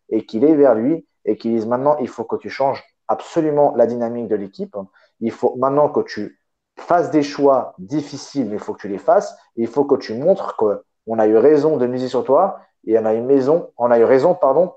et 0.10 0.26
qu'il 0.26 0.44
est 0.44 0.56
vers 0.56 0.76
lui 0.76 1.08
et 1.26 1.38
qu'il 1.38 1.54
dise 1.54 1.66
maintenant, 1.68 1.98
il 2.00 2.08
faut 2.08 2.24
que 2.24 2.36
tu 2.38 2.50
changes 2.50 2.84
absolument 3.08 3.74
la 3.76 3.86
dynamique 3.86 4.28
de 4.28 4.36
l'équipe. 4.36 4.76
Il 5.20 5.32
faut 5.32 5.56
maintenant 5.58 5.90
que 5.90 6.02
tu 6.02 6.40
fasses 6.78 7.12
des 7.12 7.24
choix 7.24 7.76
difficiles, 7.78 8.48
mais 8.48 8.56
il 8.56 8.60
faut 8.60 8.74
que 8.74 8.82
tu 8.82 8.88
les 8.88 8.98
fasses. 8.98 9.38
Il 9.56 9.68
faut 9.68 9.86
que 9.86 9.96
tu 9.96 10.16
montres 10.16 10.56
qu'on 10.58 11.20
a 11.20 11.28
eu 11.28 11.38
raison 11.38 11.78
de 11.78 11.86
miser 11.86 12.08
sur 12.08 12.24
toi 12.24 12.60
et 12.86 12.98
on 12.98 13.06
a 13.06 13.14
eu, 13.14 13.22
maison, 13.22 13.72
on 13.78 13.92
a 13.92 14.00
eu 14.00 14.04
raison 14.04 14.36
pardon, 14.36 14.74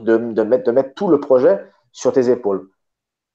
de, 0.00 0.16
de, 0.16 0.42
mettre, 0.42 0.64
de 0.64 0.72
mettre 0.72 0.94
tout 0.94 1.08
le 1.08 1.20
projet 1.20 1.64
sur 1.92 2.12
tes 2.12 2.30
épaules. 2.30 2.68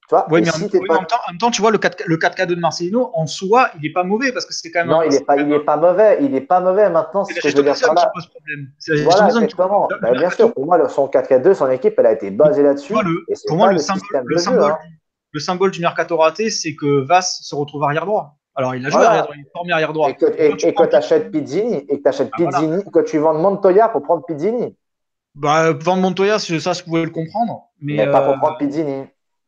Tu 0.08 0.14
vois 0.14 0.26
Oui, 0.30 0.40
en, 0.48 0.52
oui, 0.80 0.88
pas- 0.88 0.94
même 0.96 1.06
temps, 1.06 1.16
en 1.26 1.30
même 1.32 1.38
temps, 1.38 1.50
tu 1.50 1.62
vois, 1.62 1.70
le 1.70 1.78
4 1.78 2.02
le 2.06 2.16
4K2 2.16 2.46
de 2.56 2.60
Marcelino, 2.60 3.10
en 3.14 3.26
soi, 3.26 3.70
il 3.76 3.82
n'est 3.82 3.92
pas 3.92 4.02
mauvais 4.04 4.32
parce 4.32 4.46
que 4.46 4.52
c'est 4.52 4.70
quand 4.70 4.80
même. 4.80 4.88
Non, 4.88 5.02
il 5.02 5.10
n'est 5.10 5.20
pas, 5.24 5.36
il 5.36 5.52
est 5.52 5.60
pas 5.60 5.76
mauvais. 5.76 6.18
Il 6.20 6.32
n'est 6.32 6.40
pas 6.40 6.60
mauvais 6.60 6.90
maintenant. 6.90 7.24
C'est 7.24 7.34
ce 7.34 7.40
que 7.40 7.48
je 7.48 7.56
veux 7.56 7.62
dire 7.62 7.72
par 7.80 7.94
qui 7.94 8.04
là. 8.04 8.10
pose 8.12 8.26
problème. 8.26 8.66
Voilà, 9.04 9.26
qui. 9.46 9.54
Bah, 10.02 10.10
bien 10.12 10.30
sûr, 10.30 10.52
pour 10.52 10.66
moi, 10.66 10.88
son 10.88 11.06
4-4-2, 11.06 11.54
son 11.54 11.70
équipe, 11.70 11.94
elle 11.98 12.06
a 12.06 12.12
été 12.12 12.30
basée 12.30 12.62
là-dessus. 12.62 12.92
Moi, 12.92 13.04
le- 13.04 13.24
pour 13.46 13.56
moi, 13.56 13.66
pas 13.68 13.72
le 13.72 13.76
le 13.78 13.82
symbole, 13.82 14.00
système 14.00 14.24
le, 14.26 14.34
de 14.34 14.38
jeu, 14.38 14.44
symbole, 14.44 14.70
hein. 14.72 14.78
le 15.30 15.40
symbole 15.40 15.70
du 15.70 15.80
mercato 15.80 16.16
raté, 16.16 16.50
c'est 16.50 16.74
que 16.74 17.00
Vass 17.06 17.40
se 17.42 17.54
retrouve 17.54 17.84
arrière 17.84 18.04
droit. 18.04 18.36
Alors, 18.54 18.74
il 18.74 18.84
a 18.86 18.90
joué 18.90 18.98
Voilà. 18.98 19.10
arrière 19.10 19.24
droit, 19.24 19.34
il 19.36 19.40
est 19.40 19.50
formé 19.52 19.72
arrière 19.72 19.92
droit. 19.92 20.10
Et 20.10 20.14
que 20.14 20.26
et- 20.26 20.74
que 20.74 20.96
achètes 20.96 21.30
Pizzini, 21.30 21.76
et 21.88 21.98
que 21.98 22.02
tu 22.02 22.08
achètes 22.08 22.30
Ah, 22.32 22.36
voilà. 22.38 22.58
Pizzini, 22.58 22.84
que 22.92 23.00
tu 23.00 23.18
vendes 23.18 23.40
Montoya 23.40 23.88
pour 23.88 24.02
prendre 24.02 24.24
Pizzini. 24.24 24.76
Bah, 25.34 25.72
vendre 25.72 26.02
Montoya, 26.02 26.38
ça, 26.38 26.72
je 26.74 26.82
pouvais 26.82 27.04
le 27.04 27.10
comprendre. 27.10 27.68
Mais, 27.80 27.96
Mais, 27.96 28.12
pas 28.12 28.22
euh, 28.22 28.26
pour 28.32 28.38
prendre 28.38 28.58
Pizzini. 28.58 29.04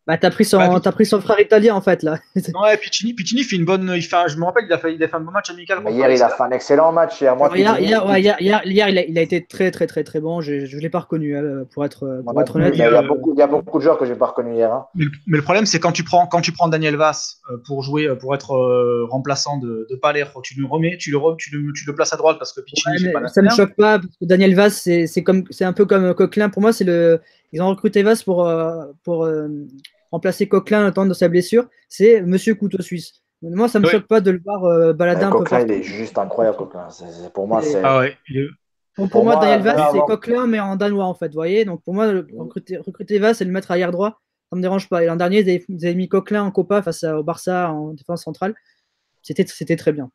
Bah, 0.06 0.18
t'as 0.18 0.30
pris, 0.30 0.44
son, 0.44 0.58
Bah, 0.58 0.80
t'as 0.82 0.92
pris 0.92 1.06
son 1.06 1.18
frère 1.22 1.40
italien 1.40 1.74
en 1.74 1.80
fait 1.80 2.02
là. 2.02 2.18
Ouais, 2.36 2.76
Piccini, 2.76 3.14
Piccini 3.14 3.42
fait 3.42 3.56
une 3.56 3.64
bonne. 3.64 3.90
Il 3.96 4.02
fait 4.02 4.16
un- 4.16 4.26
je 4.28 4.36
me 4.36 4.44
rappelle, 4.44 4.64
il 4.68 4.72
a 4.74 4.76
fait, 4.76 4.94
il 4.94 5.02
a 5.02 5.08
fait 5.08 5.16
un 5.16 5.20
bon 5.20 5.30
match 5.30 5.48
amical. 5.50 5.78
Mais 5.82 5.94
hier, 5.94 6.10
il 6.10 6.22
a 6.22 6.28
fait 6.28 6.42
un 6.42 6.50
excellent 6.50 6.92
match. 6.92 7.22
Hier, 7.22 7.34
moi, 7.34 7.50
hier, 7.56 7.78
hier, 7.80 8.04
ouais, 8.06 8.20
hier, 8.20 8.36
hier, 8.38 8.60
hier, 8.66 8.88
il, 8.90 8.98
a, 8.98 9.04
il 9.06 9.18
a 9.18 9.22
été 9.22 9.42
très 9.46 9.70
très 9.70 9.86
très 9.86 10.04
très 10.04 10.20
bon. 10.20 10.42
Je 10.42 10.52
ne 10.52 10.80
l'ai 10.80 10.90
pas 10.90 11.00
reconnu 11.00 11.36
hein, 11.38 11.64
pour 11.72 11.86
être, 11.86 12.20
moi 12.22 12.34
pour 12.34 12.42
être 12.42 12.56
honnête. 12.56 12.74
il, 12.74 12.78
y 12.80 12.82
a 12.82 12.88
euh, 13.02 13.02
beaucoup, 13.06 13.32
il 13.34 13.38
y 13.38 13.42
a 13.42 13.46
beaucoup 13.46 13.78
de 13.78 13.82
joueurs 13.82 13.96
que 13.96 14.04
je 14.04 14.12
n'ai 14.12 14.18
pas 14.18 14.26
reconnus 14.26 14.54
hier. 14.56 14.70
hein. 14.70 14.84
Mais, 14.94 15.06
le- 15.06 15.10
mais 15.26 15.36
le 15.38 15.42
problème, 15.42 15.64
c'est 15.64 15.80
quand 15.80 15.92
tu 15.92 16.04
prends 16.04 16.26
quand 16.26 16.42
tu 16.42 16.52
prends 16.52 16.68
Daniel 16.68 16.96
Vass 16.96 17.40
euh, 17.50 17.56
pour 17.66 17.82
jouer, 17.82 18.06
euh, 18.06 18.14
pour 18.14 18.34
être 18.34 18.52
euh, 18.56 19.06
remplaçant 19.08 19.56
de, 19.58 19.86
de 19.88 19.96
Palais, 19.96 20.24
tu 20.42 20.60
le 20.60 20.66
remets, 20.66 20.98
tu 20.98 21.12
le, 21.12 21.16
re- 21.16 21.36
tu 21.38 21.50
le, 21.56 21.72
tu 21.72 21.86
le 21.86 21.94
places 21.94 22.12
à 22.12 22.16
droite 22.18 22.36
parce 22.38 22.52
que 22.52 22.60
Piccini 22.60 22.96
Ouais, 22.96 23.02
fait 23.04 23.10
pas 23.12 23.20
la 23.20 23.28
ça 23.28 23.40
me 23.40 23.48
semaine. 23.48 23.56
choque 23.68 23.76
pas 23.76 23.98
parce 23.98 24.16
que 24.20 24.26
Daniel 24.26 24.54
Vass, 24.54 24.74
c'est 24.82 25.06
c'est 25.06 25.22
comme 25.22 25.44
c'est 25.48 25.64
un 25.64 25.72
peu 25.72 25.86
comme 25.86 26.12
Coquelin. 26.12 26.50
Pour 26.50 26.60
moi, 26.60 26.74
c'est 26.74 26.84
le 26.84 27.22
ils 27.54 27.62
ont 27.62 27.68
recruté 27.68 28.02
Vass 28.02 28.22
pour 28.22 28.46
euh, 28.46 28.84
pour 29.02 29.24
euh, 29.24 29.48
remplacer 30.10 30.46
Coquelin 30.48 30.84
le 30.84 30.92
temps 30.92 31.06
de 31.06 31.14
sa 31.14 31.28
blessure. 31.28 31.66
C'est 31.88 32.20
Monsieur 32.22 32.54
Couteau 32.54 32.82
Suisse. 32.82 33.22
Moi, 33.42 33.68
ça 33.68 33.78
me 33.78 33.84
Oui. 33.86 33.92
choque 33.92 34.06
pas 34.06 34.20
de 34.20 34.30
le 34.30 34.40
voir 34.44 34.64
euh, 34.64 34.92
balader 34.92 35.24
un 35.24 35.30
peu 35.30 35.38
Coquelin, 35.38 35.58
partout. 35.58 35.72
il 35.72 35.78
est 35.80 35.82
juste 35.82 36.16
incroyable, 36.18 36.56
Coquelin. 36.56 36.88
Pour 37.34 37.46
moi, 37.46 37.62
c'est. 37.62 37.80
Ah 37.84 37.98
ouais, 38.00 38.16
il 38.28 38.38
est- 38.38 38.48
Donc, 38.96 39.10
pour, 39.10 39.10
Pour 39.10 39.24
moi, 39.24 39.34
moi, 39.36 39.42
Daniel 39.44 39.62
Vass, 39.62 39.90
c'est 39.92 39.98
Coquelin, 40.00 40.46
mais 40.46 40.60
en 40.60 40.76
danois, 40.76 41.04
en 41.04 41.14
fait. 41.14 41.28
Vous 41.28 41.34
voyez 41.34 41.64
Donc, 41.64 41.82
pour 41.82 41.94
moi, 41.94 42.10
le- 42.12 42.26
recruter, 42.36 42.76
recruter 42.78 43.18
Vass 43.18 43.40
et 43.40 43.44
le 43.44 43.50
mettre 43.50 43.70
arrière 43.70 43.90
droit, 43.90 44.20
ça 44.50 44.56
me 44.56 44.62
dérange 44.62 44.88
pas. 44.88 45.02
Et 45.02 45.06
l'an 45.06 45.16
dernier, 45.16 45.40
ils 45.40 45.50
avaient, 45.50 45.64
ils 45.68 45.84
avaient 45.86 45.94
mis 45.96 46.08
Coquelin 46.08 46.42
en 46.44 46.50
Copa 46.50 46.80
face 46.82 47.02
à- 47.04 47.18
au 47.18 47.22
Barça 47.24 47.70
en 47.72 47.92
défense 47.92 48.22
centrale. 48.24 48.54
C'était 49.22 49.44
c'était 49.46 49.76
très 49.76 49.92
bien. 49.92 50.10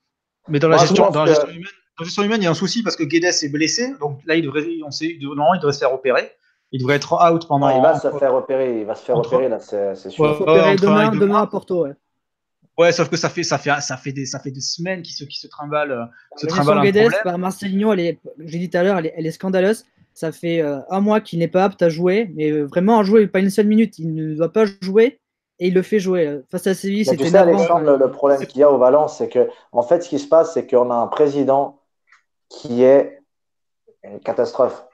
Mais 0.47 0.59
dans 0.59 0.69
la, 0.69 0.77
Moi, 0.77 0.85
gestion, 0.85 1.03
pense 1.05 1.13
dans, 1.13 1.25
la 1.25 1.31
que- 1.31 1.35
gestion 1.35 1.49
humaine, 1.53 1.71
dans 1.97 2.03
la 2.03 2.05
gestion 2.05 2.23
humaine, 2.23 2.41
il 2.41 2.45
y 2.45 2.47
a 2.47 2.51
un 2.51 2.53
souci 2.55 2.81
parce 2.83 2.95
que 2.95 3.03
Guedes 3.03 3.25
est 3.25 3.49
blessé. 3.51 3.93
Donc 3.99 4.21
là, 4.25 4.35
il 4.35 4.43
devrait, 4.45 4.65
on 4.85 4.91
sait, 4.91 5.17
normalement, 5.21 5.53
il 5.55 5.59
devrait 5.59 5.73
se 5.73 5.79
faire 5.79 5.93
opérer. 5.93 6.31
Il 6.71 6.79
devrait 6.81 6.97
être 6.97 7.13
out 7.13 7.47
pendant. 7.47 7.69
Non, 7.69 7.77
il 7.77 7.81
va 7.81 7.99
se 7.99 8.11
faire 8.11 8.33
repérer. 8.33 8.79
Il 8.81 8.85
va 8.85 8.95
se 8.95 9.03
faire 9.03 9.17
entre- 9.17 9.33
opérer, 9.33 9.49
là, 9.49 9.59
c'est 9.59 9.95
sûr. 10.09 10.23
Ouais. 10.23 10.31
Il 10.31 10.37
faut 10.37 10.49
un 10.49 10.75
demain, 10.75 11.09
demain 11.09 11.25
mois. 11.25 11.39
à 11.41 11.47
Porto. 11.47 11.85
Ouais. 11.85 11.93
Ouais, 12.77 12.91
sauf 12.93 13.09
que 13.09 13.17
ça 13.17 13.27
fait, 13.29 13.43
ça 13.43 13.57
fait, 13.57 13.71
ça 13.81 13.97
fait 13.97 14.13
des, 14.13 14.25
ça 14.25 14.39
fait 14.39 14.51
des 14.51 14.61
semaines 14.61 15.01
qui 15.01 15.11
se, 15.11 15.25
qui 15.25 15.37
se 15.37 15.47
trimballent, 15.47 15.91
euh, 15.91 16.05
se 16.37 16.45
La 16.45 16.51
trimballent 16.53 16.81
gestion 16.83 17.01
un 17.01 17.09
Guedes 17.09 17.23
par 17.23 17.37
Marcelinho, 17.37 17.91
elle 17.91 17.99
est, 17.99 18.19
j'ai 18.45 18.57
dit 18.59 18.69
tout 18.69 18.77
à 18.77 18.83
l'heure, 18.83 18.97
elle 18.99 19.07
est, 19.07 19.13
elle 19.17 19.25
est 19.25 19.31
scandaleuse. 19.31 19.85
Ça 20.13 20.31
fait 20.31 20.61
euh, 20.61 20.79
un 20.89 21.01
mois 21.01 21.19
qu'il 21.19 21.39
n'est 21.39 21.49
pas 21.49 21.65
apte 21.65 21.81
à 21.81 21.89
jouer, 21.89 22.31
mais 22.35 22.51
euh, 22.51 22.63
vraiment 22.65 22.99
à 22.99 23.03
jouer, 23.03 23.27
pas 23.27 23.39
une 23.39 23.49
seule 23.49 23.67
minute. 23.67 23.99
Il 23.99 24.13
ne 24.13 24.33
doit 24.35 24.53
pas 24.53 24.63
jouer 24.81 25.19
et 25.59 25.67
il 25.67 25.73
le 25.73 25.81
fait 25.81 25.99
jouer. 25.99 26.39
Face 26.49 26.67
à 26.67 26.73
Séville, 26.73 27.05
tu 27.05 27.17
sais. 27.17 27.35
Alexandre, 27.35 27.81
le, 27.85 27.97
le 27.97 28.11
problème 28.11 28.45
qu'il 28.45 28.61
y 28.61 28.63
a 28.63 28.71
au 28.71 28.77
Valence, 28.77 29.17
c'est 29.17 29.27
que, 29.27 29.49
en 29.73 29.81
fait, 29.81 30.01
ce 30.01 30.07
qui 30.09 30.19
se 30.19 30.27
passe, 30.27 30.53
c'est 30.53 30.65
qu'on 30.65 30.89
a 30.89 30.95
un 30.95 31.07
président 31.07 31.81
qui 32.47 32.83
est 32.83 33.19
une 34.05 34.19
catastrophe. 34.21 34.85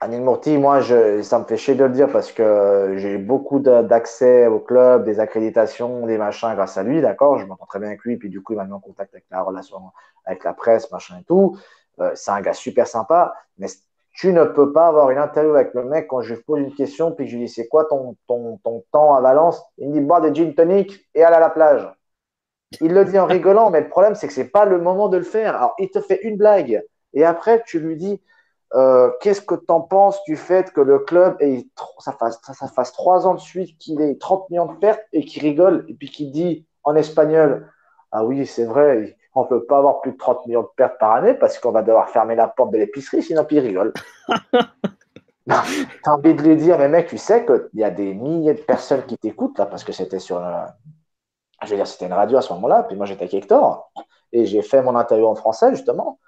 Anil 0.00 0.20
Murti, 0.20 0.58
moi, 0.58 0.82
ça 0.82 1.38
me 1.38 1.44
fait 1.44 1.56
chier 1.56 1.74
de 1.74 1.84
le 1.84 1.90
dire 1.90 2.12
parce 2.12 2.30
que 2.30 2.94
j'ai 2.96 3.16
beaucoup 3.16 3.60
d'accès 3.60 4.46
au 4.46 4.60
club, 4.60 5.04
des 5.04 5.20
accréditations, 5.20 6.06
des 6.06 6.18
machins 6.18 6.54
grâce 6.54 6.76
à 6.76 6.82
lui, 6.82 7.00
d'accord 7.00 7.38
Je 7.38 7.46
m'entends 7.46 7.64
très 7.64 7.78
bien 7.78 7.88
avec 7.88 8.02
lui, 8.02 8.18
puis 8.18 8.28
du 8.28 8.42
coup, 8.42 8.52
il 8.52 8.56
m'a 8.56 8.66
mis 8.66 8.72
en 8.72 8.80
contact 8.80 9.14
avec 9.14 9.24
la 9.30 9.40
relation, 9.42 9.80
avec 10.26 10.44
la 10.44 10.52
presse, 10.52 10.92
machin 10.92 11.16
et 11.20 11.24
tout. 11.24 11.56
Euh, 12.00 12.10
c'est 12.14 12.30
un 12.30 12.42
gars 12.42 12.52
super 12.52 12.86
sympa, 12.86 13.34
mais 13.56 13.68
tu 14.12 14.34
ne 14.34 14.44
peux 14.44 14.70
pas 14.70 14.88
avoir 14.88 15.10
une 15.10 15.18
interview 15.18 15.54
avec 15.54 15.72
le 15.72 15.84
mec 15.84 16.08
quand 16.08 16.20
je 16.20 16.34
lui 16.34 16.42
pose 16.42 16.60
une 16.60 16.74
question, 16.74 17.12
puis 17.12 17.26
je 17.26 17.36
lui 17.36 17.46
dis 17.46 17.52
c'est 17.52 17.66
quoi 17.66 17.86
ton, 17.86 18.16
ton, 18.28 18.58
ton 18.62 18.84
temps 18.92 19.14
à 19.14 19.22
Valence? 19.22 19.62
Il 19.78 19.88
me 19.88 19.92
dit 19.94 20.00
boire 20.00 20.20
des 20.20 20.34
gin 20.34 20.54
tonic 20.54 21.08
et 21.14 21.24
aller 21.24 21.36
à 21.36 21.40
la 21.40 21.50
plage. 21.50 21.90
Il 22.82 22.92
le 22.92 23.04
dit 23.06 23.18
en 23.18 23.24
rigolant, 23.24 23.70
mais 23.70 23.80
le 23.80 23.88
problème, 23.88 24.14
c'est 24.14 24.26
que 24.26 24.34
ce 24.34 24.40
n'est 24.40 24.48
pas 24.48 24.66
le 24.66 24.78
moment 24.78 25.08
de 25.08 25.16
le 25.16 25.22
faire. 25.22 25.56
Alors, 25.56 25.74
il 25.78 25.88
te 25.88 26.00
fait 26.00 26.20
une 26.22 26.36
blague, 26.36 26.82
et 27.14 27.24
après, 27.24 27.62
tu 27.66 27.80
lui 27.80 27.96
dis 27.96 28.20
euh, 28.74 29.10
qu'est-ce 29.20 29.40
que 29.40 29.54
tu 29.54 29.64
en 29.68 29.80
penses 29.80 30.22
du 30.24 30.36
fait 30.36 30.72
que 30.72 30.80
le 30.80 30.98
club, 30.98 31.36
ait, 31.40 31.66
ça, 32.00 32.12
fasse, 32.12 32.40
ça, 32.42 32.66
fasse 32.68 32.92
trois 32.92 33.26
ans 33.26 33.34
de 33.34 33.40
suite 33.40 33.78
qu'il 33.78 34.00
ait 34.00 34.16
30 34.16 34.50
millions 34.50 34.66
de 34.66 34.76
pertes 34.78 35.02
et 35.12 35.24
qu'il 35.24 35.42
rigole, 35.42 35.84
et 35.88 35.94
puis 35.94 36.10
qu'il 36.10 36.30
dit 36.32 36.66
en 36.82 36.96
espagnol 36.96 37.70
Ah 38.10 38.24
oui, 38.24 38.44
c'est 38.44 38.64
vrai, 38.64 39.16
on 39.34 39.42
ne 39.42 39.48
peut 39.48 39.64
pas 39.64 39.78
avoir 39.78 40.00
plus 40.00 40.12
de 40.12 40.16
30 40.16 40.46
millions 40.46 40.62
de 40.62 40.68
pertes 40.76 40.98
par 40.98 41.12
année 41.12 41.34
parce 41.34 41.58
qu'on 41.58 41.70
va 41.70 41.82
devoir 41.82 42.10
fermer 42.10 42.34
la 42.34 42.48
porte 42.48 42.72
de 42.72 42.78
l'épicerie, 42.78 43.22
sinon 43.22 43.44
puis 43.44 43.56
il 43.56 43.60
rigole. 43.60 43.92
tu 45.48 45.52
as 45.52 46.12
envie 46.12 46.34
de 46.34 46.42
lui 46.42 46.56
dire, 46.56 46.76
mais 46.78 46.88
mec, 46.88 47.06
tu 47.06 47.18
sais 47.18 47.46
qu'il 47.46 47.68
y 47.80 47.84
a 47.84 47.90
des 47.90 48.14
milliers 48.14 48.54
de 48.54 48.62
personnes 48.62 49.04
qui 49.06 49.16
t'écoutent 49.16 49.58
là, 49.58 49.66
parce 49.66 49.84
que 49.84 49.92
c'était 49.92 50.18
sur. 50.18 50.42
je 51.62 51.70
veux 51.70 51.76
dire, 51.76 51.86
c'était 51.86 52.06
une 52.06 52.14
radio 52.14 52.38
à 52.38 52.42
ce 52.42 52.52
moment-là, 52.54 52.82
puis 52.82 52.96
moi 52.96 53.06
j'étais 53.06 53.22
avec 53.22 53.34
Hector, 53.34 53.92
et 54.32 54.44
j'ai 54.44 54.62
fait 54.62 54.82
mon 54.82 54.96
interview 54.96 55.26
en 55.26 55.36
français 55.36 55.70
justement. 55.70 56.18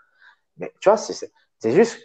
Mais 0.56 0.72
tu 0.80 0.88
vois, 0.88 0.96
c'est 0.96 1.30
juste 1.72 1.98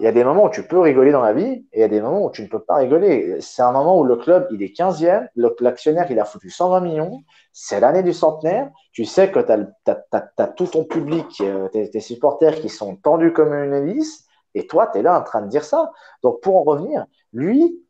Il 0.00 0.04
y 0.04 0.06
a 0.06 0.12
des 0.12 0.24
moments 0.24 0.44
où 0.44 0.50
tu 0.50 0.62
peux 0.66 0.78
rigoler 0.78 1.12
dans 1.12 1.22
la 1.22 1.32
vie 1.32 1.66
et 1.72 1.78
il 1.78 1.80
y 1.80 1.84
a 1.84 1.88
des 1.88 2.00
moments 2.00 2.24
où 2.24 2.30
tu 2.30 2.42
ne 2.42 2.48
peux 2.48 2.60
pas 2.60 2.76
rigoler. 2.76 3.40
C'est 3.40 3.62
un 3.62 3.72
moment 3.72 3.98
où 3.98 4.04
le 4.04 4.16
club, 4.16 4.48
il 4.50 4.62
est 4.62 4.76
15e, 4.76 5.28
l'actionnaire, 5.60 6.06
il 6.10 6.18
a 6.18 6.24
foutu 6.24 6.50
120 6.50 6.80
millions, 6.80 7.22
c'est 7.52 7.80
l'année 7.80 8.02
du 8.02 8.12
centenaire, 8.12 8.70
tu 8.92 9.04
sais 9.04 9.30
que 9.30 9.40
tu 9.40 9.52
as, 9.52 10.46
tout 10.48 10.66
ton 10.66 10.84
public, 10.84 11.26
euh, 11.40 11.68
tes, 11.68 12.00
supporters 12.00 12.60
qui 12.60 12.68
sont 12.68 12.96
tendus 12.96 13.32
comme 13.32 13.52
une 13.52 13.74
hélice, 13.74 14.26
et 14.54 14.66
toi, 14.66 14.86
tu 14.86 14.98
es 14.98 15.02
là 15.02 15.18
en 15.18 15.22
train 15.22 15.42
de 15.42 15.48
dire 15.48 15.64
ça. 15.64 15.92
Donc, 16.22 16.40
pour 16.40 16.56
en 16.56 16.62
revenir, 16.62 17.04
lui, 17.32 17.84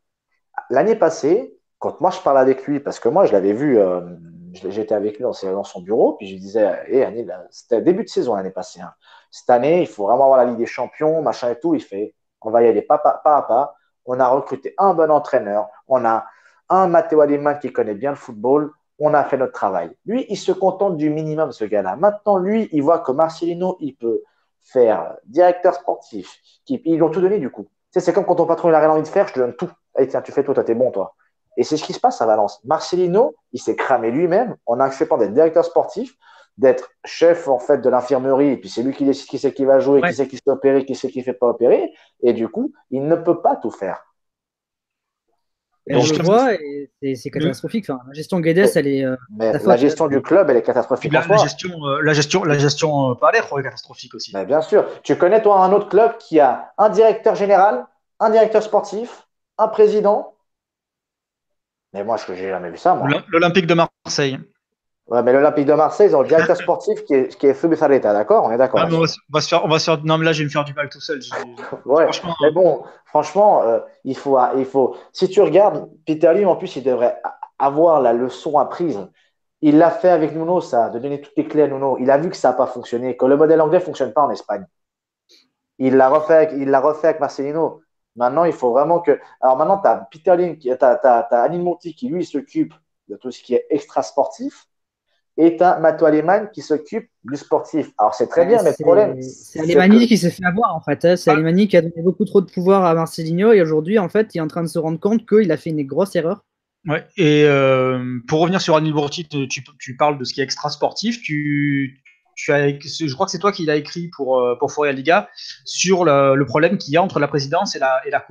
l'année 0.69 0.95
passée, 0.95 1.57
quand 1.79 2.01
moi 2.01 2.11
je 2.11 2.19
parle 2.19 2.37
avec 2.37 2.65
lui, 2.65 2.79
parce 2.79 2.99
que 2.99 3.09
moi 3.09 3.25
je 3.25 3.31
l'avais 3.31 3.53
vu, 3.53 3.79
euh, 3.79 4.01
j'étais 4.51 4.93
avec 4.93 5.17
lui 5.17 5.23
dans, 5.23 5.33
son 5.33 5.81
bureau, 5.81 6.13
puis 6.13 6.27
je 6.27 6.33
lui 6.33 6.41
disais, 6.41 6.67
hé 6.87 6.97
hey, 6.97 7.03
Anil, 7.03 7.33
c'était 7.51 7.81
début 7.81 8.03
de 8.03 8.09
saison 8.09 8.35
l'année 8.35 8.51
passée, 8.51 8.81
hein 8.81 8.93
cette 9.31 9.49
année, 9.49 9.81
il 9.81 9.87
faut 9.87 10.05
vraiment 10.05 10.25
avoir 10.25 10.39
la 10.39 10.45
Ligue 10.45 10.57
des 10.57 10.65
Champions, 10.65 11.21
machin 11.21 11.51
et 11.51 11.59
tout. 11.59 11.75
Il 11.75 11.81
fait, 11.81 12.15
on 12.41 12.51
va 12.51 12.63
y 12.63 12.67
aller 12.67 12.81
pas, 12.81 13.01
à 13.03 13.41
pas. 13.41 13.75
On 14.05 14.19
a 14.19 14.27
recruté 14.27 14.73
un 14.77 14.93
bon 14.93 15.11
entraîneur. 15.11 15.67
On 15.87 16.03
a 16.05 16.25
un 16.69 16.87
Matteo 16.87 17.21
Aliman 17.21 17.59
qui 17.59 17.71
connaît 17.71 17.95
bien 17.95 18.11
le 18.11 18.15
football. 18.15 18.71
On 18.97 19.13
a 19.13 19.23
fait 19.23 19.37
notre 19.37 19.53
travail. 19.53 19.95
Lui, 20.05 20.25
il 20.29 20.37
se 20.37 20.51
contente 20.51 20.97
du 20.97 21.09
minimum, 21.09 21.51
ce 21.51 21.63
gars-là. 21.63 21.95
Maintenant, 21.95 22.37
lui, 22.37 22.69
il 22.71 22.81
voit 22.81 22.99
que 22.99 23.11
Marcelino, 23.11 23.77
il 23.79 23.95
peut 23.95 24.21
faire 24.61 25.15
directeur 25.25 25.75
sportif. 25.75 26.37
Ils 26.67 26.95
lui 26.95 27.01
ont 27.01 27.09
tout 27.09 27.21
donné, 27.21 27.39
du 27.39 27.49
coup. 27.49 27.67
c'est 27.91 28.13
comme 28.13 28.25
quand 28.25 28.35
ton 28.35 28.45
patron 28.45 28.69
il 28.69 28.75
a 28.75 28.79
rien 28.79 28.91
envie 28.91 29.03
de 29.03 29.07
faire, 29.07 29.27
je 29.27 29.33
te 29.33 29.39
donne 29.39 29.55
tout. 29.55 29.69
Allez, 29.95 30.07
tiens, 30.07 30.21
tu 30.21 30.31
fais 30.31 30.43
tout, 30.43 30.53
toi, 30.53 30.63
t'es 30.63 30.75
bon, 30.75 30.91
toi. 30.91 31.15
Et 31.55 31.63
c'est 31.63 31.77
ce 31.77 31.83
qui 31.83 31.93
se 31.93 31.99
passe 31.99 32.21
à 32.21 32.25
Valence. 32.25 32.63
Marcelino, 32.65 33.35
il 33.51 33.61
s'est 33.61 33.75
cramé 33.75 34.11
lui-même 34.11 34.55
en 34.65 34.79
acceptant 34.79 35.17
d'être 35.17 35.33
directeur 35.33 35.65
sportif 35.65 36.15
d'être 36.59 36.91
chef 37.05 37.47
en 37.47 37.57
fait 37.57 37.77
de 37.79 37.89
l'infirmerie, 37.89 38.49
et 38.49 38.57
puis 38.57 38.69
c'est 38.69 38.83
lui 38.83 38.93
qui 38.93 39.05
décide 39.05 39.27
qui 39.27 39.39
c'est 39.39 39.53
qui 39.53 39.63
va 39.63 39.79
jouer, 39.79 40.01
qui 40.01 40.13
c'est 40.13 40.27
qui 40.27 40.35
se 40.35 40.41
fait 40.43 40.51
opérer, 40.51 40.85
qui 40.85 40.93
c'est 40.93 41.09
qui 41.09 41.19
ne 41.19 41.23
fait 41.23 41.33
pas 41.33 41.47
opérer, 41.47 41.93
et 42.21 42.33
du 42.33 42.49
coup, 42.49 42.73
il 42.91 43.07
ne 43.07 43.15
peut 43.15 43.41
pas 43.41 43.55
tout 43.55 43.71
faire. 43.71 44.05
Donc, 45.89 46.03
je 46.03 46.21
vois, 46.21 46.49
c'est 47.01 47.31
catastrophique. 47.31 47.89
Enfin, 47.89 48.01
la 48.07 48.13
gestion 48.13 48.39
Guedes, 48.41 48.69
elle 48.75 48.87
est. 48.87 49.05
Euh, 49.05 49.15
la 49.39 49.77
gestion 49.77 50.07
du 50.07 50.21
club, 50.21 50.49
elle 50.49 50.57
est 50.57 50.61
catastrophique. 50.61 51.11
La, 51.11 51.21
gestion, 51.37 51.71
euh, 51.83 52.01
la 52.03 52.13
gestion, 52.13 52.43
la 52.43 52.59
gestion 52.59 53.11
euh, 53.11 53.29
est 53.31 53.63
catastrophique 53.63 54.13
aussi. 54.13 54.31
Mais 54.35 54.45
bien 54.45 54.61
sûr. 54.61 54.85
Tu 55.01 55.15
connais, 55.15 55.41
toi, 55.41 55.63
un 55.63 55.71
autre 55.71 55.89
club 55.89 56.17
qui 56.19 56.39
a 56.39 56.73
un 56.77 56.89
directeur 56.89 57.33
général, 57.33 57.87
un 58.19 58.29
directeur 58.29 58.61
sportif, 58.61 59.27
un 59.57 59.67
président? 59.69 60.35
Mais 61.93 62.03
moi, 62.03 62.17
je 62.17 62.31
n'ai 62.31 62.49
jamais 62.49 62.69
vu 62.69 62.77
ça. 62.77 63.01
L'Olympique 63.29 63.65
de 63.65 63.73
Marseille. 63.73 64.37
Ouais, 65.09 65.23
mais 65.23 65.33
l'Olympique 65.33 65.65
de 65.65 65.73
Marseille, 65.73 66.09
ils 66.09 66.15
ont 66.15 66.21
le 66.21 66.27
directeur 66.27 66.55
sportif 66.61 67.03
qui 67.05 67.15
est, 67.15 67.35
qui 67.35 67.47
est 67.47 67.99
d'accord 68.01 68.45
On 68.45 68.51
est 68.51 68.57
d'accord. 68.57 68.81
on, 68.91 68.99
va 68.99 69.41
se 69.41 69.47
faire, 69.47 69.65
on 69.65 69.67
va 69.67 69.79
se 69.79 69.85
faire. 69.85 70.03
Non, 70.03 70.19
mais 70.19 70.25
là, 70.25 70.33
je 70.33 70.39
vais 70.39 70.45
me 70.45 70.49
faire 70.49 70.63
du 70.63 70.73
mal 70.73 70.87
tout 70.89 71.01
seul. 71.01 71.19
ouais, 71.85 72.07
mais 72.41 72.51
bon, 72.51 72.83
franchement, 73.05 73.63
euh, 73.63 73.79
il, 74.03 74.15
faut, 74.15 74.37
il 74.55 74.65
faut. 74.65 74.95
Si 75.11 75.27
tu 75.27 75.41
regardes, 75.41 75.89
Peter 76.05 76.31
Lim, 76.33 76.47
en 76.47 76.55
plus, 76.55 76.75
il 76.75 76.83
devrait 76.83 77.19
avoir 77.57 78.01
la 78.01 78.13
leçon 78.13 78.59
apprise. 78.59 78.99
Il 79.61 79.77
l'a 79.77 79.89
fait 79.89 80.09
avec 80.09 80.33
Nuno, 80.33 80.61
ça, 80.61 80.89
de 80.89 80.99
donner 80.99 81.19
toutes 81.19 81.35
les 81.35 81.47
clés 81.47 81.63
à 81.63 81.67
Nuno. 81.67 81.97
Il 81.99 82.11
a 82.11 82.17
vu 82.17 82.29
que 82.29 82.37
ça 82.37 82.49
n'a 82.49 82.53
pas 82.53 82.67
fonctionné, 82.67 83.17
que 83.17 83.25
le 83.25 83.35
modèle 83.35 83.59
anglais 83.61 83.79
ne 83.79 83.83
fonctionne 83.83 84.13
pas 84.13 84.21
en 84.21 84.29
Espagne. 84.29 84.65
Il 85.79 85.95
l'a 85.95 86.09
refait, 86.09 86.35
avec, 86.35 86.51
il 86.53 86.69
l'a 86.69 86.79
refait 86.79 87.07
avec 87.07 87.19
Marcelino. 87.19 87.81
Maintenant, 88.15 88.43
il 88.43 88.53
faut 88.53 88.71
vraiment 88.71 88.99
que. 88.99 89.19
Alors 89.41 89.57
maintenant, 89.57 89.79
tu 89.79 89.87
as 89.87 90.07
Peter 90.11 90.37
Lim, 90.37 90.57
tu 90.59 90.69
as, 90.71 90.77
as, 90.77 91.49
Monti 91.49 91.95
qui, 91.95 92.09
lui, 92.09 92.23
s'occupe 92.23 92.73
de 93.07 93.15
tout 93.17 93.31
ce 93.31 93.41
qui 93.41 93.55
est 93.55 93.65
extra 93.71 94.03
sportif 94.03 94.68
est 95.39 95.61
un 95.61 95.79
Mato 95.79 96.05
Alemann 96.05 96.49
qui 96.53 96.61
s'occupe 96.61 97.09
du 97.23 97.37
sportif. 97.37 97.89
Alors 97.97 98.13
c'est 98.13 98.27
très 98.27 98.45
bien, 98.45 98.61
mais 98.61 98.71
le 98.77 98.83
problème. 98.83 99.21
C'est 99.21 99.61
Alemani 99.61 100.05
qui 100.05 100.17
s'est 100.17 100.31
fait 100.31 100.45
avoir 100.45 100.75
en 100.75 100.81
fait. 100.81 101.05
Hein. 101.05 101.15
C'est 101.15 101.31
ah. 101.31 101.65
qui 101.65 101.77
a 101.77 101.81
donné 101.81 102.01
beaucoup 102.03 102.25
trop 102.25 102.41
de 102.41 102.51
pouvoir 102.51 102.83
à 102.83 102.93
Marcelinho 102.93 103.53
et 103.53 103.61
aujourd'hui 103.61 103.99
en 103.99 104.09
fait 104.09 104.35
il 104.35 104.39
est 104.39 104.41
en 104.41 104.47
train 104.47 104.63
de 104.63 104.67
se 104.67 104.77
rendre 104.77 104.99
compte 104.99 105.25
qu'il 105.25 105.51
a 105.51 105.57
fait 105.57 105.69
une 105.69 105.85
grosse 105.85 106.15
erreur. 106.15 106.43
Ouais, 106.87 107.05
et 107.17 107.43
euh, 107.45 108.19
pour 108.27 108.39
revenir 108.39 108.61
sur 108.61 108.75
Anil 108.75 108.93
Bourti, 108.93 109.27
tu, 109.27 109.47
tu, 109.47 109.97
parles 109.97 110.17
de 110.17 110.23
ce 110.23 110.33
qui 110.33 110.39
est 110.39 110.45
extra 110.45 110.69
sportif. 110.69 111.21
Tu, 111.21 112.01
je 112.35 113.13
crois 113.13 113.25
que 113.25 113.31
c'est 113.31 113.39
toi 113.39 113.51
qui 113.51 113.65
l'as 113.65 113.75
écrit 113.75 114.09
pour, 114.15 114.39
euh, 114.39 114.55
pour 114.57 114.71
Foria 114.71 114.93
Liga 114.93 115.29
sur 115.65 116.05
le, 116.05 116.43
problème 116.45 116.77
qu'il 116.77 116.93
y 116.93 116.97
a 116.97 117.03
entre 117.03 117.19
la 117.19 117.27
présidence 117.27 117.75
et 117.75 117.79
la, 117.79 117.99
et 118.05 118.11
la 118.11 118.21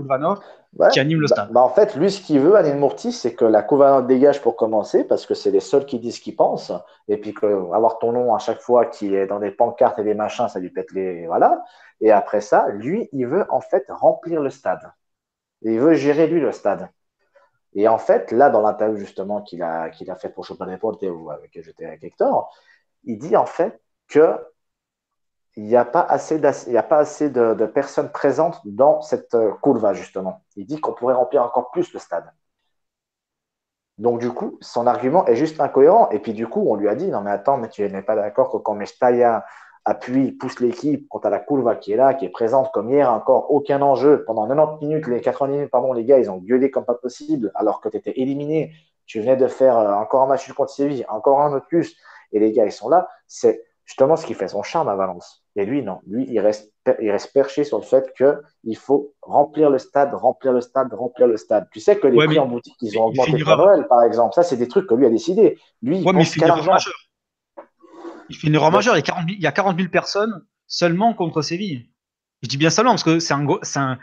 qui 0.93 1.01
anime 1.01 1.21
le 1.21 1.27
bah, 1.29 1.35
stade. 1.35 1.53
Bah, 1.53 1.63
en 1.63 1.69
fait, 1.69 1.97
lui, 1.97 2.11
ce 2.11 2.21
qu'il 2.21 2.41
veut, 2.41 2.57
Anil 2.57 2.77
Mourti, 2.77 3.13
c'est 3.13 3.35
que 3.35 3.45
la 3.45 3.63
Coulvanov 3.63 4.07
dégage 4.07 4.41
pour 4.43 4.57
commencer, 4.57 5.05
parce 5.05 5.27
que 5.27 5.35
c'est 5.35 5.51
les 5.51 5.61
seuls 5.61 5.87
qui 5.87 5.99
disent 5.99 6.17
ce 6.17 6.21
qu'ils 6.21 6.37
pensent. 6.37 6.73
Et 7.09 7.17
puis, 7.17 7.35
que, 7.35 7.47
avoir 7.73 7.99
ton 7.99 8.13
nom 8.13 8.35
à 8.35 8.39
chaque 8.39 8.61
fois 8.61 8.87
qui 8.87 9.15
est 9.15 9.27
dans 9.27 9.41
des 9.41 9.51
pancartes 9.51 9.99
et 9.99 10.05
des 10.05 10.15
machins, 10.15 10.49
ça 10.49 10.61
lui 10.61 10.71
pète 10.71 10.93
les. 10.93 11.27
Voilà. 11.27 11.63
Et 12.01 12.13
après 12.13 12.41
ça, 12.41 12.69
lui, 12.69 13.09
il 13.13 13.27
veut 13.27 13.47
en 13.51 13.61
fait 13.61 13.85
remplir 13.89 14.41
le 14.41 14.51
stade. 14.51 14.93
Et 15.63 15.73
il 15.73 15.81
veut 15.81 15.95
gérer, 15.95 16.27
lui, 16.27 16.41
le 16.41 16.53
stade. 16.53 16.89
Et 17.75 17.89
en 17.89 17.99
fait, 17.99 18.33
là, 18.33 18.51
dans 18.51 18.61
l'interview 18.61 18.97
justement 18.97 19.43
qu'il 19.43 19.63
a, 19.63 19.91
qu'il 19.91 20.11
a 20.11 20.17
fait 20.17 20.29
pour 20.29 20.45
Chopin 20.45 20.67
Deporte, 20.67 21.03
ou 21.03 21.31
avec 21.31 21.51
j'étais 21.63 21.87
avec 21.87 22.03
Hector, 22.03 22.53
il 23.05 23.19
dit 23.19 23.37
en 23.37 23.47
fait 23.47 23.81
qu'il 25.59 25.67
n'y 25.67 25.75
a 25.75 25.85
pas 25.85 26.03
assez, 26.03 26.41
a 26.45 26.83
pas 26.85 26.99
assez 26.99 27.31
de, 27.31 27.67
personnes 27.67 28.13
présentes 28.13 28.61
dans 28.65 29.01
cette 29.03 29.35
euh, 29.35 29.51
courbe, 29.61 29.93
justement. 29.93 30.45
Il 30.55 30.67
dit 30.67 30.81
qu'on 30.81 30.93
pourrait 30.93 31.15
remplir 31.15 31.43
encore 31.43 31.73
plus 31.73 31.93
le 31.93 31.99
stade. 31.99 32.33
Donc, 33.99 34.21
du 34.21 34.31
coup, 34.31 34.57
son 34.61 34.87
argument 34.87 35.27
est 35.27 35.35
juste 35.35 35.61
incohérent. 35.61 36.11
Et 36.11 36.21
puis, 36.21 36.33
du 36.33 36.47
coup, 36.47 36.65
on 36.69 36.77
lui 36.77 36.89
a 36.89 36.95
dit 36.95 37.09
Non, 37.09 37.23
mais 37.23 37.33
attends, 37.33 37.57
mais 37.57 37.69
tu 37.69 37.83
n'es 37.83 38.03
pas 38.03 38.15
d'accord 38.15 38.53
que 38.53 38.59
quand 38.59 38.75
Mestalla 38.75 39.45
appuie, 39.85 40.31
pousse 40.31 40.61
l'équipe, 40.61 41.09
quand 41.11 41.27
as 41.27 41.31
la 41.31 41.41
courbe 41.41 41.77
qui 41.81 41.91
est 41.91 41.97
là, 41.97 42.15
qui 42.15 42.25
est 42.25 42.31
présente 42.31 42.71
comme 42.71 42.89
hier, 42.91 43.13
encore 43.13 43.51
aucun 43.51 43.83
enjeu. 43.83 44.23
Pendant 44.27 44.47
90 44.47 44.87
minutes, 44.87 45.09
les 45.09 45.21
90 45.21 45.53
minutes, 45.53 45.71
pardon, 45.73 45.93
les 45.93 46.05
gars, 46.05 46.21
ils 46.21 46.31
ont 46.31 46.37
gueulé 46.37 46.71
comme 46.71 46.85
pas 46.85 46.95
possible, 46.95 47.51
alors 47.57 47.81
que 47.81 47.89
tu 47.89 47.97
étais 47.97 48.13
éliminé. 48.21 48.73
Tu 49.07 49.19
venais 49.19 49.37
de 49.37 49.49
faire 49.49 49.77
euh, 49.77 49.93
encore 49.95 50.23
un 50.23 50.29
match 50.29 50.53
contre 50.53 50.71
Séville, 50.71 51.05
encore 51.09 51.41
un 51.41 51.53
autre 51.53 51.67
plus, 51.67 51.97
et 52.31 52.39
les 52.39 52.53
gars, 52.53 52.65
ils 52.65 52.71
sont 52.71 52.89
là. 52.89 53.09
C'est 53.27 53.65
justement 53.89 54.17
ce 54.17 54.27
qui 54.27 54.35
fait 54.35 54.49
son 54.49 54.63
charme 54.63 54.89
à 54.89 54.95
Valence. 54.95 55.43
Et 55.57 55.65
lui, 55.65 55.83
non. 55.83 56.01
Lui, 56.07 56.27
il 56.29 56.39
reste, 56.41 56.73
il 57.01 57.11
reste 57.11 57.33
perché 57.33 57.65
sur 57.65 57.79
le 57.79 57.85
fait 57.85 58.13
qu'il 58.15 58.77
faut 58.77 59.15
remplir 59.23 59.71
le 59.71 59.79
stade, 59.79 60.13
remplir 60.13 60.53
le 60.53 60.61
stade, 60.61 60.93
remplir 60.93 61.27
le 61.27 61.39
stade. 61.39 61.67
Tu 61.73 61.81
sais 61.81 61.99
que 61.99 62.07
les 62.07 62.27
prix 62.27 62.39
en 62.39 62.47
boutique, 62.47 62.77
ils 62.83 62.99
ont 62.99 63.07
augmenté 63.07 63.43
pour 63.43 63.57
Noël, 63.57 63.87
par 63.89 64.03
exemple. 64.05 64.35
Ça, 64.35 64.43
c'est 64.43 64.59
des 64.59 64.69
trucs 64.69 64.87
que 64.87 64.95
lui 64.95 65.07
a 65.07 65.11
décidé. 65.11 65.59
Lui, 65.83 65.99
il 65.99 66.05
pense 66.05 66.37
qu'à 66.37 66.47
l'argent. 66.47 66.77
Il 68.29 68.37
fait 68.37 68.49
une 68.49 68.55
erreur 68.55 68.71
majeure. 68.71 68.95
Il 68.95 68.99
y, 68.99 69.01
a 69.01 69.03
40 69.03 69.27
000, 69.27 69.37
il 69.39 69.43
y 69.43 69.47
a 69.47 69.53
40 69.53 69.77
000 69.79 69.89
personnes 69.89 70.45
seulement 70.67 71.15
contre 71.15 71.41
Séville. 71.41 71.89
Je 72.43 72.49
dis 72.49 72.59
bien 72.59 72.69
seulement 72.69 72.93
parce 72.93 73.05
que 73.05 73.19
c'est 73.21 73.33
un, 73.33 73.47
un, 73.49 73.99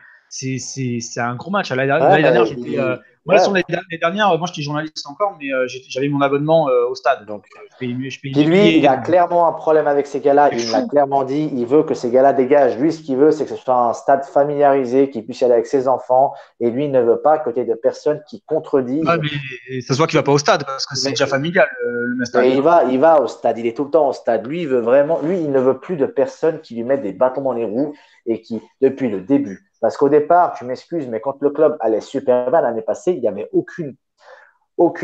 un 1.18 1.36
gros 1.36 1.52
match. 1.52 1.72
L'année 1.72 1.88
dernière, 1.88 2.46
j'étais. 2.46 2.80
Euh, 2.80 2.98
moi, 3.26 3.38
ouais. 3.50 3.64
l'année 3.70 3.98
dernière, 4.00 4.38
moi, 4.38 4.48
j'étais 4.48 4.62
journaliste 4.62 5.08
encore, 5.08 5.36
mais 5.42 5.52
euh, 5.52 5.66
j'avais 5.90 6.10
mon 6.10 6.22
abonnement 6.22 6.70
euh, 6.70 6.88
au 6.90 6.94
stade. 6.94 7.26
Donc, 7.26 7.46
je 7.82 7.86
lui, 7.86 8.78
il 8.78 8.88
a 8.88 8.98
clairement 8.98 9.48
un 9.48 9.54
problème 9.54 9.88
avec 9.88 10.06
ces 10.06 10.20
gars-là. 10.20 10.50
Il 10.54 10.70
l'a 10.70 10.84
clairement 10.84 11.24
dit. 11.24 11.50
Il 11.54 11.66
veut 11.66 11.84
que 11.84 11.96
ces 11.96 12.12
gars-là 12.12 12.34
dégagent. 12.34 12.78
Lui, 12.78 12.92
ce 12.92 13.02
qu'il 13.02 13.18
veut, 13.18 13.32
c'est 13.32 13.46
que 13.46 13.50
ce 13.50 13.56
soit 13.56 13.76
un 13.76 13.94
stade 13.94 14.26
familiarisé, 14.26 15.10
qu'il 15.10 15.26
puisse 15.26 15.42
y 15.42 15.46
aller 15.46 15.56
avec 15.56 15.66
ses 15.66 15.88
enfants. 15.88 16.34
Et 16.60 16.70
lui, 16.70 16.86
il 16.86 16.92
ne 16.92 17.02
veut 17.02 17.20
pas 17.20 17.34
à 17.34 17.40
côté 17.40 17.66
de 17.66 17.74
personnes 17.74 18.22
qui 18.30 18.44
contredisent. 18.46 19.06
Ah, 19.08 19.18
mais 19.18 19.82
ça 19.82 19.94
se 19.94 19.98
voit 19.98 20.08
qu'il 20.08 20.20
va 20.20 20.24
pas 20.24 20.34
au 20.34 20.38
stade 20.38 20.64
parce 20.64 20.86
que 20.86 20.96
c'est 20.96 21.10
déjà 21.10 21.26
familial, 21.26 21.68
le 21.82 22.26
stade. 22.26 22.46
il 22.46 22.62
va, 22.62 22.84
il 22.84 23.00
va 23.00 23.22
au 23.22 23.28
stade. 23.28 23.58
Il 23.58 23.66
est 23.66 23.76
tout 23.76 23.86
le 23.86 23.92
temps 23.92 24.10
au 24.10 24.14
stade. 24.14 24.46
Lui, 24.46 24.62
il 24.62 24.68
veut 24.68 24.82
vraiment. 24.82 25.20
Lui, 25.24 25.40
il 25.40 25.52
ne 25.52 25.60
veut 25.60 25.80
plus 25.80 25.96
de 25.96 26.06
personnes 26.06 26.62
qui 26.62 26.76
lui 26.76 26.84
mettent 26.84 27.02
des 27.02 27.14
bâtons 27.14 27.42
dans 27.42 27.54
les 27.54 27.66
roues 27.66 27.96
et 28.28 28.42
qui, 28.42 28.62
depuis 28.82 29.10
le 29.10 29.22
début, 29.22 29.65
Parce 29.82 29.98
qu'au 29.98 30.10
départ, 30.10 30.54
tu 30.54 30.66
m'excuses, 30.66 31.08
mais 31.08 31.20
quand 31.20 31.42
le 31.42 31.50
club 31.50 31.78
allait 31.80 32.02
super 32.02 32.50
bien 32.50 32.62
l'année 32.62 32.82
passée, 32.82 33.14
il 33.14 33.22
n'y 33.22 33.28
avait 33.28 33.50
aucune, 33.52 33.98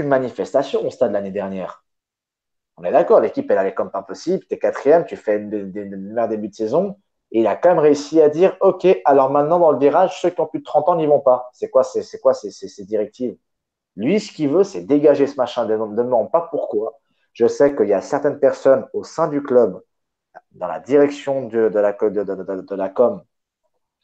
manifestation 0.07 0.85
au 0.85 0.89
stade 0.89 1.11
l'année 1.11 1.31
dernière. 1.31 1.83
On 2.77 2.83
est 2.83 2.91
d'accord, 2.91 3.19
l'équipe, 3.19 3.49
elle 3.51 3.57
allait 3.57 3.73
comme 3.73 3.91
pas 3.91 4.01
possible. 4.01 4.45
Tu 4.47 4.55
es 4.55 4.59
quatrième, 4.59 5.05
tu 5.05 5.15
fais 5.15 5.37
une, 5.37 5.49
début 6.29 6.49
de 6.49 6.53
saison. 6.53 6.97
Et 7.31 7.41
il 7.41 7.47
a 7.47 7.55
quand 7.55 7.69
même 7.69 7.79
réussi 7.79 8.21
à 8.21 8.29
dire 8.29 8.57
Ok, 8.61 8.87
alors 9.05 9.29
maintenant, 9.29 9.59
dans 9.59 9.71
le 9.71 9.79
virage, 9.79 10.19
ceux 10.21 10.29
qui 10.31 10.41
ont 10.41 10.47
plus 10.47 10.59
de 10.59 10.65
30 10.65 10.89
ans 10.89 10.95
n'y 10.95 11.05
vont 11.05 11.19
pas. 11.19 11.49
C'est 11.53 11.69
quoi, 11.69 11.83
c'est, 11.83 12.19
quoi 12.19 12.33
ces, 12.33 12.85
directives? 12.85 13.37
Lui, 13.95 14.19
ce 14.19 14.31
qu'il 14.31 14.49
veut, 14.49 14.63
c'est 14.63 14.81
dégager 14.81 15.27
ce 15.27 15.35
machin. 15.35 15.65
Ne 15.65 15.77
me 15.77 15.95
demande 15.95 16.31
pas 16.31 16.47
pourquoi. 16.49 16.99
Je 17.33 17.47
sais 17.47 17.75
qu'il 17.75 17.87
y 17.87 17.93
a 17.93 18.01
certaines 18.01 18.39
personnes 18.39 18.87
au 18.93 19.03
sein 19.03 19.27
du 19.27 19.41
club, 19.43 19.81
dans 20.51 20.67
la 20.67 20.79
direction 20.79 21.47
de, 21.47 21.69
la 22.75 22.89
com, 22.89 23.21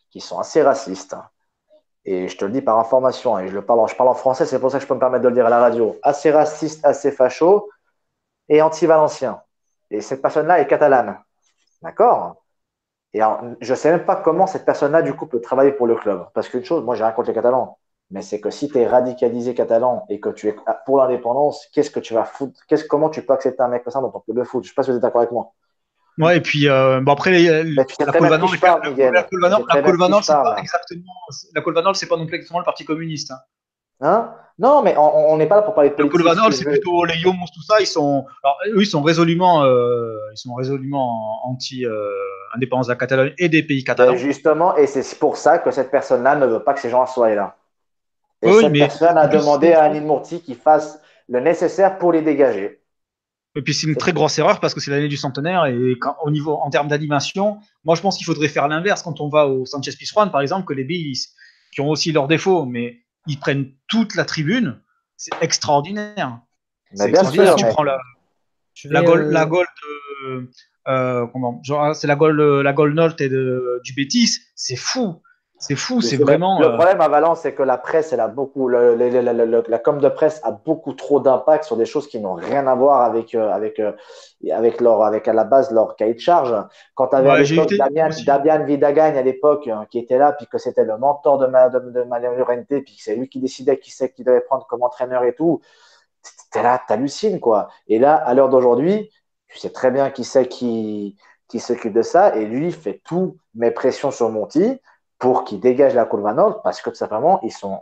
qui 0.09 0.21
sont 0.21 0.39
assez 0.39 0.61
racistes. 0.61 1.15
Et 2.05 2.27
je 2.29 2.37
te 2.37 2.45
le 2.45 2.51
dis 2.51 2.61
par 2.61 2.79
information, 2.79 3.37
et 3.37 3.49
je, 3.49 3.53
le 3.53 3.65
parle 3.65 3.79
en 3.81 4.13
français, 4.13 4.45
c'est 4.45 4.59
pour 4.59 4.71
ça 4.71 4.77
que 4.77 4.83
je 4.83 4.87
peux 4.87 4.93
me 4.93 4.99
permettre 4.99 5.23
de 5.23 5.29
le 5.29 5.35
dire 5.35 5.45
à 5.45 5.49
la 5.49 5.59
radio. 5.59 5.97
Assez 6.03 6.31
raciste, 6.31 6.85
assez 6.85 7.11
facho 7.11 7.69
et 8.47 8.61
anti-valencien. 8.61 9.41
Et 9.89 10.01
cette 10.01 10.21
personne-là 10.21 10.61
est 10.61 10.67
catalane. 10.67 11.19
D'accord? 11.81 12.43
Et 13.13 13.19
je 13.61 13.71
ne 13.71 13.75
sais 13.75 13.91
même 13.91 14.05
pas 14.05 14.15
comment 14.15 14.47
cette 14.47 14.65
personne-là, 14.65 15.01
du 15.01 15.13
coup, 15.15 15.27
peut 15.27 15.41
travailler 15.41 15.71
pour 15.71 15.87
le 15.87 15.95
club. 15.95 16.27
Parce 16.33 16.49
qu'une 16.49 16.63
chose, 16.63 16.83
moi, 16.83 16.95
j'ai 16.95 17.03
rien 17.03 17.13
contre 17.13 17.29
les 17.29 17.33
Catalans. 17.33 17.77
Mais 18.09 18.21
c'est 18.21 18.39
que 18.39 18.49
si 18.49 18.69
tu 18.69 18.77
es 18.77 18.87
radicalisé 18.87 19.53
catalan 19.53 20.05
et 20.07 20.19
que 20.21 20.29
tu 20.29 20.47
es 20.47 20.55
pour 20.85 20.97
l'indépendance, 20.97 21.67
qu'est-ce 21.73 21.91
que 21.91 21.99
tu 21.99 22.13
vas 22.13 22.23
foutre? 22.23 22.61
Comment 22.89 23.09
tu 23.09 23.21
peux 23.21 23.33
accepter 23.33 23.61
un 23.61 23.67
mec 23.67 23.83
comme 23.83 23.91
ça 23.91 23.99
dans 23.99 24.09
ton 24.09 24.21
club 24.21 24.37
de 24.37 24.43
foot? 24.43 24.63
Je 24.63 24.67
ne 24.67 24.69
sais 24.69 24.75
pas 24.75 24.83
si 24.83 24.91
vous 24.91 24.95
êtes 24.95 25.01
d'accord 25.01 25.21
avec 25.21 25.31
moi. 25.31 25.51
Ouais, 26.17 26.37
et 26.37 26.41
puis 26.41 26.67
euh, 26.67 26.99
bon 26.99 27.13
après 27.13 27.31
les, 27.31 27.73
la 27.75 27.85
Colvanol, 27.85 28.49
la 29.73 29.81
Colvanol, 29.81 30.23
c'est 30.23 30.33
pas 30.33 30.55
exactement 30.57 31.13
la 31.53 31.61
Colvanol, 31.61 31.95
c'est 31.95 32.07
pas 32.07 32.17
non 32.17 32.25
plus 32.25 32.35
exactement 32.35 32.59
le 32.59 32.65
Parti 32.65 32.85
communiste. 32.85 33.31
Hein. 33.31 33.39
Hein? 34.01 34.31
Non, 34.59 34.81
mais 34.81 34.95
on 34.97 35.37
n'est 35.37 35.45
pas 35.45 35.57
là 35.57 35.61
pour 35.61 35.75
parler 35.75 35.91
de 35.91 35.95
politique. 35.95 36.17
Le 36.17 36.23
Colvanol, 36.23 36.51
c'est 36.51 36.65
plutôt 36.65 37.05
les 37.05 37.15
Yomons, 37.17 37.45
tout 37.53 37.61
ça. 37.61 37.75
Ils 37.79 37.85
sont, 37.85 38.25
alors, 38.43 38.57
eux, 38.67 38.81
ils 38.81 38.87
sont 38.87 39.03
résolument, 39.03 39.63
euh, 39.63 40.17
ils 40.33 40.37
sont 40.37 40.55
résolument 40.55 41.47
anti 41.47 41.85
euh, 41.85 42.09
indépendance 42.55 42.87
de 42.87 42.93
la 42.93 42.95
Catalogne 42.95 43.33
et 43.37 43.49
des 43.49 43.61
pays 43.61 43.83
catalans. 43.83 44.13
Et 44.13 44.17
justement, 44.17 44.75
et 44.75 44.87
c'est 44.87 45.19
pour 45.19 45.37
ça 45.37 45.59
que 45.59 45.69
cette 45.69 45.91
personne-là 45.91 46.35
ne 46.35 46.47
veut 46.47 46.63
pas 46.63 46.73
que 46.73 46.79
ces 46.79 46.89
gens 46.89 47.05
soient 47.05 47.35
là. 47.35 47.55
Et 48.41 48.49
oui, 48.49 48.63
cette 48.63 48.73
personne 48.73 49.17
a 49.17 49.27
demandé 49.27 49.73
à 49.73 49.83
Anine 49.83 50.05
Mourti 50.05 50.41
qu'il 50.41 50.55
fasse 50.55 50.99
le 51.29 51.39
nécessaire 51.39 51.99
pour 51.99 52.11
les 52.11 52.23
dégager. 52.23 52.76
Et 53.57 53.63
puis 53.63 53.73
c'est 53.73 53.87
une 53.87 53.95
très 53.95 54.13
grosse 54.13 54.37
erreur 54.37 54.59
parce 54.59 54.75
que 54.75 54.79
c'est 54.79 54.91
l'année 54.91 55.07
du 55.07 55.17
centenaire 55.17 55.65
et 55.65 55.97
au 56.23 56.29
niveau 56.29 56.53
en 56.61 56.69
termes 56.69 56.87
d'animation, 56.87 57.57
moi 57.83 57.95
je 57.95 58.01
pense 58.01 58.15
qu'il 58.15 58.25
faudrait 58.27 58.49
faire 58.49 58.67
l'inverse 58.67 59.01
quand 59.01 59.19
on 59.19 59.29
va 59.29 59.47
au 59.47 59.65
Sanchez 59.65 59.93
Pizjuan 59.97 60.29
par 60.29 60.41
exemple 60.41 60.67
que 60.67 60.73
les 60.73 60.83
billes 60.83 61.17
qui 61.71 61.81
ont 61.81 61.89
aussi 61.89 62.11
leurs 62.11 62.27
défauts 62.27 62.67
mais 62.67 62.99
ils 63.25 63.39
prennent 63.39 63.71
toute 63.87 64.13
la 64.13 64.25
tribune, 64.25 64.79
c'est 65.17 65.33
extraordinaire. 65.41 66.39
C'est 66.93 67.09
extraordinaire. 67.09 67.55
tu 67.55 67.65
prends 67.65 67.81
la, 67.81 67.97
la, 68.85 69.01
goal, 69.01 69.31
la 69.31 69.45
goal 69.47 69.65
de 69.83 70.51
euh, 70.87 71.25
comment 71.33 71.59
c'est 71.95 72.07
la 72.07 72.15
goal 72.15 72.39
la 72.61 72.73
goal 72.73 72.93
note 72.93 73.19
et 73.21 73.27
de, 73.27 73.81
du 73.83 73.93
Bétis, 73.93 74.37
c'est 74.53 74.75
fou. 74.75 75.19
C'est 75.59 75.75
fou, 75.75 76.01
c'est 76.01 76.17
vraiment. 76.17 76.59
Le 76.59 76.67
euh, 76.67 76.73
problème 76.75 77.01
à 77.01 77.07
Valence, 77.07 77.41
c'est 77.41 77.55
que 77.55 77.63
la 77.63 77.77
presse, 77.77 78.13
elle 78.13 78.19
a 78.19 78.27
beaucoup, 78.27 78.69
la 78.69 79.79
com 79.79 79.99
de 79.99 80.09
presse 80.09 80.39
a 80.43 80.51
beaucoup 80.51 80.93
trop 80.93 81.19
d'impact 81.19 81.63
sur 81.63 81.75
des 81.77 81.85
choses 81.85 82.07
qui 82.07 82.19
n'ont 82.19 82.35
rien 82.35 82.67
à 82.67 82.75
voir 82.75 83.01
avec 83.01 83.33
euh, 83.33 83.51
avec 83.51 83.79
euh, 83.79 83.91
avec 84.51 84.81
leur 84.81 85.01
avec 85.01 85.27
à 85.27 85.33
la 85.33 85.45
base 85.45 85.71
leur 85.71 85.95
cahier 85.95 86.13
de 86.13 86.19
charge. 86.19 86.55
Quand 86.93 87.07
tu 87.07 87.15
avais 87.15 87.31
ouais, 87.31 87.77
Damian, 88.23 88.65
Vidagagne 88.65 89.17
à 89.17 89.23
l'époque 89.23 89.67
qui 89.89 89.97
était 89.97 90.19
là, 90.19 90.31
puis 90.33 90.45
que 90.45 90.59
c'était 90.59 90.83
le 90.83 90.95
mentor 90.97 91.39
de 91.39 91.47
de, 91.47 91.79
de 91.89 92.79
puis 92.81 92.95
que 92.95 93.01
c'est 93.01 93.15
lui 93.15 93.27
qui 93.27 93.39
décidait 93.39 93.79
qui 93.79 93.89
c'est 93.89 94.11
qui 94.11 94.23
devait 94.23 94.41
prendre 94.41 94.67
comme 94.67 94.83
entraîneur 94.83 95.23
et 95.23 95.33
tout. 95.33 95.61
T'es 96.51 96.61
là, 96.61 96.79
t'hallucines 96.87 97.39
quoi. 97.39 97.69
Et 97.87 97.97
là, 97.97 98.15
à 98.15 98.35
l'heure 98.35 98.49
d'aujourd'hui, 98.49 99.09
tu 99.47 99.57
sais 99.57 99.71
très 99.71 99.89
bien 99.89 100.11
qui 100.11 100.23
c'est 100.23 100.47
qui 100.47 101.17
qui 101.47 101.59
s'occupe 101.59 101.93
de 101.93 102.01
ça, 102.03 102.35
et 102.35 102.45
lui 102.45 102.71
fait 102.71 103.01
tout 103.03 103.37
mes 103.55 103.71
pressions 103.71 104.11
sur 104.11 104.29
Monty 104.29 104.79
pour 105.19 105.45
qu'ils 105.45 105.59
dégagent 105.59 105.95
la 105.95 106.05
Nord 106.05 106.61
parce 106.61 106.81
que 106.81 106.89
tout 106.89 106.95
simplement, 106.95 107.39
ils 107.43 107.51
sont 107.51 107.79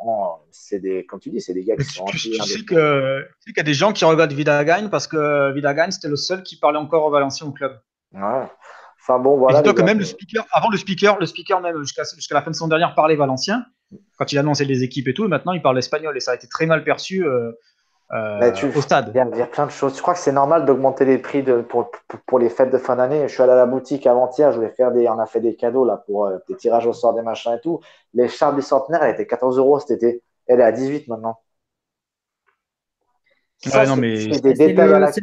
c'est 0.52 0.80
des, 0.80 1.06
comme 1.06 1.20
tu 1.20 1.30
dis, 1.30 1.42
c'est 1.42 1.54
des 1.54 1.64
gars 1.64 1.76
qui 1.76 1.84
sont 1.84 2.06
tu, 2.06 2.18
tu, 2.18 2.34
sais 2.34 2.64
que, 2.64 3.28
qu'il 3.46 3.58
y 3.58 3.60
a 3.60 3.64
des 3.64 3.74
gens 3.74 3.92
qui 3.92 4.06
regardent 4.06 4.32
Vidagagne 4.32 4.90
parce 4.90 5.08
que 5.08 5.52
Vidagagne, 5.54 5.92
c'était 5.92 6.08
le 6.08 6.16
seul 6.16 6.44
qui 6.44 6.58
parlait 6.58 6.78
encore 6.78 7.06
au 7.06 7.12
Valencien 7.12 7.48
au 7.48 7.52
club. 7.52 7.78
Ouais. 8.14 8.48
Enfin 9.02 9.20
bon, 9.20 9.38
voilà. 9.38 9.60
Et 9.60 9.74
que 9.74 9.82
même 9.82 10.00
le 10.00 10.06
speaker, 10.06 10.46
avant 10.52 10.70
le 10.70 10.78
speaker, 10.78 11.20
le 11.20 11.26
speaker 11.26 11.62
même 11.62 11.78
jusqu'à, 11.82 12.04
jusqu'à 12.16 12.36
la 12.36 12.42
fin 12.42 12.52
de 12.52 12.56
son 12.56 12.68
dernière 12.68 12.96
parlait 12.96 13.16
valencien 13.16 13.66
quand 14.18 14.32
il 14.32 14.38
annonçait 14.38 14.66
les 14.66 14.84
équipes 14.84 15.08
et 15.10 15.14
tout. 15.14 15.26
Et 15.26 15.28
maintenant, 15.28 15.52
il 15.52 15.62
parle 15.62 15.78
espagnol 15.78 16.16
et 16.18 16.20
ça 16.20 16.32
a 16.32 16.36
été 16.36 16.48
très 16.48 16.66
mal 16.66 16.84
perçu. 16.84 17.26
Euh, 17.26 17.52
euh, 18.14 18.52
au 18.76 18.82
stade. 18.82 19.12
Il 19.14 19.18
y, 19.18 19.42
a, 19.42 19.48
plein 19.48 19.66
de 19.66 19.72
choses. 19.72 19.96
Je 19.96 20.02
crois 20.02 20.14
que 20.14 20.20
c'est 20.20 20.32
normal 20.32 20.66
d'augmenter 20.66 21.06
les 21.06 21.18
prix 21.18 21.42
de, 21.42 21.62
pour, 21.62 21.90
pour, 22.28 22.38
les 22.38 22.50
fêtes 22.50 22.72
de 22.72 22.78
fin 22.78 22.96
d'année? 22.96 23.28
Je 23.28 23.34
suis 23.34 23.42
allé 23.42 23.54
à 23.54 23.56
la 23.56 23.66
boutique 23.66 24.06
avant-hier, 24.06 24.52
je 24.52 24.58
voulais 24.58 24.70
faire 24.70 24.92
des, 24.92 25.10
on 25.10 25.18
a 25.18 25.26
fait 25.26 25.40
des 25.40 25.56
cadeaux 25.56 25.86
là 25.86 26.04
pour 26.06 26.28
euh, 26.28 26.38
des 26.48 26.56
tirages 26.56 26.86
au 26.86 26.94
sort 26.94 27.16
des 27.16 27.24
machins 27.24 27.54
et 27.54 27.60
tout. 27.62 27.80
Les 28.14 28.28
charges 28.28 28.56
des 28.56 28.62
centenaires, 28.62 29.02
elle 29.04 29.14
était 29.14 29.26
14 29.26 29.58
euros 29.58 29.80
cet 29.80 30.04
été. 30.04 30.22
Elle 30.46 30.60
est 30.60 30.64
à 30.64 30.72
18 30.72 31.08
maintenant. 31.08 31.40
c'est 33.60 35.22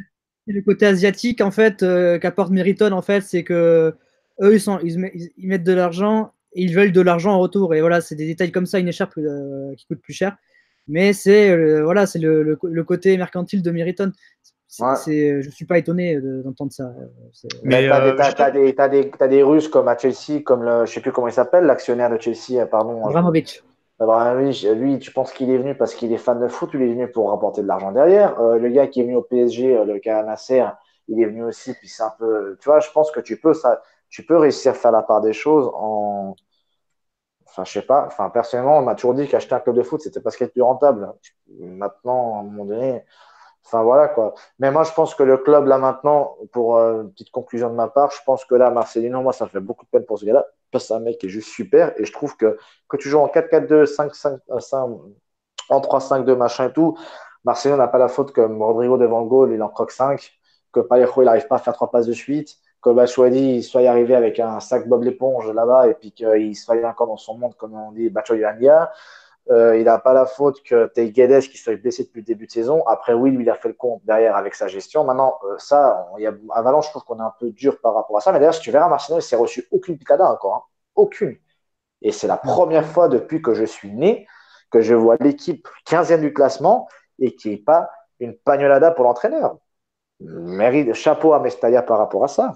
le, 0.48 0.60
côté 0.62 0.86
asiatique 0.86 1.40
en 1.40 1.52
fait 1.52 1.84
euh, 1.84 2.18
qu'apporte 2.18 2.50
Meriton 2.50 2.90
en 2.90 3.02
fait, 3.02 3.20
c'est 3.20 3.44
que 3.44 3.94
eux 4.40 4.54
ils, 4.54 4.60
sont, 4.60 4.80
ils, 4.82 5.30
ils 5.36 5.46
mettent 5.46 5.62
de 5.62 5.72
l'argent 5.72 6.32
et 6.52 6.62
ils 6.62 6.74
veulent 6.74 6.90
de 6.90 7.00
l'argent 7.00 7.32
en 7.32 7.38
retour. 7.38 7.76
Et 7.76 7.80
voilà, 7.80 8.00
c'est 8.00 8.16
des 8.16 8.26
détails 8.26 8.50
comme 8.50 8.66
ça, 8.66 8.80
une 8.80 8.88
écharpe 8.88 9.14
qui 9.14 9.86
coûte 9.86 10.00
plus 10.02 10.14
cher. 10.14 10.36
Mais 10.88 11.12
c'est 11.12 11.50
euh, 11.50 11.82
voilà, 11.84 12.06
c'est 12.06 12.18
le, 12.18 12.42
le, 12.42 12.84
côté 12.84 13.16
mercantile 13.16 13.62
de 13.62 13.70
Meriton. 13.70 14.12
Je 14.78 15.46
ne 15.46 15.50
suis 15.50 15.66
pas 15.66 15.78
étonné 15.78 16.18
d'entendre 16.20 16.72
ça. 16.72 16.84
Euh, 16.84 17.48
mais 17.62 17.84
tu 17.84 17.90
as, 17.90 18.50
des, 18.50 18.72
des, 18.72 19.28
des, 19.28 19.42
Russes 19.42 19.68
comme 19.68 19.88
à 19.88 19.96
Chelsea, 19.96 20.42
comme 20.42 20.62
le, 20.64 20.86
je 20.86 20.92
sais 20.92 21.00
plus 21.00 21.12
comment 21.12 21.28
il 21.28 21.32
s'appelle, 21.32 21.64
l'actionnaire 21.64 22.10
de 22.10 22.18
Chelsea, 22.20 22.60
euh, 22.60 22.66
pardon. 22.66 23.04
Abramovich. 23.06 23.62
Lui, 24.74 24.98
tu 24.98 25.12
penses 25.12 25.32
qu'il 25.32 25.50
est 25.50 25.58
venu 25.58 25.76
parce 25.76 25.94
qu'il 25.94 26.12
est 26.12 26.18
fan 26.18 26.40
de 26.40 26.48
foot 26.48 26.74
ou 26.74 26.78
il 26.78 26.82
est 26.82 26.92
venu 26.92 27.08
pour 27.08 27.30
rapporter 27.30 27.62
de 27.62 27.68
l'argent 27.68 27.92
derrière? 27.92 28.40
Le 28.40 28.68
gars 28.70 28.88
qui 28.88 29.00
est 29.00 29.04
venu 29.04 29.14
au 29.14 29.22
PSG, 29.22 29.84
le 29.84 29.98
gars 29.98 30.24
Nasser, 30.24 30.64
il 31.06 31.22
est 31.22 31.26
venu 31.26 31.44
aussi, 31.44 31.74
puis 31.74 31.88
c'est 31.88 32.02
un 32.02 32.12
peu. 32.18 32.56
Tu 32.60 32.68
vois, 32.68 32.80
je 32.80 32.90
pense 32.90 33.12
que 33.12 33.20
tu 33.20 33.38
peux, 33.38 33.54
ça, 33.54 33.80
tu 34.08 34.24
peux 34.24 34.36
réussir 34.36 34.72
à 34.72 34.74
faire 34.74 34.90
la 34.90 35.02
part 35.02 35.20
des 35.20 35.32
choses 35.32 35.70
en, 35.74 36.34
Enfin, 37.52 37.64
je 37.64 37.72
sais 37.72 37.82
pas. 37.82 38.06
Enfin, 38.06 38.30
personnellement, 38.30 38.78
on 38.78 38.82
m'a 38.82 38.94
toujours 38.94 39.14
dit 39.14 39.28
qu'acheter 39.28 39.54
un 39.54 39.60
club 39.60 39.76
de 39.76 39.82
foot, 39.82 40.00
c'était 40.00 40.20
pas 40.20 40.30
ce 40.30 40.38
qui 40.38 40.44
est 40.44 40.46
le 40.46 40.52
plus 40.52 40.62
rentable. 40.62 41.12
Maintenant, 41.60 42.36
à 42.36 42.40
un 42.40 42.42
moment 42.44 42.64
donné, 42.64 43.04
enfin 43.64 43.82
voilà 43.82 44.08
quoi. 44.08 44.34
Mais 44.58 44.70
moi, 44.70 44.84
je 44.84 44.92
pense 44.92 45.14
que 45.14 45.22
le 45.22 45.36
club 45.36 45.66
là 45.66 45.76
maintenant, 45.76 46.36
pour 46.52 46.78
euh, 46.78 47.02
une 47.02 47.12
petite 47.12 47.30
conclusion 47.30 47.68
de 47.68 47.74
ma 47.74 47.88
part, 47.88 48.10
je 48.10 48.20
pense 48.24 48.46
que 48.46 48.54
là, 48.54 48.70
Marcelino, 48.70 49.20
moi, 49.20 49.34
ça 49.34 49.44
me 49.44 49.50
fait 49.50 49.60
beaucoup 49.60 49.84
de 49.84 49.90
peine 49.90 50.06
pour 50.06 50.18
ce 50.18 50.24
gars-là. 50.24 50.46
Parce 50.70 50.84
que 50.84 50.88
c'est 50.88 50.94
un 50.94 51.00
mec 51.00 51.18
qui 51.18 51.26
est 51.26 51.28
juste 51.28 51.48
super. 51.50 51.92
Et 52.00 52.06
je 52.06 52.12
trouve 52.12 52.36
que 52.36 52.58
que 52.88 52.96
tu 52.96 53.10
joues 53.10 53.18
en 53.18 53.28
4-4-2, 53.28 53.84
5-5, 53.84 54.60
5, 54.60 54.90
en 55.68 55.80
3-5-2, 55.80 56.34
machin 56.36 56.68
et 56.68 56.72
tout, 56.72 56.96
Marcelino 57.44 57.76
n'a 57.76 57.88
pas 57.88 57.98
la 57.98 58.08
faute 58.08 58.32
comme 58.32 58.62
Rodrigo 58.62 58.96
devant 58.96 59.20
le 59.20 59.26
goal, 59.28 59.52
il 59.52 59.62
en 59.62 59.68
croque 59.68 59.92
5. 59.92 60.32
Que 60.72 60.80
Parejo, 60.80 61.20
il 61.22 61.26
n'arrive 61.26 61.46
pas 61.48 61.56
à 61.56 61.58
faire 61.58 61.74
trois 61.74 61.90
passes 61.90 62.06
de 62.06 62.14
suite 62.14 62.61
que 62.82 62.90
Bachoudi 62.90 63.62
soit 63.62 63.88
arrivé 63.88 64.14
avec 64.14 64.40
un 64.40 64.60
sac 64.60 64.88
Bob 64.88 65.04
l'éponge 65.04 65.50
là-bas 65.52 65.88
et 65.88 65.94
puis 65.94 66.12
qu'il 66.12 66.56
soit 66.56 66.84
encore 66.84 67.06
dans 67.06 67.16
son 67.16 67.38
monde, 67.38 67.54
comme 67.56 67.74
on 67.74 67.92
dit, 67.92 68.10
Bachoudi 68.10 68.42
euh, 69.50 69.76
il 69.76 69.84
n'a 69.84 69.98
pas 69.98 70.12
la 70.12 70.24
faute 70.24 70.62
que 70.62 70.86
Tei 70.86 71.10
Guedes 71.10 71.42
qui 71.42 71.58
soit 71.58 71.76
blessé 71.76 72.04
depuis 72.04 72.20
le 72.20 72.26
début 72.26 72.46
de 72.46 72.52
saison. 72.52 72.86
Après, 72.86 73.12
oui, 73.12 73.32
lui, 73.32 73.42
il 73.42 73.50
a 73.50 73.56
fait 73.56 73.68
le 73.68 73.74
compte 73.74 74.00
derrière 74.04 74.36
avec 74.36 74.54
sa 74.54 74.68
gestion. 74.68 75.04
Maintenant, 75.04 75.36
euh, 75.44 75.56
ça, 75.58 76.08
y 76.18 76.26
a, 76.26 76.32
à 76.50 76.62
Valence, 76.62 76.86
je 76.86 76.90
trouve 76.90 77.02
qu'on 77.04 77.18
est 77.18 77.22
un 77.22 77.34
peu 77.40 77.50
dur 77.50 77.80
par 77.80 77.94
rapport 77.94 78.16
à 78.18 78.20
ça. 78.20 78.30
Mais 78.30 78.38
d'ailleurs, 78.38 78.54
si 78.54 78.60
tu 78.60 78.70
verras, 78.70 78.96
il 79.10 79.22
s'est 79.22 79.36
reçu 79.36 79.66
aucune 79.72 79.98
picada 79.98 80.30
encore. 80.30 80.54
Hein. 80.54 80.62
Aucune. 80.94 81.36
Et 82.02 82.12
c'est 82.12 82.28
la 82.28 82.36
première 82.36 82.86
fois 82.86 83.08
depuis 83.08 83.42
que 83.42 83.54
je 83.54 83.64
suis 83.64 83.90
né 83.92 84.26
que 84.70 84.80
je 84.80 84.94
vois 84.94 85.16
l'équipe 85.20 85.68
15e 85.88 86.20
du 86.20 86.32
classement 86.32 86.88
et 87.18 87.34
qui 87.34 87.50
n'est 87.50 87.56
pas 87.58 87.90
une 88.20 88.34
pagnolada 88.34 88.92
pour 88.92 89.04
l'entraîneur. 89.04 89.58
Mérite, 90.20 90.94
chapeau 90.94 91.32
à 91.32 91.40
Mestalla 91.40 91.82
par 91.82 91.98
rapport 91.98 92.24
à 92.24 92.28
ça. 92.28 92.54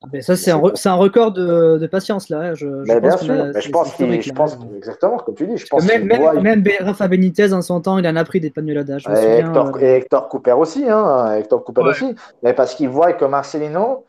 Ah, 0.00 0.20
ça, 0.20 0.36
c'est 0.36 0.52
un, 0.52 0.62
un, 0.62 0.94
record 0.94 1.32
de, 1.32 1.76
de, 1.78 1.86
patience, 1.88 2.28
là. 2.28 2.54
Je, 2.54 2.84
je 2.84 2.98
bien 3.00 3.16
sûr, 3.16 3.34
mais 3.34 3.60
je 3.60 3.68
pense, 3.70 3.94
qu'il, 3.94 4.22
je 4.22 4.32
pense 4.32 4.56
exactement 4.76 5.16
comme 5.16 5.34
tu 5.34 5.46
dis. 5.46 5.56
Je 5.56 5.66
pense 5.66 5.84
même, 5.86 6.04
même, 6.04 6.40
même, 6.40 6.64
Rafa 6.80 7.08
Benitez, 7.08 7.52
en 7.52 7.62
son 7.62 7.80
temps, 7.80 7.98
il 7.98 8.06
en 8.06 8.14
a 8.14 8.24
pris 8.24 8.38
des 8.38 8.50
panulades. 8.50 8.90
Et, 8.90 9.38
Hector, 9.40 9.74
euh, 9.74 9.80
et 9.80 9.96
Hector 9.96 10.28
Cooper 10.28 10.52
aussi, 10.52 10.88
hein, 10.88 11.34
Hector 11.34 11.64
Cooper 11.64 11.82
aussi. 11.82 12.14
Mais 12.44 12.52
parce 12.52 12.76
qu'il 12.76 12.88
voit 12.88 13.12
que 13.12 13.24
Marcelino 13.24 14.04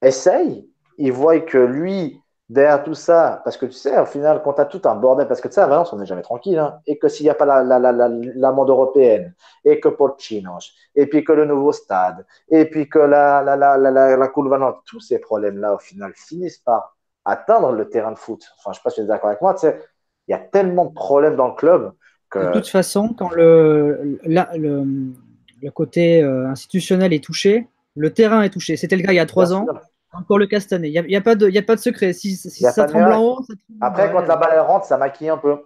essaye, 0.00 0.68
il 0.96 1.10
voit 1.10 1.40
que 1.40 1.58
lui, 1.58 2.20
derrière 2.48 2.84
tout 2.84 2.94
ça, 2.94 3.40
parce 3.44 3.56
que 3.56 3.66
tu 3.66 3.72
sais, 3.72 3.98
au 3.98 4.06
final, 4.06 4.40
quand 4.44 4.54
tu 4.54 4.60
as 4.60 4.66
tout 4.66 4.82
un 4.84 4.94
bordel, 4.94 5.26
parce 5.26 5.40
que 5.40 5.48
tu 5.48 5.54
sais, 5.54 5.60
à 5.60 5.66
Valence, 5.66 5.92
on 5.92 5.98
n'est 5.98 6.06
jamais 6.06 6.22
tranquille, 6.22 6.58
hein, 6.58 6.78
et 6.86 6.98
que 6.98 7.08
s'il 7.08 7.24
n'y 7.24 7.30
a 7.30 7.34
pas 7.34 7.44
l'amende 7.62 8.70
européenne, 8.70 9.34
et 9.64 9.80
que 9.80 9.88
Porcinos, 9.88 10.72
et 10.94 11.06
puis 11.06 11.24
que 11.24 11.32
le 11.32 11.44
nouveau 11.44 11.72
stade, 11.72 12.24
et 12.48 12.66
puis 12.66 12.88
que 12.88 12.98
la, 12.98 13.42
la, 13.42 13.56
la, 13.56 13.76
la, 13.76 14.16
la 14.16 14.76
tous 14.84 15.00
ces 15.00 15.18
problèmes-là, 15.18 15.74
au 15.74 15.78
final, 15.78 16.12
finissent 16.14 16.58
par 16.58 16.96
atteindre 17.24 17.72
le 17.72 17.88
terrain 17.88 18.12
de 18.12 18.18
foot. 18.18 18.42
Enfin, 18.58 18.66
je 18.66 18.68
ne 18.70 18.74
sais 18.74 18.80
pas 18.84 18.90
si 18.90 18.96
tu 18.96 19.02
es 19.02 19.06
d'accord 19.06 19.28
avec 19.30 19.42
moi. 19.42 19.52
Tu 19.54 19.60
sais, 19.60 19.80
il 20.28 20.30
y 20.30 20.34
a 20.34 20.38
tellement 20.38 20.86
de 20.86 20.94
problèmes 20.94 21.36
dans 21.36 21.48
le 21.48 21.54
club 21.54 21.92
que. 22.30 22.38
De 22.38 22.52
toute 22.52 22.68
façon, 22.68 23.12
quand 23.12 23.30
le, 23.30 24.18
le, 24.22 24.84
le, 25.62 25.70
côté 25.70 26.22
euh, 26.22 26.46
institutionnel 26.46 27.12
est 27.12 27.22
touché, 27.22 27.66
le 27.96 28.12
terrain 28.12 28.42
est 28.42 28.50
touché. 28.50 28.76
C'était 28.76 28.96
le 28.96 29.02
cas 29.02 29.12
il 29.12 29.16
y 29.16 29.20
a 29.20 29.26
trois 29.26 29.52
ans. 29.52 29.66
Encore 30.18 30.38
le 30.38 30.46
cas 30.46 30.60
cette 30.60 30.72
année. 30.72 30.88
Il 30.88 31.06
n'y 31.06 31.16
a, 31.16 31.18
a, 31.18 31.22
pas 31.22 31.34
de, 31.34 31.76
secret. 31.76 32.12
Si, 32.12 32.36
si 32.36 32.50
ça 32.50 32.86
tremble 32.86 33.12
en 33.12 33.22
haut, 33.22 33.40
Après, 33.80 34.10
quand 34.10 34.26
la 34.26 34.36
balle 34.36 34.58
rentre, 34.60 34.86
ça 34.86 34.96
maquille 34.96 35.28
un 35.28 35.36
peu. 35.36 35.58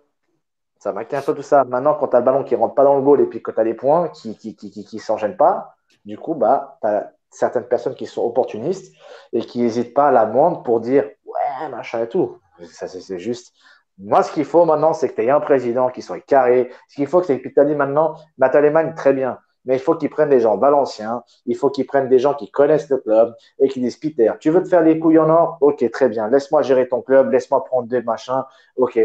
Ça 0.79 0.93
maquille 0.93 1.19
un 1.19 1.23
peu 1.23 1.35
tout 1.35 1.43
ça. 1.43 1.65
Maintenant, 1.65 1.95
quand 1.95 2.09
tu 2.09 2.17
as 2.17 2.21
le 2.21 2.25
ballon 2.25 2.43
qui 2.43 2.55
rentre 2.55 2.75
pas 2.75 2.85
dans 2.85 2.97
le 2.97 3.03
goal 3.03 3.21
et 3.21 3.27
puis 3.27 3.43
que 3.43 3.51
tu 3.51 3.61
as 3.61 3.65
les 3.65 3.75
points 3.75 4.09
qui 4.09 4.31
ne 4.31 4.35
qui, 4.35 4.57
qui, 4.57 4.71
qui, 4.71 4.99
s'en 4.99 5.17
gênent 5.17 5.37
pas, 5.37 5.75
du 6.05 6.19
coup, 6.19 6.35
bah, 6.35 6.79
tu 6.83 6.89
as 6.89 7.13
certaines 7.31 7.65
personnes 7.65 7.95
qui 7.95 8.07
sont 8.07 8.23
opportunistes 8.23 8.95
et 9.33 9.41
qui 9.41 9.61
n'hésitent 9.61 9.95
pas 9.95 10.09
à 10.09 10.11
la 10.11 10.27
moindre 10.27 10.63
pour 10.63 10.81
dire 10.81 11.05
ouais, 11.05 11.69
machin 11.71 12.03
et 12.03 12.09
tout. 12.09 12.39
Ça, 12.65 12.89
c'est 12.89 13.19
juste. 13.19 13.53
Moi, 13.99 14.23
ce 14.23 14.33
qu'il 14.33 14.47
faut 14.47 14.65
maintenant, 14.65 14.95
c'est 14.95 15.11
que 15.11 15.15
tu 15.15 15.23
aies 15.23 15.31
un 15.31 15.41
président 15.41 15.91
qui 15.91 16.01
soit 16.01 16.21
carré. 16.21 16.71
Ce 16.89 16.97
qu'il 16.97 17.07
faut, 17.07 17.23
c'est 17.23 17.41
que 17.41 17.49
tu 17.49 17.67
dit 17.67 17.75
maintenant, 17.75 18.17
Nathalie 18.39 18.71
très 18.95 19.13
bien. 19.13 19.39
Mais 19.65 19.77
il 19.77 19.81
faut 19.81 19.95
qu'ils 19.95 20.11
prennent 20.11 20.31
des 20.31 20.41
gens 20.41 20.57
valenciens, 20.57 21.23
il 21.47 21.57
faut 21.57 21.71
qu'ils 21.71 21.87
prennent 21.87 22.09
des 22.09 22.19
gens 22.19 22.35
qui 22.35 22.51
connaissent 22.51 22.89
le 22.89 22.99
club 22.99 23.35
et 23.59 23.69
qui 23.69 23.81
disent 23.81 23.97
Peter, 23.97 24.33
tu 24.41 24.51
veux 24.51 24.63
te 24.63 24.69
faire 24.69 24.83
les 24.83 24.99
couilles 24.99 25.19
en 25.19 25.29
or? 25.29 25.59
Ok, 25.61 25.89
très 25.91 26.09
bien. 26.09 26.29
Laisse-moi 26.29 26.63
gérer 26.63 26.89
ton 26.89 27.03
club, 27.03 27.31
laisse-moi 27.31 27.65
prendre 27.65 27.89
des 27.89 28.03
machins. 28.03 28.43
Ok. 28.77 28.97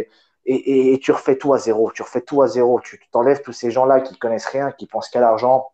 Et, 0.48 0.94
et, 0.94 1.00
tu 1.00 1.12
refais 1.12 1.38
tout 1.38 1.54
à 1.54 1.58
zéro. 1.58 1.92
Tu 1.92 2.04
refais 2.04 2.22
tout 2.22 2.42
à 2.42 2.48
zéro. 2.48 2.80
Tu 2.80 3.00
t'enlèves 3.12 3.42
tous 3.42 3.52
ces 3.52 3.72
gens-là 3.72 4.02
qui 4.02 4.18
connaissent 4.18 4.46
rien, 4.46 4.72
qui 4.72 4.86
pensent 4.86 5.10
qu'à 5.10 5.20
l'argent, 5.20 5.72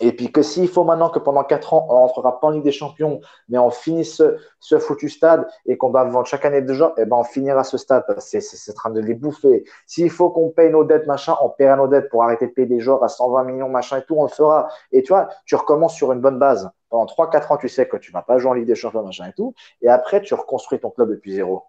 et 0.00 0.12
puis 0.12 0.30
que 0.32 0.42
s'il 0.42 0.68
faut 0.68 0.84
maintenant 0.84 1.10
que 1.10 1.18
pendant 1.18 1.44
4 1.44 1.74
ans, 1.74 1.86
on 1.88 1.94
ne 1.94 1.98
rentrera 2.00 2.40
pas 2.40 2.48
en 2.48 2.50
Ligue 2.50 2.64
des 2.64 2.72
Champions, 2.72 3.20
mais 3.48 3.58
on 3.58 3.70
finisse 3.70 4.22
ce, 4.60 4.78
foutu 4.78 5.08
stade 5.08 5.46
et 5.66 5.76
qu'on 5.76 5.90
va 5.90 6.04
vendre 6.04 6.26
chaque 6.26 6.44
année 6.44 6.62
de 6.62 6.72
gens, 6.72 6.92
eh 6.96 7.04
ben 7.04 7.16
on 7.16 7.24
finira 7.24 7.64
ce 7.64 7.78
stade. 7.78 8.04
C'est 8.18 8.70
en 8.70 8.74
train 8.74 8.90
de 8.90 9.00
les 9.00 9.14
bouffer. 9.14 9.64
S'il 9.86 10.10
faut 10.10 10.30
qu'on 10.30 10.50
paye 10.50 10.70
nos 10.70 10.84
dettes, 10.84 11.06
machin, 11.06 11.36
on 11.42 11.48
paiera 11.48 11.76
nos 11.76 11.88
dettes 11.88 12.08
pour 12.10 12.22
arrêter 12.22 12.46
de 12.46 12.52
payer 12.52 12.66
des 12.66 12.80
joueurs 12.80 13.02
à 13.04 13.08
120 13.08 13.44
millions, 13.44 13.68
machin 13.68 13.98
et 13.98 14.04
tout, 14.04 14.16
on 14.16 14.24
le 14.24 14.28
fera. 14.28 14.68
Et 14.92 15.02
tu 15.02 15.12
vois, 15.12 15.28
tu 15.46 15.54
recommences 15.54 15.94
sur 15.94 16.12
une 16.12 16.20
bonne 16.20 16.38
base. 16.38 16.70
Pendant 16.90 17.06
3-4 17.06 17.52
ans, 17.52 17.56
tu 17.56 17.68
sais 17.68 17.88
que 17.88 17.96
tu 17.96 18.10
ne 18.10 18.14
vas 18.14 18.22
pas 18.22 18.38
jouer 18.38 18.50
en 18.50 18.54
Ligue 18.54 18.66
des 18.66 18.74
Champions, 18.74 19.02
machin 19.02 19.26
et 19.28 19.32
tout. 19.32 19.54
Et 19.82 19.88
après, 19.88 20.22
tu 20.22 20.34
reconstruis 20.34 20.80
ton 20.80 20.90
club 20.90 21.10
depuis 21.10 21.32
zéro. 21.32 21.64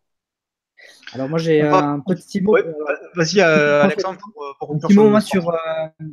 Alors 1.14 1.30
moi 1.30 1.40
j'ai 1.40 1.62
un 1.62 2.00
petit 2.00 2.42
mot. 2.42 2.58
Vas-y 3.16 3.40
euh, 3.40 3.84
Alexandre 3.84 4.20
pour, 4.60 4.74
un 4.74 4.78
petit 4.78 4.94
mot 4.94 5.20
sur, 5.20 5.50
euh, 5.50 5.56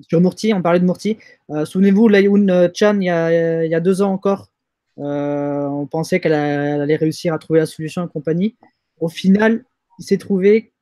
sur 0.08 0.20
Mourti, 0.20 0.54
on 0.54 0.62
parlait 0.62 0.80
de 0.80 0.84
Mourti. 0.84 1.18
Euh, 1.50 1.64
souvenez-vous, 1.64 2.08
Layoun 2.08 2.70
Chan, 2.74 2.96
il 3.00 3.06
y, 3.06 3.10
a, 3.10 3.64
il 3.64 3.70
y, 3.70 3.74
a, 3.74 3.80
deux 3.80 4.02
ans 4.02 4.12
encore, 4.12 4.50
on 4.96 5.86
pensait 5.90 6.20
qu'elle 6.20 6.34
allait 6.34 6.96
réussir 6.96 7.34
à 7.34 7.38
trouver 7.38 7.60
la 7.60 7.66
solution 7.66 8.06
et 8.06 8.08
compagnie. 8.08 8.56
Au 9.00 9.08
final, 9.08 9.64
il 9.98 10.04
s'est 10.04 10.18
trouvé 10.18 10.72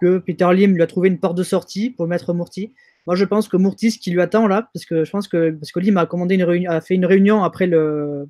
que 0.00 0.18
Peter 0.18 0.48
Lim 0.52 0.74
lui 0.74 0.82
a 0.82 0.86
trouvé 0.86 1.08
une 1.08 1.18
porte 1.18 1.36
de 1.36 1.42
sortie 1.42 1.90
pour 1.90 2.06
mettre 2.06 2.32
Mourti. 2.32 2.72
Moi 3.06 3.16
je 3.16 3.24
pense 3.24 3.48
que 3.48 3.56
Mourti, 3.56 3.90
ce 3.90 3.98
qui 3.98 4.10
lui 4.10 4.22
attend 4.22 4.46
là, 4.46 4.70
parce 4.72 4.86
que 4.86 5.04
je 5.04 5.10
pense 5.10 5.28
que, 5.28 5.50
parce 5.50 5.72
que 5.72 5.80
Lim 5.80 5.98
a, 5.98 6.06
commandé 6.06 6.36
une 6.36 6.44
réunion, 6.44 6.70
a 6.70 6.80
fait 6.80 6.94
une 6.94 7.06
réunion 7.06 7.44
après 7.44 7.66
le, 7.66 8.26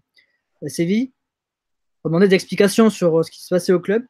la 0.63 0.69
Séville, 0.69 1.13
pour 2.03 2.11
demander 2.11 2.29
des 2.29 2.35
explications 2.35 2.91
sur 2.91 3.25
ce 3.25 3.31
qui 3.31 3.43
se 3.43 3.55
passait 3.55 3.73
au 3.73 3.81
club. 3.81 4.03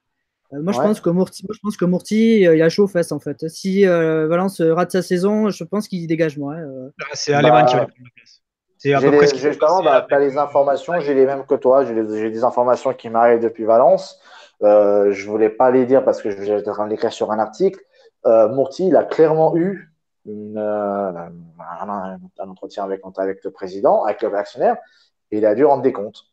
Euh, 0.53 0.63
moi, 0.63 0.73
je 0.73 0.79
pense 0.79 1.01
que 1.01 1.11
Mourti, 1.11 1.47
je 1.49 1.59
pense 1.63 1.77
que 1.77 1.85
Mourti 1.85 2.47
euh, 2.47 2.57
il 2.57 2.63
a 2.63 2.69
chaud 2.69 2.85
aux 2.85 2.89
fesses 2.89 3.13
en 3.13 3.21
fait. 3.21 3.49
Si 3.49 3.87
euh, 3.87 4.27
Valence 4.27 4.61
rate 4.61 4.93
sa 4.93 5.03
saison, 5.03 5.49
je 5.51 5.65
pense 5.65 5.87
qu'il 5.87 6.07
dégage 6.07 6.39
moi. 6.39 6.57
Ah, 7.01 7.05
c'est 7.15 7.33
Aleman 7.33 7.67
qui 7.67 7.75
va 7.75 7.87
prendre 7.87 7.95
la 7.99 8.11
place. 8.17 8.43
C'est 8.79 8.95
à 8.95 9.01
peu 9.01 9.13
près 9.13 9.27
Justement, 9.37 9.83
bah, 9.83 10.07
tu 10.09 10.15
as 10.15 10.19
les 10.19 10.39
informations, 10.39 10.99
j'ai 11.01 11.15
les 11.15 11.27
mêmes 11.27 11.45
que 11.45 11.55
toi. 11.55 11.85
J'ai 11.85 12.31
des 12.31 12.45
informations 12.45 12.95
qui 12.95 13.11
m'arrivent 13.11 13.43
depuis 13.43 13.65
Valence. 13.65 14.19
Euh, 14.63 15.13
je 15.13 15.29
voulais 15.29 15.51
pas 15.51 15.71
les 15.71 15.87
dire 15.87 16.05
parce 16.05 16.21
que 16.23 16.31
je 16.31 16.37
vais 16.37 16.69
en 16.69 16.73
train 16.73 16.89
d'écrire 16.89 17.13
sur 17.13 17.31
un 17.31 17.39
article. 17.39 17.81
Euh, 18.27 18.49
Mourti, 18.49 18.89
il 18.89 18.97
a 18.97 19.05
clairement 19.05 19.57
eu 19.57 19.93
une, 20.27 20.59
un, 20.59 22.21
entretien 22.39 22.85
avec, 22.85 23.03
avec 23.19 23.45
le 23.45 23.51
président, 23.51 24.05
avec 24.05 24.23
le 24.23 24.29
réactionnaire, 24.29 24.77
et 25.31 25.39
il 25.39 25.47
a 25.47 25.55
dû 25.55 25.65
rendre 25.65 25.83
des 25.83 25.93
comptes. 25.93 26.25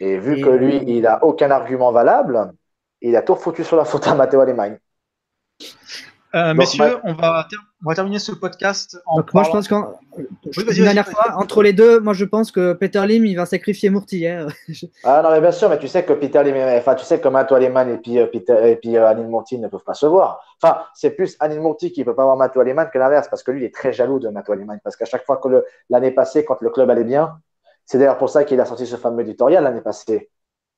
Et 0.00 0.18
vu 0.18 0.40
que 0.40 0.50
lui, 0.50 0.82
il 0.86 1.02
n'a 1.02 1.24
aucun 1.24 1.50
argument 1.50 1.90
valable, 1.90 2.52
il 3.00 3.16
a 3.16 3.22
tout 3.22 3.36
foutu 3.36 3.64
sur 3.64 3.76
la 3.76 3.84
faute 3.84 4.06
à 4.06 4.14
Matteo 4.14 4.40
Alemany. 4.40 4.76
Euh, 6.34 6.52
messieurs, 6.52 6.98
on, 7.04 7.14
va 7.14 7.46
on 7.82 7.88
va 7.88 7.94
terminer 7.94 8.18
ce 8.18 8.32
podcast 8.32 8.98
en. 9.06 9.16
Donc, 9.16 9.32
moi, 9.32 9.44
je 9.44 9.50
pense 9.50 9.66
qu'en. 9.66 9.98
dernière 10.76 11.08
fois, 11.08 11.36
entre 11.36 11.62
les 11.62 11.72
deux, 11.72 12.00
moi, 12.00 12.12
je 12.12 12.26
pense 12.26 12.52
que 12.52 12.74
Peter 12.74 13.06
Lim, 13.06 13.24
il 13.24 13.34
va 13.34 13.46
sacrifier 13.46 13.88
Mourti. 13.88 14.26
Hein. 14.26 14.46
ah 15.04 15.22
non, 15.22 15.30
mais 15.30 15.40
bien 15.40 15.52
sûr, 15.52 15.70
mais 15.70 15.78
tu 15.78 15.88
sais 15.88 16.04
que 16.04 16.12
Peter 16.12 16.42
Lim, 16.44 16.54
enfin, 16.76 16.94
tu 16.96 17.06
sais 17.06 17.18
que 17.18 17.28
Matteo 17.28 17.56
Aleman 17.56 17.88
et 17.88 17.96
puis, 17.96 18.18
euh, 18.18 18.26
Peter, 18.26 18.72
et 18.72 18.76
puis 18.76 18.98
euh, 18.98 19.08
Anil 19.08 19.26
Mourti 19.26 19.58
ne 19.58 19.68
peuvent 19.68 19.84
pas 19.84 19.94
se 19.94 20.04
voir. 20.04 20.44
Enfin, 20.62 20.82
c'est 20.94 21.12
plus 21.12 21.34
Anil 21.40 21.60
Mourti 21.60 21.92
qui 21.92 22.00
ne 22.00 22.04
peut 22.04 22.14
pas 22.14 22.24
voir 22.24 22.36
Matteo 22.36 22.60
Aleman 22.60 22.90
que 22.92 22.98
l'inverse, 22.98 23.28
parce 23.28 23.42
que 23.42 23.50
lui, 23.50 23.62
il 23.62 23.64
est 23.64 23.74
très 23.74 23.94
jaloux 23.94 24.18
de 24.18 24.28
Matteo 24.28 24.52
Aleman. 24.52 24.78
Parce 24.84 24.96
qu'à 24.96 25.06
chaque 25.06 25.24
fois 25.24 25.38
que 25.38 25.64
l'année 25.88 26.10
passée, 26.10 26.44
quand 26.44 26.60
le 26.60 26.68
club 26.68 26.90
allait 26.90 27.04
bien, 27.04 27.38
c'est 27.86 27.96
d'ailleurs 27.96 28.18
pour 28.18 28.28
ça 28.28 28.44
qu'il 28.44 28.60
a 28.60 28.66
sorti 28.66 28.86
ce 28.86 28.96
fameux 28.96 29.22
éditorial 29.22 29.64
l'année 29.64 29.80
passée 29.80 30.28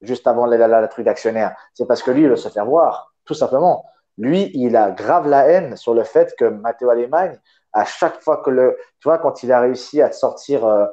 juste 0.01 0.27
avant 0.27 0.47
la, 0.47 0.67
la, 0.67 0.89
truc 0.89 1.05
d'actionnaire. 1.05 1.55
C'est 1.75 1.87
parce 1.87 2.03
que 2.03 2.11
lui, 2.11 2.23
il 2.23 2.29
veut 2.29 2.37
se 2.37 2.49
faire 2.49 2.67
voir, 2.67 3.13
tout 3.25 3.35
simplement. 3.35 3.85
Lui, 4.19 4.51
il 4.55 4.77
a 4.77 4.91
grave 4.91 5.29
la 5.29 5.47
haine 5.47 5.77
sur 5.77 5.95
le 5.95 6.05
fait 6.05 6.35
que 6.39 6.45
Matteo 6.45 6.91
Alemany, 6.91 7.37
à 7.73 7.85
chaque 7.85 8.21
fois 8.21 8.39
que 8.39 8.51
le, 8.51 8.77
tu 9.01 9.09
vois, 9.09 9.19
quand 9.19 9.43
il 9.43 9.53
a 9.53 9.61
réussi 9.61 10.03
à 10.03 10.13
sortir 10.13 10.65
euh, 10.67 10.87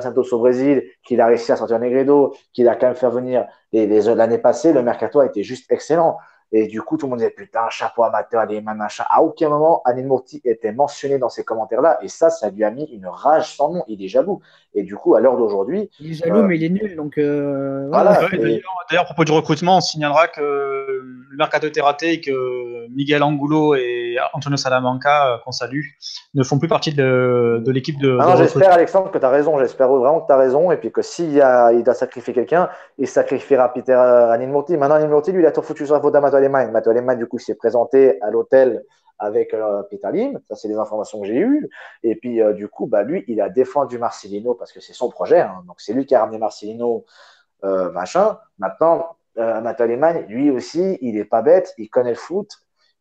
Santos 0.00 0.32
au 0.32 0.38
Brésil, 0.38 0.82
qu'il 1.04 1.20
a 1.20 1.26
réussi 1.26 1.52
à 1.52 1.56
sortir 1.56 1.78
Negredo, 1.78 2.34
qu'il 2.52 2.68
a 2.68 2.76
quand 2.76 2.86
même 2.86 2.96
fait 2.96 3.08
venir 3.08 3.46
l'année 3.72 4.38
passée, 4.38 4.72
le 4.72 4.82
mercato 4.82 5.20
a 5.20 5.26
été 5.26 5.42
juste 5.42 5.70
excellent. 5.70 6.18
Et 6.56 6.68
du 6.68 6.82
coup, 6.82 6.96
tout 6.96 7.06
le 7.06 7.10
monde 7.10 7.18
disait 7.18 7.32
putain, 7.32 7.68
chapeau 7.68 8.04
amateur, 8.04 8.40
Alemany, 8.40 8.78
machin. 8.78 9.02
À 9.10 9.20
aucun 9.22 9.48
moment, 9.48 9.82
Anil 9.84 10.06
Murti 10.06 10.40
était 10.44 10.70
mentionné 10.70 11.18
dans 11.18 11.28
ces 11.28 11.42
commentaires-là. 11.42 11.98
Et 12.00 12.06
ça, 12.06 12.30
ça 12.30 12.48
lui 12.48 12.62
a 12.62 12.70
mis 12.70 12.84
une 12.84 13.08
rage 13.08 13.56
sans 13.56 13.72
nom. 13.72 13.82
Il 13.88 14.04
est 14.04 14.06
jaloux. 14.06 14.40
Et 14.72 14.84
du 14.84 14.94
coup, 14.94 15.16
à 15.16 15.20
l'heure 15.20 15.36
d'aujourd'hui. 15.36 15.90
Il 15.98 16.12
est 16.12 16.14
jaloux, 16.14 16.38
euh, 16.38 16.42
mais 16.44 16.56
il 16.56 16.62
est 16.62 16.68
nul. 16.68 16.94
Donc, 16.94 17.18
euh, 17.18 17.88
voilà. 17.88 18.20
D'ailleurs, 18.30 19.02
à 19.02 19.04
propos 19.04 19.24
du 19.24 19.32
recrutement, 19.32 19.78
on 19.78 19.80
signalera 19.80 20.28
que 20.28 20.40
le 20.40 21.36
mercato 21.36 21.66
était 21.66 21.80
raté 21.80 22.12
et 22.12 22.20
que 22.20 22.86
Miguel 22.90 23.24
Angulo 23.24 23.74
et 23.74 24.16
Antonio 24.32 24.56
Salamanca, 24.56 25.32
euh, 25.32 25.38
qu'on 25.44 25.50
salue, 25.50 25.82
ne 26.34 26.44
font 26.44 26.60
plus 26.60 26.68
partie 26.68 26.92
de, 26.92 27.62
de 27.64 27.72
l'équipe 27.72 27.98
de. 27.98 28.16
Ah 28.20 28.36
j'espère, 28.36 28.72
Alexandre, 28.72 29.10
que 29.10 29.18
tu 29.18 29.24
as 29.24 29.30
raison. 29.30 29.58
J'espère 29.58 29.88
vraiment 29.88 30.20
que 30.20 30.26
tu 30.28 30.32
as 30.32 30.36
raison. 30.36 30.70
Et 30.70 30.76
puis 30.76 30.92
que 30.92 31.02
s'il 31.02 31.34
il 31.34 31.82
doit 31.84 31.94
sacrifier 31.94 32.32
quelqu'un, 32.32 32.68
il 32.98 33.08
sacrifiera 33.08 33.72
Peter 33.72 33.94
Anil 33.94 34.50
Murti. 34.50 34.76
Maintenant, 34.76 34.96
Anil 34.96 35.08
Murti, 35.08 35.32
lui, 35.32 35.42
il 35.42 35.46
a 35.46 35.50
tout 35.50 35.62
foutu 35.62 35.84
sur 35.84 35.94
la 35.96 36.00
faute 36.00 36.14
d'Amato 36.48 36.72
Matt 36.72 36.86
Aleman, 36.88 37.18
du 37.18 37.26
coup, 37.26 37.38
s'est 37.38 37.54
présenté 37.54 38.20
à 38.22 38.30
l'hôtel 38.30 38.84
avec 39.18 39.54
euh, 39.54 39.82
Peter 39.84 40.08
Lim. 40.12 40.40
Ça, 40.48 40.56
c'est 40.56 40.68
des 40.68 40.76
informations 40.76 41.20
que 41.20 41.26
j'ai 41.26 41.38
eues. 41.38 41.68
Et 42.02 42.16
puis, 42.16 42.42
euh, 42.42 42.52
du 42.52 42.68
coup, 42.68 42.86
bah, 42.86 43.02
lui, 43.02 43.24
il 43.28 43.40
a 43.40 43.48
défendu 43.48 43.98
Marcelino 43.98 44.54
parce 44.54 44.72
que 44.72 44.80
c'est 44.80 44.92
son 44.92 45.08
projet. 45.08 45.40
Hein. 45.40 45.62
Donc, 45.66 45.80
c'est 45.80 45.92
lui 45.92 46.06
qui 46.06 46.14
a 46.14 46.20
ramené 46.20 46.38
Marcelino, 46.38 47.04
euh, 47.64 47.90
machin. 47.92 48.38
Maintenant, 48.58 49.16
euh, 49.38 49.60
Matt 49.60 49.80
lui 50.28 50.50
aussi, 50.50 50.98
il 51.00 51.14
n'est 51.14 51.24
pas 51.24 51.42
bête. 51.42 51.74
Il 51.78 51.88
connaît 51.88 52.10
le 52.10 52.16
foot. 52.16 52.50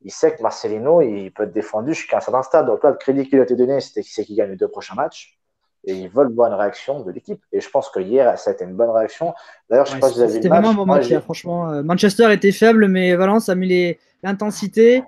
Il 0.01 0.11
sait 0.11 0.35
que 0.35 0.41
Marcelino, 0.41 1.01
il 1.01 1.31
peut 1.31 1.43
être 1.43 1.53
défendu 1.53 1.93
jusqu'à 1.93 2.17
un 2.17 2.21
certain 2.21 2.43
stade. 2.43 2.65
Donc, 2.65 2.83
là, 2.83 2.91
le 2.91 2.97
crédit 2.97 3.27
qu'il 3.27 3.39
a 3.39 3.43
été 3.43 3.55
donné, 3.55 3.79
c'était 3.79 4.01
qu'il 4.01 4.35
gagne 4.35 4.51
les 4.51 4.57
deux 4.57 4.67
prochains 4.67 4.95
matchs 4.95 5.39
et 5.85 5.93
ils 5.93 6.09
veulent 6.09 6.31
une 6.31 6.53
réaction 6.53 7.01
de 7.01 7.11
l'équipe. 7.11 7.41
Et 7.51 7.59
je 7.59 7.69
pense 7.69 7.89
que 7.89 7.99
hier, 7.99 8.37
ça 8.37 8.51
a 8.51 8.53
été 8.53 8.63
une 8.63 8.75
bonne 8.75 8.89
réaction. 8.89 9.33
D'ailleurs, 9.69 9.85
je 9.85 9.93
sais 9.93 9.99
pas 9.99 10.09
si 10.09 10.15
vous 10.15 10.21
avez 10.21 10.33
C'était 10.33 10.47
vraiment 10.47 10.69
un 10.69 10.73
bon 10.73 10.85
match, 10.85 11.13
franchement. 11.19 11.71
Euh, 11.71 11.83
Manchester 11.83 12.31
était 12.31 12.51
faible, 12.51 12.87
mais 12.87 13.15
Valence 13.15 13.49
a 13.49 13.55
mis 13.55 13.97
l'intensité, 14.23 15.03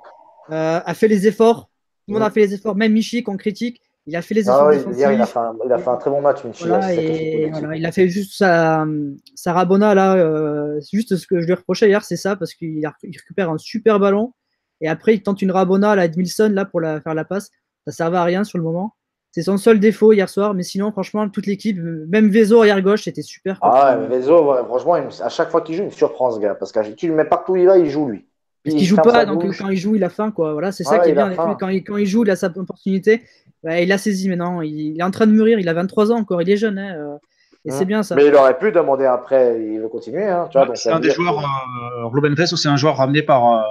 euh, 0.52 0.80
a 0.84 0.94
fait 0.94 1.08
les 1.08 1.28
efforts. 1.28 1.70
Tout 2.06 2.14
le 2.14 2.20
monde 2.20 2.24
a 2.24 2.30
fait 2.30 2.42
les 2.42 2.54
efforts, 2.54 2.76
même 2.76 2.94
Michi 2.94 3.24
qu'on 3.24 3.38
critique. 3.38 3.82
Il 4.08 4.16
a 4.16 4.22
fait 4.22 4.36
les 4.36 4.48
ah 4.50 4.70
efforts. 4.72 4.94
hier, 4.94 5.12
il 5.12 5.22
a, 5.22 5.26
fait 5.26 5.40
un, 5.40 5.56
il 5.66 5.72
a, 5.72 5.80
fait 5.80 5.90
un, 5.90 5.96
très 5.96 6.12
bon 6.12 6.22
match, 6.22 6.44
Michi. 6.44 6.66
et, 6.92 7.52
il 7.76 7.86
a 7.86 7.92
fait 7.92 8.08
juste 8.08 8.38
sa, 8.38 8.86
sa 9.34 9.54
Rabona, 9.54 9.96
là. 9.96 10.16
Euh, 10.16 10.80
juste 10.92 11.16
ce 11.16 11.26
que 11.26 11.42
je 11.42 11.48
lui 11.48 11.54
reprochais 11.54 11.88
hier, 11.88 12.04
c'est 12.04 12.18
ça, 12.18 12.36
parce 12.36 12.54
qu'il 12.54 12.86
récupère 13.04 13.50
un 13.50 13.58
super 13.58 14.00
ballon. 14.00 14.34
Et 14.82 14.90
après, 14.90 15.16
il 15.16 15.24
tente 15.24 15.42
une 15.42 15.52
Rabona 15.52 15.92
à 15.92 15.96
la 15.96 16.06
Edmilson, 16.06 16.50
là, 16.54 16.66
pour 16.66 16.82
la, 16.82 17.00
faire 17.02 17.16
la 17.16 17.26
passe. 17.26 17.50
Ça 17.88 17.94
servait 17.94 18.18
à 18.18 18.24
rien 18.24 18.44
sur 18.44 18.58
le 18.58 18.64
moment. 18.64 18.94
C'est 19.36 19.42
son 19.42 19.58
seul 19.58 19.82
défaut 19.82 20.14
hier 20.14 20.30
soir, 20.30 20.54
mais 20.54 20.64
sinon, 20.64 20.94
franchement, 20.94 21.28
toute 21.28 21.46
l'équipe, 21.46 21.78
même 21.78 22.30
Vezo 22.30 22.60
arrière 22.60 22.82
gauche, 22.82 23.04
c'était 23.04 23.22
super. 23.22 23.60
Ah 23.62 23.98
ouais, 24.00 24.08
Vezo, 24.08 24.56
franchement, 24.64 24.94
à 24.94 25.28
chaque 25.28 25.52
fois 25.52 25.60
qu'il 25.60 25.76
joue, 25.76 25.82
il 25.82 25.88
me 25.88 25.92
surprend 25.92 26.32
ce 26.32 26.40
gars, 26.40 26.56
parce 26.56 26.72
que 26.72 26.80
tu 26.94 27.10
le 27.10 27.16
mets 27.16 27.26
partout 27.26 27.52
où 27.52 27.56
il 27.58 27.66
va, 27.66 27.78
il 27.78 27.90
joue 27.90 28.08
lui. 28.08 28.26
Parce 28.64 28.78
qu'il 28.78 28.86
joue 28.86 28.96
pas, 28.96 29.26
donc 29.26 29.46
quand 29.58 29.68
il 29.68 29.76
joue, 29.76 29.96
il 29.96 30.06
a 30.06 30.10
faim, 30.10 30.32
quoi. 30.32 30.54
Voilà, 30.54 30.72
c'est 30.72 30.86
ça 30.86 31.00
qui 31.00 31.10
est 31.10 31.14
bien. 31.14 31.36
Quand 31.36 31.68
il, 31.68 31.84
quand 31.84 31.98
il 31.98 32.06
joue, 32.06 32.24
il 32.24 32.32
a 32.32 32.38
sa 32.38 32.48
opportunité. 32.48 33.24
il 33.66 33.92
a 33.92 33.98
saisi 33.98 34.30
maintenant. 34.30 34.62
Il, 34.62 34.98
est 34.98 35.04
en 35.04 35.12
train 35.12 35.28
de 35.28 35.34
mourir. 35.34 35.60
Il 35.60 35.68
a 35.68 35.74
23 35.74 36.14
ans 36.14 36.20
encore. 36.20 36.42
Il 36.42 36.50
est 36.50 36.56
jeune. 36.56 36.80
Hein, 36.80 36.96
euh, 36.96 37.18
et 37.66 37.72
c'est 37.72 37.84
bien 37.84 38.04
ça. 38.04 38.16
Mais 38.16 38.28
il 38.28 38.36
aurait 38.36 38.58
pu 38.58 38.72
demander 38.72 39.04
après. 39.04 39.62
Il 39.62 39.82
veut 39.82 39.90
continuer. 39.90 40.24
Hein, 40.24 40.48
c'est 40.76 40.92
un 40.92 41.02
des 41.02 41.12
joueurs. 41.12 41.40
Euh, 41.40 42.06
Ruben 42.06 42.32
ou 42.32 42.56
c'est 42.56 42.70
un 42.70 42.78
joueur 42.78 42.96
ramené 42.96 43.22
par, 43.22 43.54
euh, 43.54 43.62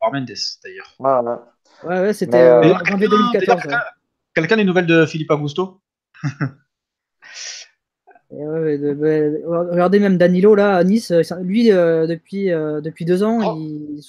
par 0.00 0.12
Mendes, 0.12 0.32
d'ailleurs. 0.64 1.38
Ouais, 1.84 2.00
ouais, 2.00 2.12
c'était 2.12 2.50
en 2.50 2.98
2014. 2.98 3.62
Quelqu'un 4.34 4.56
des 4.56 4.64
nouvelles 4.64 4.86
de 4.86 5.06
Philippe 5.06 5.30
Augusto? 5.30 5.80
Regardez 9.70 10.00
même 10.00 10.16
Danilo 10.16 10.54
là 10.54 10.76
à 10.76 10.84
Nice, 10.84 11.12
lui 11.42 11.68
depuis, 11.68 12.46
depuis 12.46 13.04
deux 13.04 13.22
ans. 13.22 13.40
Oh, 13.44 13.58
il, 13.58 14.00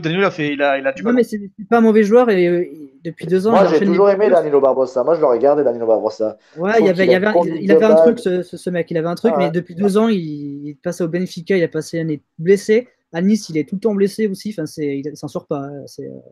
Danilo, 0.00 0.24
a 0.24 0.30
fait, 0.30 0.54
il 0.54 0.62
a, 0.62 0.78
il 0.78 0.86
a 0.86 0.92
du 0.92 1.02
Non, 1.02 1.12
mais 1.12 1.22
c'est 1.22 1.38
pas 1.68 1.78
un 1.78 1.82
mauvais 1.82 2.04
joueur 2.04 2.30
et, 2.30 2.96
depuis 3.04 3.26
deux 3.26 3.46
ans. 3.46 3.50
Moi 3.50 3.66
j'ai 3.66 3.84
toujours 3.84 4.08
aimé 4.08 4.30
Danilo 4.30 4.60
Barbosa. 4.62 5.04
Moi 5.04 5.16
je 5.16 5.20
le 5.20 5.26
regardais 5.26 5.62
Danilo 5.62 5.86
Barbosa. 5.86 6.38
Ouais, 6.56 6.72
il, 6.80 6.88
avait, 6.88 7.06
il, 7.06 7.14
avait, 7.14 7.32
il, 7.60 7.70
avait 7.70 7.84
un 7.84 7.96
truc 7.96 8.18
ce, 8.18 8.42
ce, 8.42 8.70
mec, 8.70 8.90
il 8.90 8.96
avait 8.96 9.08
un 9.08 9.14
truc, 9.14 9.34
mais 9.36 9.50
depuis 9.50 9.74
deux 9.74 9.98
ans 9.98 10.08
il, 10.08 10.68
il 10.68 10.76
passe 10.82 11.02
au 11.02 11.08
Benfica, 11.08 11.54
il 11.54 11.62
a 11.62 11.68
passé 11.68 11.98
l'année 11.98 12.22
blessé. 12.38 12.88
À 13.14 13.20
Nice, 13.20 13.50
il 13.50 13.58
est 13.58 13.68
tout 13.68 13.74
le 13.74 13.80
temps 13.80 13.94
blessé 13.94 14.26
aussi. 14.26 14.54
Enfin, 14.56 14.64
il 14.78 15.02
s'en 15.16 15.28
sort 15.28 15.46
pas. 15.46 15.58
Hein, 15.58 15.84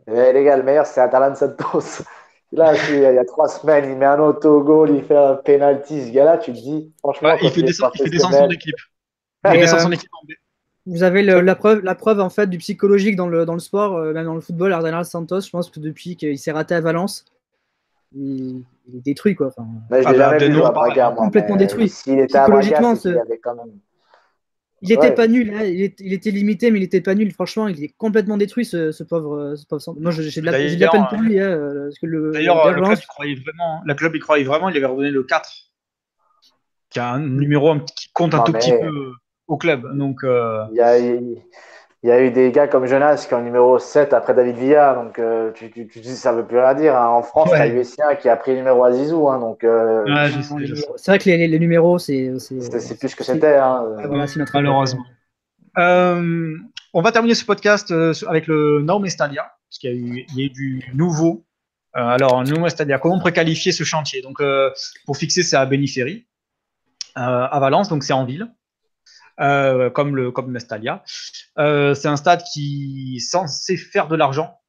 eh, 0.07 0.33
les 0.33 0.43
gars, 0.43 0.57
le 0.57 0.63
meilleur, 0.63 0.87
c'est 0.87 0.99
Atalan 0.99 1.35
Santos. 1.35 2.03
Là, 2.53 2.73
il 2.89 2.99
y 2.99 3.05
a 3.05 3.25
trois 3.25 3.47
semaines, 3.47 3.89
il 3.89 3.97
met 3.97 4.05
un 4.05 4.19
autogol, 4.19 4.91
il 4.91 5.03
fait 5.03 5.15
un 5.15 5.35
penalty. 5.35 6.07
Ce 6.07 6.11
gars-là, 6.11 6.37
tu 6.37 6.51
te 6.51 6.57
dis, 6.57 6.91
franchement. 6.99 7.33
il, 7.41 7.49
fait 7.49 7.61
descendre, 7.61 7.93
il 7.95 8.03
fait 8.03 8.09
descendre 8.09 8.37
son 8.37 8.49
équipe. 8.49 8.75
Il 9.45 9.59
descend 9.59 9.79
son 9.79 9.91
équipe 9.91 10.09
Vous 10.85 11.03
avez 11.03 11.23
la, 11.23 11.55
preuve, 11.55 11.79
la 11.79 11.95
preuve 11.95 12.19
en 12.19 12.29
fait 12.29 12.47
du 12.47 12.57
psychologique 12.57 13.15
dans 13.15 13.27
le, 13.27 13.45
dans 13.45 13.53
le 13.53 13.59
sport, 13.59 13.95
euh, 13.95 14.13
même 14.13 14.25
dans 14.25 14.35
le 14.35 14.41
football. 14.41 14.73
Arsenal 14.73 15.05
Santos, 15.05 15.41
je 15.41 15.49
pense 15.49 15.69
que 15.69 15.79
depuis 15.79 16.17
qu'il 16.17 16.37
s'est 16.37 16.51
raté 16.51 16.75
à 16.75 16.81
Valence, 16.81 17.23
il, 18.13 18.63
est 18.93 18.99
détruit 18.99 19.35
quoi. 19.35 19.47
Enfin, 19.47 19.65
mais 19.89 20.03
je 20.03 20.09
l'ai 20.09 20.21
ah, 20.21 20.37
jamais 20.37 20.49
vu 20.49 20.61
à 20.61 20.71
Braga, 20.71 21.13
Complètement 21.15 21.55
détruit. 21.55 21.87
S'il 21.87 22.19
était 22.19 22.37
à 22.37 22.49
Braga, 22.49 22.81
il 23.05 23.17
avait 23.17 23.37
quand 23.37 23.55
même. 23.55 23.71
Il 24.81 24.89
n'était 24.89 25.13
pas 25.13 25.27
nul, 25.27 25.53
hein. 25.53 25.63
il, 25.63 26.13
était 26.13 26.31
limité, 26.31 26.71
mais 26.71 26.79
il 26.79 26.81
n'était 26.81 27.01
pas 27.01 27.13
nul. 27.13 27.31
Franchement, 27.31 27.67
il 27.67 27.83
est 27.83 27.93
complètement 27.97 28.37
détruit, 28.37 28.65
ce, 28.65 29.03
pauvre, 29.03 29.53
ce 29.55 29.65
pauvre 29.67 29.95
Moi, 29.99 30.11
j'ai 30.11 30.41
de, 30.41 30.45
la, 30.45 30.51
de 30.53 30.79
la 30.79 30.89
peine 30.89 31.05
pour 31.07 31.19
lui. 31.19 31.39
Hein, 31.39 31.89
D'ailleurs, 32.33 32.71
le, 32.71 32.81
club, 32.81 32.97
il 32.99 33.07
croyait 33.07 33.35
vraiment. 33.35 33.81
La 33.85 33.93
club, 33.93 34.15
il 34.15 34.21
croyait 34.21 34.43
vraiment. 34.43 34.69
Il 34.69 34.77
avait 34.77 34.87
redonné 34.87 35.11
le 35.11 35.23
4, 35.23 35.51
qui 36.89 36.99
a 36.99 37.11
un 37.11 37.19
numéro 37.19 37.79
qui 37.95 38.09
compte 38.13 38.33
un 38.33 38.41
tout 38.41 38.53
petit 38.53 38.71
peu 38.71 39.11
au 39.47 39.57
club. 39.57 39.95
Donc, 39.95 40.23
euh, 40.23 40.63
il, 40.71 40.77
y 40.77 40.81
a, 40.81 40.97
il 40.97 41.37
y 42.09 42.11
a 42.11 42.19
eu 42.19 42.31
des 42.31 42.51
gars 42.51 42.67
comme 42.67 42.87
Jonas 42.87 43.25
qui 43.27 43.33
ont 43.35 43.37
le 43.37 43.43
numéro 43.43 43.77
7 43.77 44.13
après 44.13 44.33
David 44.33 44.55
Villa, 44.55 44.95
donc 44.95 45.19
euh, 45.19 45.51
tu, 45.51 45.69
tu, 45.69 45.87
tu, 45.87 45.99
dis 45.99 46.15
ça 46.15 46.31
veut 46.33 46.45
plus 46.45 46.57
rien 46.57 46.73
dire. 46.73 46.95
Hein. 46.95 47.07
En 47.07 47.21
France, 47.21 47.51
ouais. 47.51 47.69
il 47.69 47.75
y 47.75 48.01
a 48.01 48.15
qui 48.15 48.27
a 48.27 48.35
pris 48.35 48.51
le 48.51 48.57
numéro 48.57 48.83
à 48.83 48.91
Zizou. 48.91 49.29
Hein, 49.29 49.39
donc, 49.39 49.63
euh, 49.63 50.03
c'est 50.95 51.11
vrai 51.11 51.19
que 51.19 51.29
les, 51.29 51.47
les, 51.47 51.59
numéros, 51.59 51.99
c'est. 51.99 52.33
C'est 52.39 52.99
plus 52.99 53.13
que 53.13 53.23
c'était. 53.23 53.55
Hein. 53.55 53.85
Malheureusement. 54.53 55.05
Euh, 55.77 56.57
on 56.93 57.01
va 57.01 57.11
terminer 57.11 57.35
ce 57.35 57.45
podcast 57.45 57.93
avec 58.27 58.47
le 58.47 58.81
Naum 58.81 59.05
Estalia, 59.05 59.51
parce 59.69 59.77
qu'il 59.77 59.91
y, 59.91 59.93
a 59.93 59.95
eu, 59.95 60.25
il 60.29 60.39
y 60.39 60.41
a 60.41 60.45
eu 60.47 60.49
du 60.49 60.83
nouveau. 60.95 61.45
alors, 61.93 62.43
Naum 62.43 62.65
Estalia, 62.65 62.97
comment 62.97 63.15
on 63.15 63.19
pourrait 63.19 63.31
qualifier 63.31 63.71
ce 63.71 63.83
chantier? 63.83 64.23
Donc, 64.23 64.41
pour 65.05 65.17
fixer, 65.17 65.43
c'est 65.43 65.55
à 65.55 65.67
Beniferi, 65.67 66.25
à 67.13 67.59
Valence, 67.59 67.89
donc 67.89 68.03
c'est 68.03 68.13
en 68.13 68.25
ville. 68.25 68.51
Euh, 69.41 69.89
comme 69.89 70.15
le 70.15 70.31
comme 70.31 70.51
Mestalia. 70.51 71.03
Euh, 71.57 71.95
c'est 71.95 72.07
un 72.07 72.15
stade 72.15 72.43
qui 72.53 73.15
est 73.17 73.19
censé 73.19 73.75
faire 73.75 74.07
de 74.07 74.15
l'argent, 74.15 74.59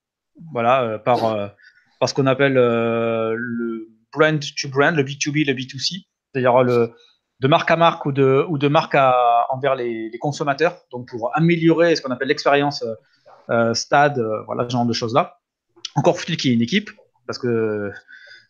voilà, 0.52 0.82
euh, 0.82 0.98
par, 0.98 1.50
par 2.00 2.08
ce 2.08 2.14
qu'on 2.14 2.26
appelle 2.26 2.54
le 2.54 3.88
brand 4.12 4.40
to 4.40 4.68
brand, 4.68 4.94
le 4.96 5.04
B2B, 5.04 5.46
le 5.46 5.52
B2C, 5.52 6.06
c'est-à-dire 6.32 6.64
de 6.64 7.48
marque 7.48 7.70
à 7.70 7.76
marque 7.76 8.06
ou 8.06 8.12
de, 8.12 8.46
ou 8.48 8.56
de 8.56 8.68
marque 8.68 8.96
envers 9.50 9.74
les, 9.74 10.10
consommateurs, 10.20 10.78
donc 10.90 11.08
pour 11.08 11.36
améliorer 11.36 11.94
ce 11.94 12.00
qu'on 12.00 12.10
appelle 12.10 12.28
l'expérience 12.28 12.82
stade, 13.74 14.24
voilà, 14.46 14.64
ce 14.64 14.70
genre 14.70 14.86
de 14.86 14.92
choses-là. 14.94 15.38
Encore 15.96 16.18
faut-il 16.18 16.38
qu'il 16.38 16.50
y 16.50 16.54
ait 16.54 16.56
une 16.56 16.62
équipe, 16.62 16.90
parce 17.26 17.38
que 17.38 17.90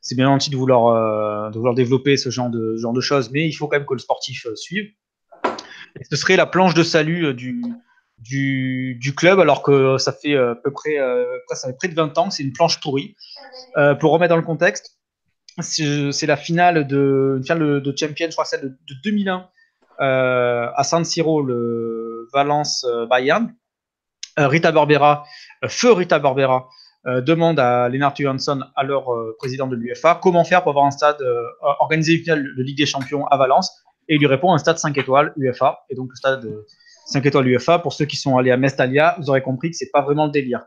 c'est 0.01 0.15
bien 0.15 0.27
gentil 0.27 0.51
de 0.51 0.57
vouloir, 0.57 1.51
de 1.51 1.57
vouloir 1.57 1.75
développer 1.75 2.17
ce 2.17 2.31
genre 2.31 2.49
de, 2.49 2.77
genre 2.77 2.93
de 2.93 3.01
choses, 3.01 3.31
mais 3.33 3.49
il 3.49 3.53
faut 3.53 3.67
quand 3.67 3.77
même 3.77 3.87
que 3.87 3.95
le 3.95 4.01
sportif 4.01 4.47
suive 4.55 4.93
ce 6.11 6.17
serait 6.17 6.37
la 6.37 6.47
planche 6.47 6.75
de 6.75 6.83
salut 6.83 7.27
euh, 7.27 7.35
du, 7.35 9.15
club, 9.17 9.41
alors 9.41 9.63
que 9.63 9.99
ça 9.99 10.13
fait 10.13 10.35
euh, 10.35 10.53
à 10.53 10.55
peu 10.55 10.71
près, 10.71 10.99
euh, 10.99 11.25
près 11.79 11.89
de 11.89 11.95
20 11.95 12.19
ans 12.19 12.31
c'est 12.31 12.43
une 12.43 12.53
planche 12.53 12.81
pourrie. 12.81 13.17
pour 14.01 14.13
remettre 14.13 14.31
dans 14.31 14.37
le 14.37 14.43
contexte, 14.43 14.99
c'est 15.61 16.27
la 16.27 16.37
finale 16.37 16.87
de, 16.87 17.35
une 17.39 17.43
finale 17.43 17.83
de 17.83 17.95
Champions, 17.97 18.29
je 18.29 18.33
crois 18.33 18.45
celle 18.45 18.63
de, 18.63 18.69
de 18.69 18.95
2001 19.05 19.49
à 19.99 20.85
San 20.85 21.05
Siro, 21.05 21.43
le 21.43 22.29
Valence 22.33 22.87
Bayern. 23.09 23.55
Rita 24.39 24.73
Barbera, 24.73 25.25
feu 25.69 25.93
Rita 25.93 26.19
Barbera, 26.19 26.71
demande 27.05 27.61
à 27.61 27.91
Lennart 27.91 28.15
Johansson, 28.17 28.63
alors 28.77 29.15
président 29.37 29.67
de 29.67 29.77
l'UFA, 29.77 30.19
comment 30.23 30.43
faire 30.43 30.63
pour 30.63 30.71
avoir 30.71 30.87
un 30.87 30.91
stade 30.91 31.23
organisé 31.61 32.15
une 32.15 32.23
finale 32.23 32.57
de 32.57 32.63
Ligue 32.63 32.79
des 32.79 32.87
Champions 32.87 33.27
à 33.27 33.37
Valence 33.37 33.83
et 34.09 34.17
il 34.17 34.19
lui 34.19 34.27
répond 34.27 34.53
un 34.53 34.59
stade 34.59 34.79
5 34.79 34.97
étoiles 34.99 35.33
UFA. 35.37 35.85
Et 35.91 35.95
donc, 35.95 36.11
le 36.11 36.17
stade 36.17 36.49
5 37.07 37.25
étoiles 37.27 37.49
UFA, 37.49 37.79
pour 37.79 37.93
ceux 37.93 38.05
qui 38.05 38.17
sont 38.17 38.37
allés 38.37 38.51
à 38.51 38.57
Mestalia, 38.57 39.17
vous 39.19 39.31
aurez 39.31 39.43
compris 39.43 39.71
que 39.71 39.77
c'est 39.77 39.91
pas 39.91 40.03
vraiment 40.03 40.27
le 40.27 40.33
délire. 40.33 40.65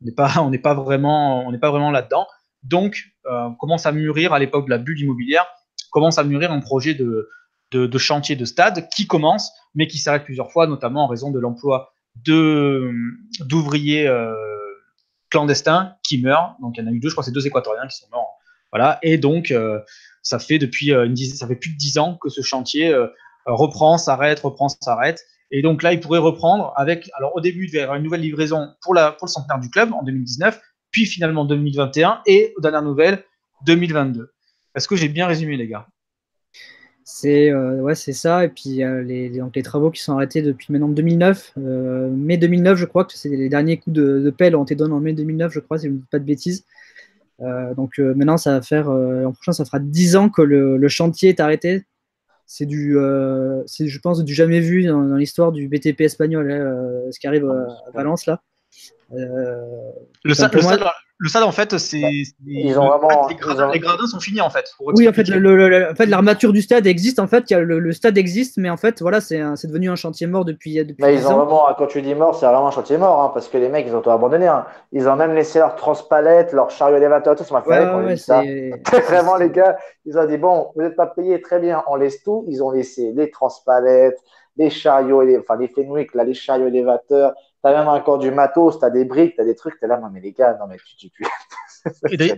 On 0.00 0.04
n'est 0.06 0.12
pas, 0.12 0.30
pas 0.62 0.74
vraiment, 0.74 1.50
vraiment 1.50 1.90
là-dedans. 1.90 2.26
Donc, 2.62 3.04
euh, 3.26 3.48
commence 3.58 3.86
à 3.86 3.92
mûrir 3.92 4.32
à 4.32 4.38
l'époque 4.38 4.66
de 4.66 4.70
la 4.70 4.78
bulle 4.78 5.00
immobilière, 5.00 5.46
commence 5.90 6.18
à 6.18 6.24
mûrir 6.24 6.52
un 6.52 6.60
projet 6.60 6.94
de, 6.94 7.28
de, 7.72 7.98
chantier 7.98 8.36
de 8.36 8.44
stade 8.44 8.88
qui 8.90 9.06
commence, 9.06 9.50
mais 9.74 9.86
qui 9.86 9.98
s'arrête 9.98 10.24
plusieurs 10.24 10.52
fois, 10.52 10.66
notamment 10.66 11.04
en 11.04 11.06
raison 11.06 11.30
de 11.30 11.38
l'emploi 11.38 11.92
d'ouvriers 12.16 14.06
euh, 14.06 14.34
clandestins 15.30 15.94
qui 16.02 16.20
meurent. 16.20 16.56
Donc, 16.60 16.76
il 16.76 16.84
y 16.84 16.86
en 16.86 16.90
a 16.90 16.92
eu 16.92 17.00
deux, 17.00 17.08
je 17.08 17.14
crois, 17.14 17.24
c'est 17.24 17.30
deux 17.30 17.46
Équatoriens 17.46 17.86
qui 17.86 17.96
sont 17.96 18.08
morts. 18.12 18.36
Voilà. 18.72 18.98
Et 19.02 19.16
donc, 19.16 19.50
euh, 19.50 19.80
ça 20.22 20.38
fait 20.38 20.58
depuis 20.58 20.92
euh, 20.92 21.12
ça 21.34 21.46
fait 21.46 21.56
plus 21.56 21.70
de 21.70 21.76
dix 21.76 21.98
ans 21.98 22.18
que 22.20 22.28
ce 22.28 22.42
chantier 22.42 22.92
euh, 22.92 23.06
reprend, 23.46 23.98
s'arrête, 23.98 24.40
reprend, 24.40 24.68
s'arrête. 24.68 25.24
Et 25.50 25.62
donc 25.62 25.82
là, 25.82 25.92
il 25.92 26.00
pourrait 26.00 26.20
reprendre 26.20 26.72
avec, 26.76 27.10
alors 27.16 27.34
au 27.34 27.40
début, 27.40 27.66
vers 27.66 27.92
une 27.94 28.04
nouvelle 28.04 28.20
livraison 28.20 28.68
pour, 28.82 28.94
la, 28.94 29.12
pour 29.12 29.26
le 29.26 29.32
centenaire 29.32 29.58
du 29.58 29.68
club 29.68 29.92
en 29.92 30.02
2019, 30.02 30.60
puis 30.92 31.06
finalement 31.06 31.44
2021 31.44 32.20
et 32.26 32.52
aux 32.56 32.60
dernières 32.60 32.82
nouvelles 32.82 33.24
2022. 33.66 34.30
Est-ce 34.76 34.86
que 34.86 34.94
j'ai 34.94 35.08
bien 35.08 35.26
résumé, 35.26 35.56
les 35.56 35.66
gars? 35.66 35.88
C'est 37.02 37.50
euh, 37.50 37.80
ouais, 37.80 37.96
c'est 37.96 38.12
ça. 38.12 38.44
Et 38.44 38.48
puis 38.48 38.82
les, 39.04 39.30
donc, 39.30 39.56
les 39.56 39.62
travaux 39.64 39.90
qui 39.90 40.00
sont 40.00 40.12
arrêtés 40.12 40.42
depuis 40.42 40.72
maintenant 40.72 40.88
2009, 40.88 41.54
mai 41.56 42.36
2009, 42.36 42.78
je 42.78 42.84
crois 42.84 43.04
que 43.04 43.14
c'est 43.14 43.28
les 43.28 43.48
derniers 43.48 43.78
coups 43.78 43.96
de, 43.96 44.20
de, 44.20 44.30
pelle 44.30 44.54
ont 44.54 44.62
été 44.62 44.76
donnés 44.76 44.94
en 44.94 45.00
mai 45.00 45.14
2009, 45.14 45.52
je 45.52 45.58
crois, 45.58 45.78
si 45.78 45.86
je 45.86 45.92
ne 45.92 45.96
dis 45.96 46.06
pas 46.08 46.20
de 46.20 46.24
bêtises. 46.24 46.64
Euh, 47.42 47.74
donc 47.74 47.98
euh, 47.98 48.14
maintenant, 48.14 48.36
ça 48.36 48.52
va 48.52 48.62
faire, 48.62 48.90
euh, 48.90 49.22
l'an 49.22 49.32
prochain, 49.32 49.52
ça 49.52 49.64
fera 49.64 49.78
10 49.78 50.16
ans 50.16 50.28
que 50.28 50.42
le, 50.42 50.88
chantier 50.88 51.30
est 51.30 51.40
arrêté. 51.40 51.84
C'est 52.46 52.66
du, 52.66 52.96
c'est, 53.66 53.86
je 53.86 53.98
pense, 54.00 54.24
du 54.24 54.34
jamais 54.34 54.58
vu 54.58 54.84
dans, 54.84 55.14
l'histoire 55.14 55.52
du 55.52 55.68
BTP 55.68 56.00
espagnol, 56.00 56.50
hein, 56.50 57.10
ce 57.12 57.20
qui 57.20 57.28
arrive 57.28 57.48
à, 57.48 57.66
Valence 57.94 58.26
là. 58.26 58.42
Le, 59.12 60.34
stade, 60.34 60.52
le 61.18 61.28
stade, 61.28 61.42
en 61.42 61.52
fait, 61.52 61.76
c'est. 61.78 62.00
Ils 62.46 62.78
ont 62.78 62.86
vraiment. 62.86 63.28
Les 63.72 63.78
gradins, 63.78 64.06
sont 64.06 64.20
finis, 64.20 64.40
en 64.40 64.50
fait. 64.50 64.72
Oui, 64.80 65.08
en 65.08 65.12
fait, 65.12 65.28
le, 65.28 65.90
en 65.90 65.94
fait, 65.94 66.06
l'armature 66.06 66.52
du 66.52 66.62
stade 66.62 66.86
existe. 66.86 67.18
En 67.18 67.26
fait, 67.26 67.50
le, 67.50 67.92
stade 67.92 68.16
existe, 68.16 68.56
mais 68.56 68.70
en 68.70 68.76
fait, 68.76 69.02
voilà, 69.02 69.20
c'est 69.20 69.38
devenu 69.64 69.90
un 69.90 69.96
chantier 69.96 70.26
mort 70.26 70.44
depuis. 70.44 70.76
depuis 70.84 71.02
mais 71.02 71.14
ils 71.14 71.26
ont 71.26 71.36
vraiment, 71.36 71.66
quand 71.76 71.88
tu 71.88 72.02
dis 72.02 72.14
mort, 72.14 72.36
c'est 72.36 72.46
vraiment 72.46 72.68
un 72.68 72.70
chantier 72.70 72.98
mort, 72.98 73.20
hein, 73.22 73.30
parce 73.34 73.48
que 73.48 73.58
les 73.58 73.68
mecs, 73.68 73.86
ils 73.86 73.94
ont 73.94 74.00
tout 74.00 74.10
abandonné. 74.10 74.46
Hein. 74.46 74.64
Ils 74.92 75.08
ont 75.08 75.16
même 75.16 75.34
laissé 75.34 75.58
leur 75.58 75.74
transpalette, 75.74 76.52
leur 76.52 76.70
chariot 76.70 76.96
élévateur, 76.96 77.34
tout. 77.36 77.44
Ça 77.44 77.54
m'a 77.54 77.62
fait 77.62 77.70
ouais, 77.70 78.04
ouais, 78.04 78.16
ça. 78.16 78.42
vraiment, 79.08 79.36
les 79.36 79.50
gars, 79.50 79.76
ils 80.06 80.16
ont 80.16 80.26
dit 80.26 80.38
bon, 80.38 80.70
vous 80.76 80.82
n'êtes 80.82 80.96
pas 80.96 81.06
payés, 81.06 81.42
très 81.42 81.58
bien, 81.58 81.82
on 81.88 81.96
laisse 81.96 82.22
tout. 82.22 82.44
Ils 82.48 82.62
ont 82.62 82.70
laissé 82.70 83.12
les 83.14 83.30
transpalettes, 83.30 84.18
les 84.56 84.70
chariots, 84.70 85.24
enfin 85.38 85.56
les 85.56 85.68
Fenwick, 85.68 86.14
là, 86.14 86.24
les 86.24 86.34
chariots 86.34 86.68
élévateurs 86.68 87.34
T'as 87.62 87.72
même 87.72 87.88
encore 87.88 88.18
du 88.18 88.30
matos, 88.30 88.78
t'as 88.80 88.90
des 88.90 89.04
briques, 89.04 89.34
t'as 89.36 89.44
des 89.44 89.54
trucs, 89.54 89.78
t'es 89.78 89.86
là, 89.86 89.98
non 89.98 90.08
mais 90.10 90.20
les 90.20 90.32
gars, 90.32 90.56
non 90.58 90.66
mais 90.66 90.78
tu, 90.98 91.10
tu, 91.10 91.24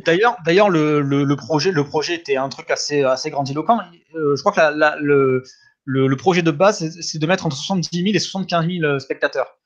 D'ailleurs, 0.04 0.36
d'ailleurs, 0.44 0.68
le, 0.68 1.00
le, 1.00 1.36
projet, 1.36 1.70
le 1.70 1.84
projet 1.84 2.14
était 2.14 2.36
un 2.36 2.48
truc 2.48 2.70
assez, 2.70 3.02
assez 3.02 3.30
grandiloquent. 3.30 3.78
Euh, 4.14 4.36
je 4.36 4.42
crois 4.42 4.52
que 4.52 4.76
la, 4.76 4.96
le, 5.00 5.42
le, 5.84 6.16
projet 6.16 6.42
de 6.42 6.50
base, 6.50 7.00
c'est 7.00 7.18
de 7.18 7.26
mettre 7.26 7.46
entre 7.46 7.56
70 7.56 7.90
000 8.02 8.14
et 8.14 8.18
75 8.18 8.66
000 8.66 8.84
euh, 8.84 8.98
spectateurs, 8.98 9.58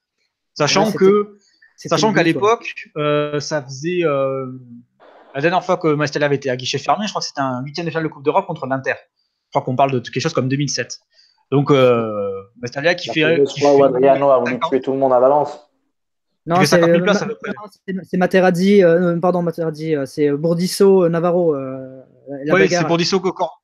sachant 0.54 0.92
que, 0.92 1.38
sachant 1.76 2.12
qu'à 2.12 2.22
l'époque, 2.22 2.74
euh, 2.96 3.40
ça 3.40 3.62
faisait 3.62 4.02
la 5.34 5.42
dernière 5.42 5.64
fois 5.64 5.76
que 5.76 5.88
Mastel 5.88 6.22
avait 6.22 6.36
été 6.36 6.48
à 6.48 6.56
guichet 6.56 6.78
fermé, 6.78 7.06
je 7.06 7.12
crois 7.12 7.20
que 7.20 7.28
c'était 7.28 7.42
un 7.42 7.62
huitième 7.62 7.84
de 7.84 7.90
finale 7.90 8.04
de 8.04 8.08
Coupe 8.08 8.24
d'Europe 8.24 8.46
contre 8.46 8.66
l'Inter. 8.66 8.94
Je 9.46 9.50
crois 9.50 9.62
qu'on 9.62 9.76
parle 9.76 9.92
de 9.92 9.98
quelque 10.00 10.20
chose 10.20 10.32
comme 10.32 10.48
2007. 10.48 10.98
Donc, 11.50 11.70
euh, 11.70 12.42
Bastalia 12.56 12.94
qui 12.94 13.08
fait. 13.10 13.44
Qui 13.44 13.60
fait 13.60 13.82
Adriano 13.82 14.30
a 14.30 14.38
voulu 14.38 14.58
tuer 14.68 14.80
tout 14.80 14.92
le 14.92 14.98
monde 14.98 15.12
à 15.12 15.20
Valence. 15.20 15.66
Non, 16.46 16.64
c'est 16.64 18.16
Materazzi, 18.16 18.84
euh, 18.84 19.18
pardon, 19.18 19.42
Materazzi, 19.42 19.96
euh, 19.96 20.06
c'est 20.06 20.30
Bourdisso, 20.30 21.08
Navarro. 21.08 21.56
Euh, 21.56 22.02
oui, 22.52 22.68
c'est 22.68 22.86
Bourdisso, 22.86 23.20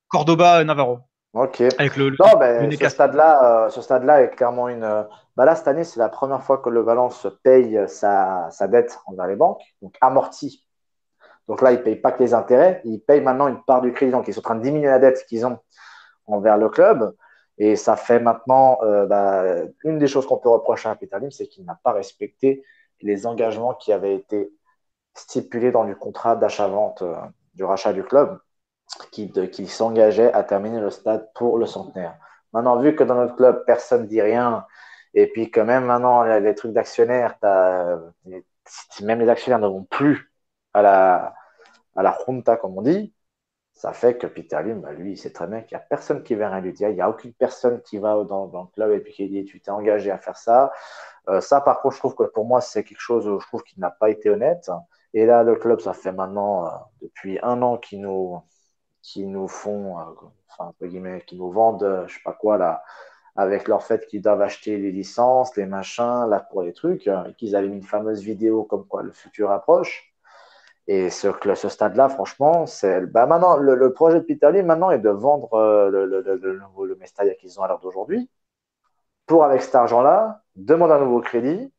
Cordoba, 0.09 0.65
Navarro. 0.65 0.99
Ok. 1.33 1.63
Avec 1.79 1.97
le, 1.97 2.11
non, 2.11 2.39
ben, 2.39 2.71
ce 2.71 2.89
stade-là, 2.89 3.69
ce 3.71 3.81
stade-là 3.81 4.23
est 4.23 4.31
clairement 4.31 4.69
une. 4.69 5.07
Bah 5.37 5.45
là, 5.45 5.55
cette 5.55 5.69
année, 5.69 5.85
c'est 5.85 6.01
la 6.01 6.09
première 6.09 6.43
fois 6.43 6.59
que 6.59 6.69
le 6.69 6.81
Valence 6.81 7.27
paye 7.43 7.81
sa, 7.87 8.49
sa 8.51 8.69
dette 8.69 8.99
envers 9.07 9.29
les 9.29 9.37
banques, 9.37 9.63
donc 9.81 9.95
amorti. 10.01 10.67
Donc 11.49 11.63
là, 11.63 11.73
ils 11.73 11.79
ne 11.79 11.83
payent 11.83 11.97
pas 11.97 12.13
que 12.13 12.23
les 12.23 12.35
intérêts, 12.35 12.83
ils 12.85 13.01
payent 13.01 13.23
maintenant 13.23 13.49
une 13.49 13.63
part 13.63 13.81
du 13.81 13.93
crédit. 13.93 14.13
Donc, 14.13 14.29
ils 14.29 14.35
sont 14.35 14.41
en 14.41 14.43
train 14.43 14.55
de 14.57 14.63
diminuer 14.63 14.89
la 14.89 14.99
dette 14.99 15.25
qu'ils 15.27 15.47
ont 15.47 15.59
envers 16.27 16.59
le 16.59 16.69
club. 16.69 17.15
Et 17.59 17.77
ça 17.77 17.97
fait 17.97 18.21
maintenant, 18.21 18.79
euh, 18.83 19.07
bah, 19.07 19.45
une 19.85 19.99
des 19.99 20.07
choses 20.07 20.27
qu'on 20.27 20.39
peut 20.39 20.49
reprocher 20.49 20.89
à 20.89 20.97
Peter 20.97 21.19
Lim, 21.21 21.31
c'est 21.31 21.47
qu'il 21.47 21.65
n'a 21.65 21.79
pas 21.83 21.93
respecté 21.93 22.65
les 23.01 23.27
engagements 23.27 23.75
qui 23.75 23.93
avaient 23.93 24.15
été 24.15 24.53
stipulés 25.15 25.73
dans 25.73 25.83
le 25.85 25.95
contrat 25.95 26.37
d'achat-vente 26.37 27.03
euh, 27.03 27.17
du 27.55 27.65
rachat 27.65 27.93
du 27.93 28.05
club, 28.05 28.39
qui, 29.11 29.31
s'engageait 29.67 30.33
à 30.33 30.43
terminer 30.43 30.81
le 30.81 30.91
stade 30.91 31.29
pour 31.35 31.59
le 31.59 31.67
centenaire. 31.67 32.17
Maintenant, 32.53 32.79
vu 32.81 32.95
que 32.95 33.05
dans 33.05 33.15
notre 33.15 33.37
club, 33.37 33.65
personne 33.67 34.03
ne 34.03 34.07
dit 34.07 34.23
rien, 34.23 34.67
et 35.15 35.27
puis 35.27 35.51
que 35.51 35.61
même 35.61 35.87
maintenant, 35.87 36.23
les, 36.25 36.55
trucs 36.55 36.73
d'actionnaires, 36.73 37.37
même 39.03 39.21
les 39.21 39.29
actionnaires 39.29 39.59
ne 39.61 39.67
vont 39.69 39.85
plus 39.85 40.33
à 40.75 40.83
la, 40.83 41.35
à 41.97 42.03
la 42.03 42.17
junta, 42.27 42.57
comme 42.57 42.77
on 42.79 42.83
dit, 42.83 43.13
ça 43.83 43.93
fait 43.93 44.17
que 44.17 44.29
Peter 44.29 44.63
Lim, 44.63 44.81
bah, 44.81 44.93
lui, 44.93 45.11
il 45.11 45.17
sait 45.19 45.33
très 45.33 45.49
bien 45.49 45.61
qu'il 45.63 45.77
n'y 45.77 45.83
a 45.83 45.85
personne 45.85 46.23
qui 46.23 46.37
rien 46.37 46.61
lui 46.61 46.73
dire. 46.73 46.89
Il 46.91 46.95
n'y 46.95 47.01
a 47.01 47.11
aucune 47.11 47.33
personne 47.33 47.83
qui 47.83 47.99
va 47.99 48.23
dans, 48.23 48.47
le 48.47 48.73
club 48.73 48.93
et 48.93 49.01
puis 49.01 49.13
qui 49.13 49.29
dit 49.29 49.45
Tu 49.45 49.61
t'es 49.61 49.73
engagé 49.73 50.13
à 50.13 50.19
faire 50.19 50.37
ça. 50.37 50.73
Euh, 51.29 51.41
ça, 51.41 51.61
par 51.61 51.81
contre, 51.81 51.97
je 51.97 51.99
trouve 51.99 52.15
que 52.15 52.23
pour 52.23 52.45
moi, 52.45 52.61
c'est 52.61 52.85
quelque 52.85 53.01
chose 53.01 53.25
je 53.25 53.47
trouve 53.49 53.65
qui 53.65 53.81
n'a 53.81 53.91
pas 53.91 54.11
été 54.11 54.31
honnête. 54.31 54.71
Et 55.15 55.27
là, 55.27 55.43
le 55.43 55.57
club, 55.57 55.81
ça 55.81 55.95
fait 55.95 56.13
maintenant, 56.13 56.65
euh, 56.65 56.71
depuis 57.03 57.41
un 57.43 57.61
an 57.63 57.77
qu'ils 57.77 58.03
nous, 58.03 58.41
nous 59.17 59.49
font, 59.49 59.99
euh, 59.99 60.05
entre 60.61 60.87
guillemets, 60.87 61.23
qui 61.27 61.37
nous 61.37 61.51
vendent, 61.51 62.05
je 62.07 62.15
sais 62.15 62.23
pas 62.25 62.35
quoi, 62.35 62.59
là, 62.59 62.85
avec 63.35 63.67
leur 63.67 63.83
fait 63.83 64.07
qu'ils 64.07 64.23
doivent 64.23 64.43
acheter 64.43 64.79
les 64.79 64.93
licences, 64.93 65.57
les 65.57 65.67
machins, 65.67 66.27
là, 66.29 66.39
pour 66.39 66.63
les 66.63 66.73
trucs, 66.73 67.09
et 67.09 67.35
qu'ils 67.37 67.57
avaient 67.57 67.69
mis 67.69 67.79
une 67.79 67.83
fameuse 67.83 68.23
vidéo 68.23 68.63
comme 68.63 68.87
quoi 68.87 69.03
le 69.03 69.11
futur 69.11 69.51
approche. 69.51 70.12
Et 70.89 71.11
ce, 71.11 71.29
ce 71.55 71.69
stade-là, 71.69 72.09
franchement, 72.09 72.67
c'est 72.67 73.07
bah 73.07 73.27
maintenant 73.27 73.57
le, 73.57 73.93
projet 73.93 74.19
de 74.19 74.25
Peter 74.25 74.51
Lee 74.53 74.63
maintenant 74.63 74.91
est 74.91 74.99
de 74.99 75.11
vendre 75.11 75.55
euh, 75.55 75.91
le, 75.91 76.07
le, 76.07 76.21
le, 76.21 76.59
nouveau 76.59 76.87
le 76.87 76.97
Mestalla 76.97 77.35
qu'ils 77.35 77.61
ont 77.61 77.63
à 77.63 77.69
l'heure 77.69 77.79
d'aujourd'hui 77.81 78.29
pour 79.27 79.45
avec 79.45 79.63
cet 79.63 79.75
argent-là 79.77 80.43
demander 80.57 80.95
un 80.95 81.01
nouveau 81.01 81.21
crédit 81.21 81.73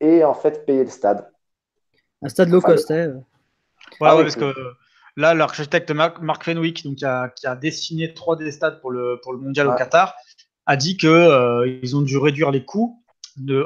et 0.00 0.24
en 0.24 0.34
fait 0.34 0.64
payer 0.64 0.84
le 0.84 0.90
stade. 0.90 1.30
Un 2.22 2.28
stade 2.28 2.48
low 2.48 2.60
cost, 2.60 2.90
hein. 2.90 3.22
Ouais, 4.00 4.08
ah 4.10 4.16
parce 4.16 4.36
que 4.36 4.54
là, 5.16 5.34
l'architecte 5.34 5.90
Mark 5.90 6.44
Fenwick, 6.44 6.84
donc, 6.84 6.96
qui, 6.96 7.04
a, 7.04 7.28
qui 7.28 7.46
a 7.46 7.56
dessiné 7.56 8.14
trois 8.14 8.36
des 8.36 8.52
stades 8.52 8.80
pour 8.80 8.90
le, 8.90 9.20
pour 9.22 9.32
le 9.32 9.38
mondial 9.38 9.68
au 9.68 9.74
Qatar, 9.74 10.14
a 10.66 10.76
dit 10.76 10.96
qu'ils 10.96 11.08
euh, 11.08 11.94
ont 11.94 12.02
dû 12.02 12.16
réduire 12.18 12.50
les 12.50 12.64
coûts 12.64 13.02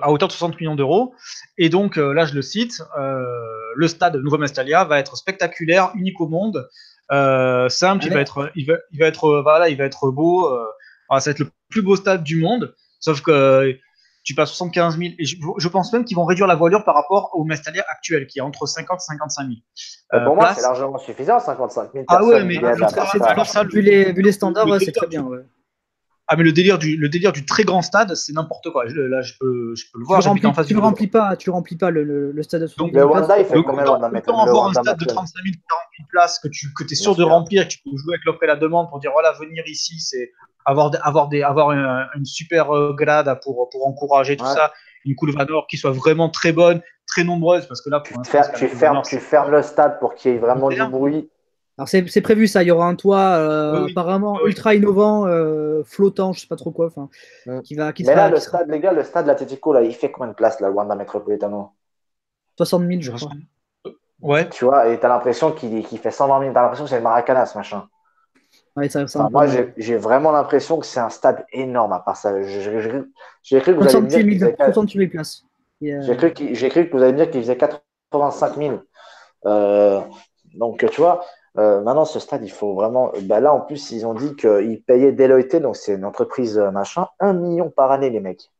à 0.03 0.11
hauteur 0.11 0.29
de 0.29 0.33
60 0.33 0.61
millions 0.61 0.77
d'euros. 0.77 1.15
Et 1.59 1.69
donc, 1.69 1.99
euh, 1.99 2.13
là, 2.13 2.27
je 2.27 2.35
le 2.35 2.43
cite, 2.43 2.83
euh, 2.99 3.25
le 3.77 3.89
stade 3.89 4.17
Nouveau 4.17 4.39
Mestalia 4.39 4.85
va 4.85 4.99
être 4.99 5.17
spectaculaire, 5.17 5.93
unique 5.95 6.21
au 6.21 6.29
monde, 6.29 6.69
euh, 7.13 7.69
simple, 7.69 8.05
il 8.07 8.13
va 8.13 8.21
être, 8.21 8.51
il 8.55 8.67
va, 8.67 8.75
il 8.93 9.01
va 9.01 9.07
être, 9.07 9.43
voilà, 9.43 9.69
il 9.69 9.77
va 9.77 9.85
être 9.85 10.11
beau. 10.11 10.51
ça 11.11 11.19
va 11.19 11.31
être 11.31 11.39
le 11.41 11.51
plus 11.69 11.83
beau 11.83 11.97
stade 11.97 12.23
du 12.23 12.41
monde. 12.41 12.75
Sauf 13.01 13.21
que 13.21 13.77
tu 14.25 14.35
passes 14.35 14.51
75 14.51 14.99
000. 14.99 15.13
Et 15.19 15.25
je, 15.27 15.69
pense 15.69 15.93
même 15.93 16.05
qu'ils 16.05 16.17
vont 16.17 16.25
réduire 16.25 16.47
la 16.47 16.55
voilure 16.55 16.83
par 16.85 16.95
rapport 16.95 17.31
au 17.35 17.45
Mestalia 17.45 17.85
actuel, 17.89 18.27
qui 18.27 18.39
est 18.39 18.43
entre 18.43 18.67
50 18.67 18.97
et 18.97 19.01
55 19.01 19.47
000. 20.11 20.25
pour 20.25 20.35
moi, 20.35 20.55
c'est 20.55 20.63
largement 20.63 20.99
suffisant, 20.99 21.39
55 21.39 21.93
000. 21.93 22.05
Ah 22.09 22.25
ouais, 22.25 22.43
mais 22.43 22.59
vu, 22.59 23.83
les, 23.83 24.13
vu 24.13 24.23
les 24.23 24.33
standards, 24.33 24.81
c'est 24.81 24.93
très 24.93 25.07
bien. 25.07 25.23
Ouais. 25.23 25.41
Ah, 26.27 26.37
mais 26.37 26.43
le 26.43 26.53
délire 26.53 26.79
du, 26.79 26.97
le 26.97 27.09
délire 27.11 27.33
du 27.33 27.45
très 27.45 27.65
grand 27.65 27.83
stade, 27.83 28.15
c'est 28.15 28.33
n'importe 28.33 28.71
quoi. 28.71 28.85
là, 28.87 29.21
je 29.21 29.35
peux, 29.39 29.75
je 29.75 29.85
peux 29.93 29.99
le 29.99 30.07
voir. 30.07 30.21
Tu, 30.23 30.29
remplis, 30.29 30.47
en 30.47 30.55
face 30.55 30.67
tu 30.67 30.73
le 30.75 30.81
remplis 30.81 31.07
pas, 31.07 31.37
tu 31.37 31.51
remplis 31.51 31.77
pas 31.77 31.91
le, 31.91 32.33
le, 32.33 32.43
stade 32.43 32.63
de 32.63 32.69
Donc, 32.79 32.93
le 32.93 33.05
Wanda, 33.05 33.39
il 33.39 33.45
fait 33.45 33.63
combien 33.63 33.85
Autant 33.85 34.41
avoir 34.41 34.69
un 34.69 34.73
stade 34.73 34.99
de 34.99 35.05
35 35.05 35.43
000, 35.45 35.55
40 35.69 35.83
000 35.99 36.09
places 36.11 36.39
que 36.39 36.49
tu 36.49 36.73
que 36.73 36.85
es 36.85 36.95
sûr 36.95 37.15
de 37.15 37.25
remplir, 37.25 37.69
tu 37.69 37.79
peux 37.85 37.91
jouer 37.97 38.15
avec 38.15 38.25
l'offre 38.25 38.43
et 38.43 38.47
la 38.47 38.57
demande 38.57 38.89
pour 38.89 39.01
dire 39.01 39.11
voilà, 39.13 39.33
venir 39.33 39.65
ici, 39.67 40.01
c'est 40.01 40.33
avoir, 40.65 40.91
avoir, 41.03 41.29
des, 41.29 41.43
avoir 41.43 41.73
une, 41.73 42.25
super 42.25 42.75
euh, 42.75 42.95
grade 42.95 43.39
pour, 43.43 43.69
pour 43.71 43.87
encourager 43.87 44.37
tout 44.37 44.47
ça, 44.47 44.73
une 45.05 45.15
Vanor 45.33 45.67
qui 45.67 45.77
soit 45.77 45.91
vraiment 45.91 46.31
très 46.31 46.53
bonne, 46.53 46.81
très 47.07 47.25
nombreuse, 47.25 47.67
parce 47.67 47.83
que 47.83 47.91
là, 47.91 48.01
pour 48.01 48.23
tu, 48.23 48.31
tu, 48.57 48.69
fermes, 48.69 49.03
tu 49.03 49.19
fermes 49.19 49.51
le 49.51 49.63
stade 49.63 49.99
pour 50.01 50.15
qu'il 50.15 50.33
y 50.33 50.35
ait 50.35 50.39
vraiment 50.39 50.71
du 50.71 50.83
bruit. 50.87 51.29
Alors 51.77 51.89
c'est 51.89 52.21
prévu 52.21 52.47
ça, 52.47 52.63
il 52.63 52.67
y 52.67 52.71
aura 52.71 52.87
un 52.87 52.95
toit 52.95 53.37
euh, 53.37 53.89
apparemment 53.91 54.45
ultra 54.47 54.77
innovant, 54.77 55.27
euh, 55.27 55.83
flottant, 55.85 56.33
je 56.33 56.41
sais 56.41 56.47
pas 56.47 56.55
trop 56.57 56.71
quoi, 56.71 56.87
enfin, 56.87 57.09
mm. 57.47 57.63
qui 57.63 57.75
va. 57.75 57.93
Qui 57.93 58.05
Mais 58.05 58.15
là, 58.15 58.31
le 58.31 58.39
stade, 58.39 58.71
les 58.71 58.79
gars, 58.79 58.93
le 58.93 59.03
stade 59.03 59.27
l'Atletico, 59.27 59.73
là, 59.73 59.83
il 59.83 59.93
fait 59.93 60.13
combien 60.13 60.31
de 60.31 60.37
place, 60.37 60.61
là, 60.61 60.69
le 60.69 60.75
Wanda 60.75 60.95
Metropolitano? 60.95 61.73
60 62.57 62.87
000, 62.87 63.01
je 63.01 63.11
crois. 63.11 63.33
Ouais. 64.21 64.49
Tu 64.51 64.65
vois, 64.65 64.89
et 64.89 65.01
t'as 65.01 65.09
l'impression 65.09 65.51
qu'il 65.51 65.85
fait 65.85 66.11
120 66.13 66.41
000, 66.41 66.55
t'as 66.55 66.63
l'impression 66.63 66.85
que 66.85 66.91
c'est 66.91 66.97
le 66.97 67.03
Maracana, 67.03 67.45
ce 67.45 67.59
machin. 67.59 67.89
Ouais, 68.77 68.89
ça, 68.89 69.03
enfin, 69.03 69.29
moi, 69.31 69.47
j'ai 69.77 69.97
vraiment 69.97 70.31
l'impression 70.31 70.79
que 70.79 70.87
c'est 70.87 71.01
un 71.01 71.11
stade 71.11 71.45
énorme, 71.53 71.93
à 71.93 72.01
part 72.01 72.17
ça. 72.17 72.41
J'ai 72.43 73.61
cru 73.61 73.75
que 73.75 73.81
vous 73.81 73.89
allez 73.89 74.25
me 74.25 74.35
dire. 74.35 74.55
68 74.57 74.99
000 74.99 75.11
places. 75.11 75.45
J'ai 75.81 76.17
cru, 76.17 76.33
cru, 76.33 76.89
que 76.89 76.97
vous 76.97 77.03
allez 77.03 77.13
me 77.13 77.19
dire 77.19 77.31
qu'il 77.31 77.41
faisait 77.43 77.57
85 77.57 78.57
000. 78.57 78.81
Euh, 79.47 80.01
donc, 80.55 80.89
tu 80.91 81.01
vois, 81.01 81.25
euh, 81.57 81.81
maintenant, 81.83 82.05
ce 82.05 82.19
stade, 82.19 82.45
il 82.45 82.51
faut 82.51 82.75
vraiment. 82.75 83.13
Bah 83.23 83.41
là, 83.41 83.55
en 83.55 83.61
plus, 83.61 83.91
ils 83.93 84.07
ont 84.07 84.15
dit 84.15 84.35
qu'ils 84.37 84.83
payaient 84.83 85.13
Deloitte, 85.13 85.57
donc 85.57 85.77
c'est 85.77 85.95
une 85.95 86.05
entreprise 86.05 86.59
euh, 86.59 86.71
machin, 86.71 87.09
un 87.21 87.33
million 87.33 87.71
par 87.71 87.93
année, 87.93 88.11
les 88.11 88.21
mecs, 88.21 88.51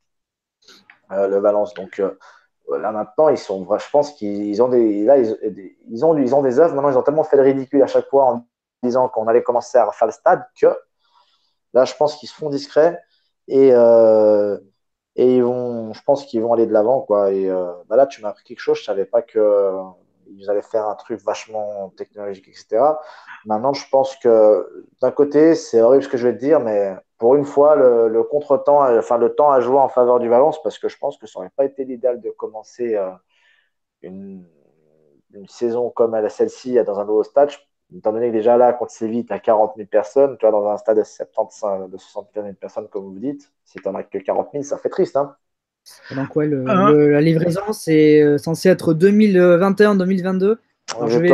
euh, 1.13 1.27
le 1.27 1.39
Valence. 1.39 1.75
Donc 1.75 1.99
là, 1.99 2.93
maintenant, 2.93 3.29
ils 3.29 3.39
sont. 3.39 3.67
Je 3.79 3.91
pense 3.91 4.13
qu'ils 4.13 4.63
ont 4.63 4.69
des. 4.69 5.05
Là, 5.05 5.19
ils, 5.19 6.05
ont, 6.05 6.17
ils 6.17 6.35
ont 6.35 6.43
des 6.43 6.61
œuvres. 6.61 6.75
Maintenant, 6.75 6.91
ils 6.91 6.99
ont 6.99 7.03
tellement 7.03 7.25
fait 7.25 7.37
le 7.37 7.43
ridicule 7.43 7.83
à 7.83 7.87
chaque 7.89 8.09
fois 8.09 8.25
en 8.27 8.47
disant 8.83 9.09
qu'on 9.09 9.27
allait 9.29 9.43
commencer 9.43 9.79
à 9.79 9.91
faire 9.93 10.07
le 10.07 10.13
stade 10.13 10.45
que 10.61 10.67
là, 11.73 11.85
je 11.85 11.95
pense 11.97 12.17
qu'ils 12.17 12.29
se 12.29 12.35
font 12.35 12.51
discrets 12.51 13.01
et. 13.49 13.69
et 15.17 15.37
ils 15.37 15.43
vont, 15.43 15.93
je 15.93 16.03
pense 16.03 16.27
qu'ils 16.27 16.43
vont 16.43 16.53
aller 16.53 16.67
de 16.67 16.73
l'avant, 16.73 17.01
quoi. 17.03 17.33
Et 17.33 17.49
bah 17.89 17.97
là, 17.97 18.07
tu 18.07 18.23
m'as 18.23 18.29
appris 18.31 18.45
quelque 18.45 18.61
chose. 18.61 18.79
Je 18.79 18.85
savais 18.85 19.05
pas 19.05 19.23
que 19.23 19.39
ils 20.31 20.51
allaient 20.51 20.63
faire 20.63 20.89
un 20.89 20.95
truc 20.95 21.21
vachement 21.23 21.91
technologique, 21.97 22.49
etc. 22.49 22.99
Maintenant, 23.45 23.73
je 23.73 23.89
pense 23.91 24.17
que 24.17 24.87
d'un 25.01 25.11
côté, 25.11 25.55
c'est 25.55 25.81
horrible 25.81 26.05
ce 26.05 26.09
que 26.09 26.17
je 26.17 26.29
vais 26.29 26.35
te 26.35 26.41
dire, 26.41 26.61
mais 26.61 26.95
pour 27.19 27.37
une 27.37 27.45
fois, 27.45 27.77
le, 27.77 28.23
contretemps, 28.25 28.83
enfin 28.99 29.19
le 29.19 29.35
temps 29.35 29.51
a 29.51 29.61
joué 29.61 29.79
en 29.79 29.89
faveur 29.89 30.19
du 30.19 30.29
Valence 30.29 30.63
parce 30.63 30.79
que 30.79 30.89
je 30.89 30.99
pense 30.99 31.17
que 31.19 31.27
ça 31.27 31.39
n'aurait 31.39 31.53
pas 31.57 31.65
été 31.65 31.85
l'idéal 31.85 32.21
de 32.21 32.31
commencer 32.31 32.95
euh, 32.97 33.11
une, 34.03 34.47
saison 35.49 35.91
comme 35.91 36.29
celle-ci 36.29 36.83
dans 36.85 36.99
un 37.01 37.05
nouveau 37.05 37.25
stade. 37.25 37.51
Étant 37.95 38.13
donné 38.13 38.29
que 38.29 38.33
déjà 38.33 38.57
là, 38.57 38.73
contre 38.73 38.93
Séville, 38.93 39.27
tu 39.27 39.33
as 39.33 39.39
40 39.41 39.75
000 39.77 39.89
personnes, 39.89 40.37
tu 40.39 40.47
vois, 40.47 40.53
dans 40.53 40.67
un 40.69 40.77
stade 40.79 40.99
de 40.99 41.05
75, 41.05 41.91
de 41.91 41.97
75 41.97 42.45
000 42.45 42.55
personnes, 42.57 42.89
comme 42.89 43.05
vous 43.05 43.19
dites, 43.19 43.53
si 43.65 43.79
tu 43.79 43.89
n'en 43.89 43.95
as 43.95 44.05
que 44.05 44.19
40 44.19 44.51
000, 44.53 44.65
ça 44.65 44.79
fait 44.79 44.89
triste. 44.89 45.17
Hein 45.17 45.37
donc 46.15 46.37
ouais, 46.37 46.51
ah. 46.67 46.93
la 46.93 47.21
livraison, 47.21 47.73
c'est 47.73 48.23
euh, 48.23 48.39
censé 48.39 48.69
être 48.69 48.95
2021-2022. 48.95 50.57
Je 51.09 51.19
vais, 51.19 51.31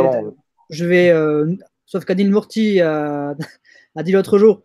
je 0.69 0.85
vais 0.85 1.09
euh, 1.09 1.53
sauf 1.85 2.05
qu'Adil 2.05 2.31
Mourti 2.31 2.81
a, 2.81 3.35
a 3.95 4.03
dit 4.03 4.11
l'autre 4.11 4.37
jour, 4.37 4.63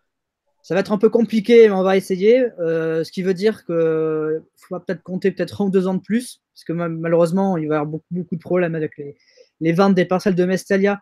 ça 0.67 0.75
va 0.75 0.81
être 0.81 0.91
un 0.91 0.99
peu 0.99 1.11
compliqué, 1.11 1.69
mais 1.69 1.75
on 1.75 1.85
va 1.85 1.97
essayer. 1.97 2.45
Euh, 2.59 3.05
ce 3.05 3.13
qui 3.13 3.23
veut 3.23 3.35
dire 3.35 3.65
qu'il 3.65 4.43
faut 4.57 4.81
peut-être 4.81 5.03
compter 5.05 5.31
peut-être 5.31 5.63
un 5.63 5.67
ou 5.67 5.71
deux 5.71 5.87
ans 5.87 5.95
de 5.95 6.01
plus, 6.01 6.43
parce 6.53 6.65
que 6.65 6.73
malheureusement, 6.73 7.57
il 7.57 7.69
va 7.69 7.75
y 7.75 7.79
avoir 7.79 7.87
beaucoup, 7.87 8.07
beaucoup 8.11 8.35
de 8.35 8.41
problèmes 8.41 8.75
avec 8.75 8.99
les, 8.99 9.17
les 9.61 9.73
ventes 9.73 9.95
des 9.95 10.05
parcelles 10.05 10.35
de 10.35 10.45
Mestalia. 10.45 11.01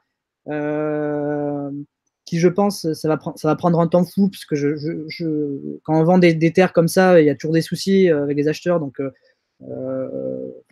Euh, 0.49 1.71
qui 2.25 2.39
je 2.39 2.49
pense 2.49 2.93
ça 2.93 3.09
va, 3.09 3.19
ça 3.37 3.49
va 3.49 3.57
prendre 3.57 3.81
un 3.81 3.87
temps 3.87 4.05
fou 4.05 4.29
parce 4.29 4.45
que 4.45 5.79
quand 5.83 6.01
on 6.01 6.05
vend 6.05 6.19
des, 6.19 6.53
terres 6.53 6.73
comme 6.73 6.89
ça 6.89 7.21
il 7.21 7.27
y 7.27 7.31
a 7.31 7.35
toujours 7.35 7.55
des 7.55 7.63
soucis 7.63 8.11
euh, 8.11 8.23
avec 8.23 8.37
les 8.37 8.49
acheteurs 8.49 8.81
donc 8.81 9.01
euh, 9.01 9.11
euh, 9.69 10.09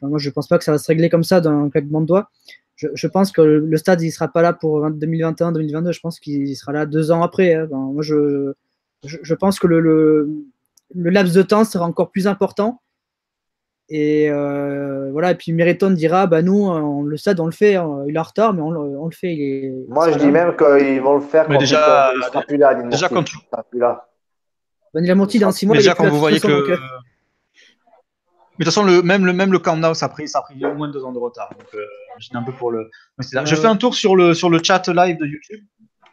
moi 0.01 0.19
je 0.19 0.31
pense 0.31 0.49
pas 0.49 0.59
que 0.59 0.65
ça 0.65 0.73
va 0.73 0.79
se 0.79 0.87
régler 0.87 1.09
comme 1.09 1.25
ça 1.25 1.41
d'un 1.41 1.69
claquement 1.71 2.01
de 2.01 2.07
doigts 2.07 2.31
je, 2.75 2.89
je, 2.95 3.07
pense 3.07 3.33
que 3.33 3.43
le 3.43 3.77
stade 3.77 4.01
il 4.03 4.11
sera 4.11 4.29
pas 4.29 4.43
là 4.43 4.53
pour 4.53 4.91
2021 4.91 5.53
2022 5.53 5.93
je 5.93 6.01
pense 6.01 6.19
qu'il 6.19 6.57
sera 6.57 6.73
là 6.73 6.87
deux 6.87 7.11
ans 7.11 7.23
après 7.23 7.55
hein. 7.55 7.69
moi 7.71 8.03
je, 8.03 8.53
je, 9.05 9.35
pense 9.35 9.59
que 9.59 9.67
le, 9.67 10.29
le 10.95 11.11
laps 11.11 11.35
de 11.35 11.43
temps 11.43 11.65
sera 11.65 11.87
encore 11.87 12.11
plus 12.11 12.27
important 12.27 12.81
et 13.89 14.31
euh, 14.31 15.11
voilà, 15.13 15.33
et 15.33 15.35
puis 15.35 15.53
Meriton 15.53 15.91
dira 15.91 16.27
bah 16.27 16.43
nous, 16.43 16.67
on, 16.67 17.03
le 17.03 17.17
stade, 17.17 17.41
on 17.41 17.47
le 17.47 17.53
fait, 17.53 17.77
hein. 17.77 18.05
il 18.09 18.17
est 18.17 18.19
en 18.19 18.23
retard, 18.23 18.55
mais 18.55 18.63
on, 18.63 18.69
on 18.69 19.07
le 19.07 19.15
fait. 19.15 19.35
Il 19.35 19.43
est, 19.43 19.73
Moi, 19.89 20.11
je 20.13 20.19
dis 20.19 20.31
même 20.31 20.57
qu'ils 20.57 21.01
vont 21.01 21.17
le 21.17 21.21
faire 21.21 21.49
mais 21.49 21.57
quand 21.57 21.61
déjà, 21.61 22.13
il 22.17 22.23
sera 22.23 22.43
plus 22.43 22.57
là. 22.57 22.75
Déjà, 22.75 23.09
quand 23.09 23.23
tu. 23.23 23.37
Plus 23.71 23.81
là. 23.81 24.09
Ben, 24.95 25.05
il 25.05 25.11
a 25.11 25.15
menti 25.15 25.39
dans 25.39 25.53
6 25.53 25.67
mois. 25.67 25.77
Déjà, 25.77 25.95
quand 25.95 26.09
vous 26.09 26.19
voyez 26.19 26.41
que. 26.41 26.49
Euh, 26.49 26.77
mais 28.59 28.65
de 28.65 28.71
toute 28.71 28.75
façon, 28.75 28.85
le, 28.85 29.03
même, 29.03 29.25
le, 29.25 29.33
même 29.33 29.51
le 29.51 29.59
Camp 29.59 29.77
Nou, 29.77 29.95
ça 29.95 30.07
a, 30.07 30.09
pris, 30.09 30.29
ça 30.29 30.41
a 30.41 30.43
pris 30.43 30.65
au 30.65 30.75
moins 30.75 30.91
deux 30.91 31.05
ans 31.05 31.13
de 31.13 31.19
retard. 31.19 31.51
Donc, 31.59 31.69
euh, 31.75 31.85
je 32.19 32.29
un 32.37 32.43
peu 32.43 32.53
pour 32.53 32.71
le. 32.71 32.91
Je 33.19 33.55
fais 33.55 33.67
un 33.67 33.77
tour 33.77 33.95
sur 33.95 34.15
le, 34.15 34.35
sur 34.35 34.51
le 34.51 34.63
chat 34.63 34.87
live 34.89 35.19
de 35.19 35.27
YouTube 35.27 35.61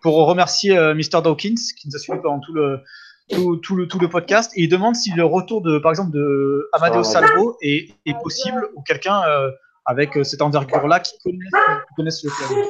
pour 0.01 0.15
remercier 0.25 0.77
euh, 0.77 0.93
Mr. 0.95 1.21
Dawkins 1.21 1.55
qui 1.77 1.87
nous 1.87 1.95
a 1.95 1.99
suivi 1.99 2.19
pendant 2.21 2.39
tout 2.39 2.53
le, 2.53 2.81
tout, 3.29 3.75
le, 3.75 3.87
tout 3.87 3.99
le 3.99 4.09
podcast 4.09 4.51
et 4.55 4.63
il 4.63 4.69
demande 4.69 4.95
si 4.95 5.11
le 5.11 5.23
retour 5.23 5.61
de, 5.61 5.79
par 5.79 5.91
exemple, 5.91 6.11
de 6.11 6.69
Amadeo 6.73 7.03
Salvo 7.03 7.57
est, 7.61 7.89
est 8.05 8.15
possible 8.21 8.67
ou 8.75 8.81
quelqu'un 8.81 9.21
euh, 9.27 9.51
avec 9.85 10.17
euh, 10.17 10.23
cette 10.23 10.41
envergure-là 10.41 10.99
qui 10.99 11.13
connaisse, 11.95 12.23
le 12.23 12.29
club. 12.29 12.65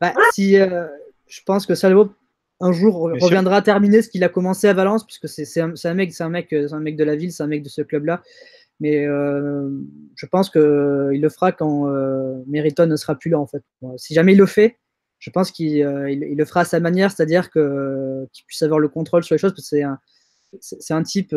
Bah, 0.00 0.12
si, 0.32 0.58
euh, 0.58 0.86
je 1.26 1.40
pense 1.44 1.66
que 1.66 1.74
Salvo, 1.74 2.14
un 2.60 2.72
jour 2.72 3.10
reviendra 3.20 3.62
terminer 3.62 4.02
ce 4.02 4.08
qu'il 4.08 4.24
a 4.24 4.28
commencé 4.28 4.68
à 4.68 4.72
Valence, 4.72 5.04
puisque 5.04 5.28
c'est 5.28 5.60
un, 5.60 5.74
un, 5.82 5.94
mec, 5.94 6.12
c'est 6.12 6.22
un 6.22 6.28
mec, 6.28 6.52
un 6.52 6.80
mec 6.80 6.96
de 6.96 7.04
la 7.04 7.16
ville, 7.16 7.32
c'est 7.32 7.42
un 7.42 7.48
mec 7.48 7.62
de 7.62 7.68
ce 7.68 7.82
club-là. 7.82 8.22
Mais 8.80 9.06
euh, 9.06 9.68
je 10.16 10.26
pense 10.26 10.50
qu'il 10.50 10.60
le 10.62 11.28
fera 11.28 11.52
quand 11.52 11.88
euh, 11.88 12.42
Meriton 12.46 12.86
ne 12.86 12.96
sera 12.96 13.14
plus 13.14 13.30
là, 13.30 13.38
en 13.38 13.46
fait. 13.46 13.62
Si 13.96 14.14
jamais 14.14 14.32
il 14.32 14.38
le 14.38 14.46
fait, 14.46 14.78
je 15.24 15.30
pense 15.30 15.50
qu'il 15.50 15.78
il, 15.78 16.34
le 16.36 16.44
fera 16.44 16.60
à 16.60 16.64
sa 16.64 16.80
manière, 16.80 17.10
c'est-à-dire 17.10 17.50
qu'il 17.50 18.44
puisse 18.46 18.62
avoir 18.62 18.78
le 18.78 18.88
contrôle 18.88 19.24
sur 19.24 19.34
les 19.34 19.38
choses, 19.38 19.54
parce 19.54 19.70
que 19.70 19.76
c'est 20.60 20.92
un, 20.92 21.02
type, 21.02 21.34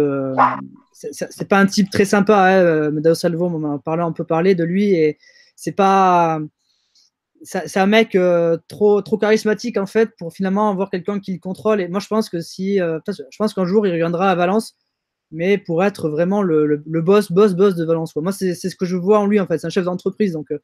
c'est 0.91 1.47
pas 1.47 1.59
un 1.59 1.65
type 1.65 1.89
très 1.89 2.03
sympa. 2.03 2.37
Hein, 2.37 2.91
Medao 2.91 3.15
Salvo, 3.15 3.45
on 3.45 3.63
en 3.63 3.77
a 3.77 4.05
on 4.05 4.13
peut 4.13 4.25
parler 4.25 4.55
de 4.55 4.65
lui, 4.65 4.93
et 4.93 5.17
c'est 5.55 5.71
pas 5.71 6.41
c'est 7.43 7.77
un 7.77 7.85
mec 7.87 8.15
euh, 8.15 8.57
trop, 8.67 9.01
trop 9.01 9.17
charismatique 9.17 9.77
en 9.77 9.85
fait 9.85 10.11
pour 10.17 10.33
finalement 10.33 10.69
avoir 10.69 10.89
quelqu'un 10.89 11.19
qui 11.19 11.33
le 11.33 11.39
contrôle. 11.39 11.81
Et 11.81 11.87
moi, 11.87 11.99
je 11.99 12.07
pense 12.07 12.29
que 12.29 12.41
si, 12.41 12.81
euh, 12.81 12.99
je 13.07 13.37
pense 13.37 13.53
qu'un 13.53 13.65
jour 13.65 13.85
il 13.85 13.91
reviendra 13.91 14.31
à 14.31 14.35
Valence, 14.35 14.75
mais 15.31 15.57
pour 15.57 15.83
être 15.83 16.09
vraiment 16.09 16.41
le, 16.41 16.77
boss, 17.01 17.31
boss, 17.31 17.53
boss 17.53 17.75
de 17.75 17.85
Valence. 17.85 18.15
Moi, 18.15 18.31
c'est 18.31 18.55
ce 18.55 18.75
que 18.75 18.85
je 18.85 18.95
vois 18.95 19.19
en 19.19 19.27
lui 19.27 19.39
en 19.39 19.45
fait. 19.45 19.59
C'est 19.59 19.67
un 19.67 19.71
chef 19.71 19.85
d'entreprise, 19.85 20.33
donc 20.33 20.51
euh, 20.51 20.59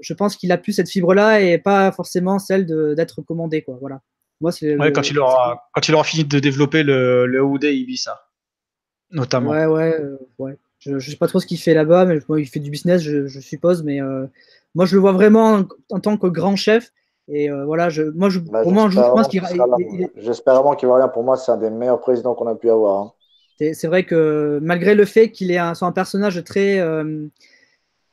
je, 0.00 0.14
pense 0.14 0.36
qu'il 0.36 0.52
a 0.52 0.58
plus 0.58 0.72
cette 0.72 0.88
fibre-là 0.88 1.40
et 1.40 1.58
pas 1.58 1.92
forcément 1.92 2.38
celle 2.38 2.66
d'être 2.94 3.22
commandé, 3.22 3.62
quoi. 3.62 3.76
Voilà. 3.80 4.00
Moi, 4.40 4.52
c'est 4.52 4.76
quand 4.92 5.10
il 5.10 5.18
aura 5.18 5.68
quand 5.72 5.88
il 5.88 5.94
aura 5.94 6.04
fini 6.04 6.24
de 6.24 6.38
développer 6.38 6.82
le 6.82 7.26
le 7.26 7.42
OUD 7.42 7.64
Ibiza, 7.64 8.20
notamment. 9.10 9.50
Ouais, 9.50 9.66
ouais, 9.66 10.00
ouais. 10.38 10.58
Je, 10.80 10.98
je 10.98 11.10
sais 11.10 11.16
pas 11.16 11.28
trop 11.28 11.40
ce 11.40 11.46
qu'il 11.46 11.58
fait 11.58 11.72
là-bas, 11.72 12.04
mais 12.04 12.18
il 12.36 12.46
fait 12.46 12.60
du 12.60 12.70
business, 12.70 13.02
je, 13.02 13.26
je 13.26 13.40
suppose, 13.40 13.82
mais 13.82 14.00
moi, 14.74 14.86
je 14.86 14.94
le 14.94 15.00
vois 15.00 15.12
vraiment 15.12 15.64
en, 15.90 16.00
tant 16.00 16.16
que 16.16 16.26
grand 16.26 16.56
chef. 16.56 16.90
Et 17.28 17.50
euh, 17.50 17.64
voilà, 17.64 17.88
je, 17.88 18.02
moi, 18.02 18.28
je, 18.28 18.38
bah, 18.40 18.62
pour 18.62 18.72
moi, 18.72 18.90
je 18.90 18.96
pense 18.96 19.28
qu'il 19.28 19.42
J'espère 20.16 20.54
vraiment 20.54 20.74
qu'il 20.74 20.88
va 20.88 20.96
rien. 20.96 21.08
Pour 21.08 21.24
moi, 21.24 21.36
c'est 21.36 21.52
un 21.52 21.56
des 21.56 21.70
meilleurs 21.70 22.00
présidents 22.00 22.34
qu'on 22.34 22.46
a 22.48 22.54
pu 22.54 22.68
avoir. 22.68 23.00
Hein. 23.00 23.12
C'est 23.72 23.86
vrai 23.86 24.04
que 24.04 24.58
malgré 24.62 24.94
le 24.94 25.04
fait 25.04 25.30
qu'il 25.30 25.50
est 25.50 25.58
un, 25.58 25.72
un 25.80 25.92
personnage 25.92 26.42
très, 26.44 26.80
euh, 26.80 27.28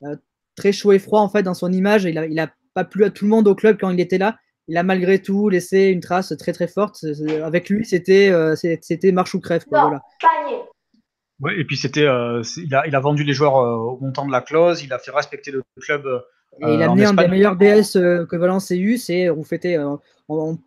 euh, 0.04 0.16
très 0.62 0.72
chaud 0.72 0.92
et 0.92 1.00
froid 1.00 1.22
en 1.22 1.30
fait 1.30 1.44
dans 1.44 1.54
son 1.54 1.72
image, 1.72 2.04
il 2.04 2.18
a, 2.18 2.26
il 2.26 2.40
a 2.40 2.50
pas 2.74 2.84
plu 2.84 3.04
à 3.04 3.10
tout 3.10 3.26
le 3.26 3.32
monde 3.32 3.48
au 3.48 3.56
club 3.56 3.78
quand 3.80 3.90
il 3.90 4.00
était 4.00 4.18
là. 4.18 4.38
Il 4.68 4.78
a 4.78 4.84
malgré 4.84 5.20
tout 5.20 5.50
laissé 5.50 5.88
une 5.88 6.00
trace 6.00 6.34
très 6.38 6.54
très 6.54 6.68
forte. 6.68 7.04
Avec 7.44 7.70
lui, 7.70 7.84
c'était 7.84 8.32
c'était 8.56 9.12
marche 9.12 9.34
ou 9.34 9.42
crève. 9.42 9.66
voilà. 9.70 10.02
Ouais, 11.40 11.60
et 11.60 11.66
puis 11.66 11.76
c'était, 11.76 12.06
il, 12.58 12.76
a, 12.76 12.88
il 12.88 12.96
a 12.96 13.00
vendu 13.00 13.24
les 13.24 13.34
joueurs 13.34 13.56
au 13.56 13.98
montant 14.00 14.26
de 14.26 14.32
la 14.32 14.42
clause, 14.42 14.84
il 14.84 14.94
a 14.94 15.00
fait 15.00 15.12
respecter 15.12 15.52
le 15.52 15.64
club 15.82 16.08
et 16.60 16.74
il 16.74 16.82
a 16.82 16.92
amené 16.92 17.06
un 17.06 17.14
des 17.14 17.28
meilleurs 17.28 17.56
DS 17.56 17.96
euh, 17.96 18.26
que 18.26 18.36
Valence 18.36 18.72
ait 18.72 18.78
eu, 18.78 18.98
c'est 18.98 19.30
Roufeté. 19.30 19.78
Euh, 19.78 19.96
on, 20.28 20.58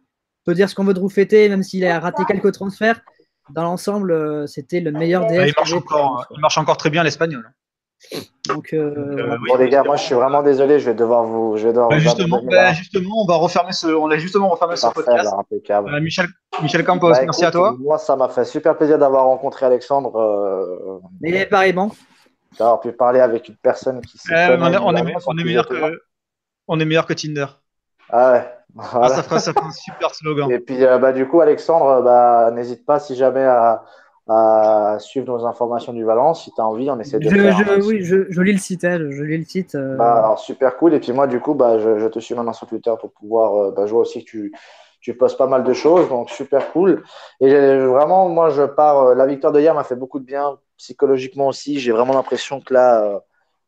peut 0.44 0.54
dire 0.54 0.68
ce 0.68 0.74
qu'on 0.74 0.84
veut 0.84 0.92
de 0.92 1.00
Roufeté, 1.00 1.48
même 1.48 1.62
s'il 1.62 1.86
a 1.86 1.98
raté 2.00 2.22
quelques 2.26 2.52
transferts. 2.52 3.00
Dans 3.50 3.62
l'ensemble, 3.62 4.12
euh, 4.12 4.46
c'était 4.46 4.80
le 4.80 4.92
meilleur 4.92 5.26
DS. 5.26 5.48
il, 5.48 5.54
marche 5.56 5.72
encore, 5.72 6.26
il 6.30 6.40
marche 6.40 6.58
encore 6.58 6.76
très 6.76 6.90
bien 6.90 7.02
l'espagnol. 7.02 7.50
Donc, 8.46 8.74
bon 8.74 9.56
les 9.58 9.70
gars, 9.70 9.82
moi 9.82 9.96
je 9.96 10.02
suis 10.02 10.14
vraiment 10.14 10.42
désolé, 10.42 10.78
je 10.78 10.90
vais 10.90 10.94
devoir 10.94 11.24
vous. 11.24 11.56
Je 11.56 11.68
vais 11.68 11.72
devoir 11.72 11.88
bah, 11.88 11.98
justement, 11.98 12.42
bah, 12.44 12.72
justement, 12.74 13.22
on 13.22 13.26
va 13.26 13.36
refermer 13.36 13.72
ce, 13.72 13.86
on 13.86 14.10
a 14.10 14.18
justement 14.18 14.48
refermé 14.48 14.76
ce 14.76 14.86
podcast. 14.88 15.34
Michel, 16.02 16.26
Michel 16.62 16.84
Campos, 16.84 17.10
bah, 17.10 17.20
merci 17.22 17.44
à 17.44 17.50
toi. 17.50 17.74
Moi, 17.78 17.96
ça 17.98 18.16
m'a 18.16 18.28
fait 18.28 18.44
super 18.44 18.76
plaisir 18.76 18.98
d'avoir 18.98 19.24
rencontré 19.24 19.64
Alexandre. 19.66 21.00
Et 21.22 21.46
pareillement 21.46 21.90
d'avoir 22.58 22.80
pu 22.80 22.92
parler 22.92 23.20
avec 23.20 23.48
une 23.48 23.56
personne 23.56 24.00
qui 24.00 24.18
on, 24.30 24.32
est, 24.32 24.78
on, 24.78 24.94
est, 24.94 25.44
meilleur 25.44 25.66
que, 25.66 26.00
on 26.68 26.78
est 26.80 26.84
meilleur 26.84 27.06
que 27.06 27.14
Tinder. 27.14 27.46
Ah 28.10 28.32
ouais. 28.32 28.50
Ah, 28.92 29.08
ça, 29.08 29.22
fera, 29.22 29.38
ça 29.38 29.52
un 29.56 29.70
super 29.70 30.12
slogan. 30.12 30.50
Et 30.50 30.58
puis, 30.58 30.84
euh, 30.84 30.98
bah, 30.98 31.12
du 31.12 31.28
coup, 31.28 31.40
Alexandre, 31.40 32.02
bah, 32.02 32.50
n'hésite 32.52 32.84
pas 32.84 32.98
si 32.98 33.14
jamais 33.14 33.44
à, 33.44 33.84
à, 34.28 34.96
suivre 35.00 35.26
nos 35.26 35.44
informations 35.44 35.92
du 35.92 36.04
Valence. 36.04 36.44
Si 36.44 36.52
tu 36.52 36.60
as 36.60 36.66
envie, 36.66 36.90
on 36.90 36.98
essaie 36.98 37.18
de 37.18 37.28
je, 37.28 37.36
faire. 37.36 37.78
oui, 37.84 38.02
je, 38.02 38.30
je, 38.30 38.42
lis 38.42 38.52
le 38.52 38.58
site. 38.58 38.84
Hein, 38.84 39.10
je 39.10 39.22
lis 39.22 39.38
le 39.38 39.44
site. 39.44 39.74
Euh. 39.74 39.96
Bah, 39.96 40.18
alors, 40.18 40.38
super 40.38 40.76
cool. 40.76 40.94
Et 40.94 41.00
puis, 41.00 41.12
moi, 41.12 41.26
du 41.26 41.40
coup, 41.40 41.54
bah, 41.54 41.78
je, 41.78 42.06
te 42.08 42.18
suis 42.18 42.34
maintenant 42.34 42.52
sur 42.52 42.66
Twitter 42.66 42.92
pour 43.00 43.12
pouvoir. 43.12 43.56
Euh, 43.56 43.70
bah, 43.70 43.86
je 43.86 43.92
vois 43.92 44.02
aussi 44.02 44.24
que 44.24 44.30
tu, 44.30 44.52
tu 45.00 45.14
postes 45.14 45.36
pas 45.36 45.46
mal 45.46 45.64
de 45.64 45.72
choses. 45.72 46.08
Donc, 46.08 46.30
super 46.30 46.72
cool. 46.72 47.02
Et 47.40 47.50
vraiment, 47.50 48.28
moi, 48.28 48.50
je 48.50 48.62
pars. 48.62 49.14
la 49.14 49.26
victoire 49.26 49.52
de 49.52 49.60
hier 49.60 49.74
m'a 49.74 49.84
fait 49.84 49.96
beaucoup 49.96 50.20
de 50.20 50.24
bien 50.24 50.58
psychologiquement 50.76 51.48
aussi. 51.48 51.78
J'ai 51.78 51.92
vraiment 51.92 52.14
l'impression 52.14 52.60
que 52.60 52.74
là, 52.74 53.04
euh, 53.04 53.18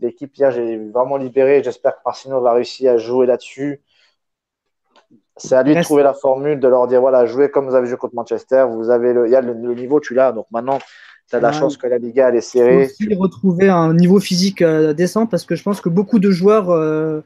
l'équipe 0.00 0.34
hier, 0.36 0.50
j'ai 0.50 0.78
vraiment 0.78 1.16
libéré. 1.16 1.62
J'espère 1.62 1.96
que 1.96 2.00
Marcino 2.04 2.40
va 2.40 2.52
réussir 2.52 2.92
à 2.92 2.96
jouer 2.96 3.26
là-dessus. 3.26 3.82
C'est 5.36 5.54
à 5.54 5.62
lui 5.62 5.74
de 5.74 5.82
trouver 5.82 6.02
la 6.02 6.14
formule, 6.14 6.58
de 6.58 6.68
leur 6.68 6.86
dire 6.86 7.00
voilà, 7.00 7.26
jouez 7.26 7.50
comme 7.50 7.68
vous 7.68 7.74
avez 7.74 7.86
joué 7.86 7.98
contre 7.98 8.14
Manchester. 8.14 8.66
Vous 8.70 8.90
avez 8.90 9.12
le, 9.12 9.26
il 9.26 9.32
y 9.32 9.36
a 9.36 9.42
le, 9.42 9.54
niveau, 9.74 10.00
tu 10.00 10.14
l'as. 10.14 10.32
Donc 10.32 10.46
maintenant, 10.50 10.78
tu 11.28 11.36
as 11.36 11.40
la 11.40 11.52
chance 11.52 11.76
que 11.76 11.86
la 11.86 11.98
Liga 11.98 12.30
elle 12.30 12.36
est 12.36 12.40
serrée. 12.40 12.90
Il 13.00 13.14
faut 13.14 13.20
retrouver 13.20 13.68
un 13.68 13.92
niveau 13.92 14.18
physique 14.18 14.62
euh, 14.62 14.94
décent 14.94 15.26
parce 15.26 15.44
que 15.44 15.54
je 15.54 15.62
pense 15.62 15.80
que 15.80 15.90
beaucoup 15.90 16.18
de 16.18 16.30
joueurs 16.30 16.70
euh, 16.70 17.20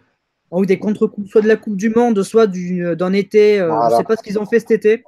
ont 0.51 0.63
eu 0.63 0.67
des 0.67 0.79
contre-coups, 0.79 1.31
soit 1.31 1.41
de 1.41 1.49
la 1.49 1.57
Coupe 1.57 1.77
du 1.77 1.91
Monde, 1.91 2.23
soit 2.23 2.49
d'un 2.49 3.13
été. 3.13 3.59
Je 3.59 3.93
ne 3.93 3.97
sais 3.97 4.05
pas 4.05 4.17
ce 4.17 4.23
qu'ils 4.23 4.39
ont 4.39 4.47
fait 4.47 4.59
cet 4.59 4.73
été. 4.73 5.05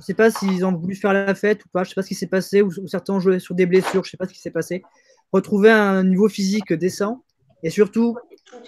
Je 0.00 0.02
ne 0.02 0.06
sais 0.06 0.14
pas 0.14 0.30
s'ils 0.30 0.64
ont 0.64 0.72
voulu 0.72 0.94
faire 0.94 1.12
la 1.12 1.34
fête 1.34 1.64
ou 1.66 1.68
pas. 1.68 1.84
Je 1.84 1.88
ne 1.88 1.90
sais 1.90 1.94
pas 1.94 2.02
ce 2.02 2.08
qui 2.08 2.14
s'est 2.14 2.26
passé. 2.26 2.62
Ou, 2.62 2.70
certains 2.88 3.12
ont 3.12 3.20
joué 3.20 3.38
sur 3.38 3.54
des 3.54 3.66
blessures. 3.66 4.02
Je 4.02 4.08
ne 4.08 4.10
sais 4.10 4.16
pas 4.16 4.26
ce 4.26 4.32
qui 4.32 4.40
s'est 4.40 4.50
passé. 4.50 4.82
Retrouver 5.30 5.70
un 5.70 6.02
niveau 6.02 6.28
physique 6.28 6.72
décent. 6.72 7.22
Et 7.62 7.70
surtout, 7.70 8.16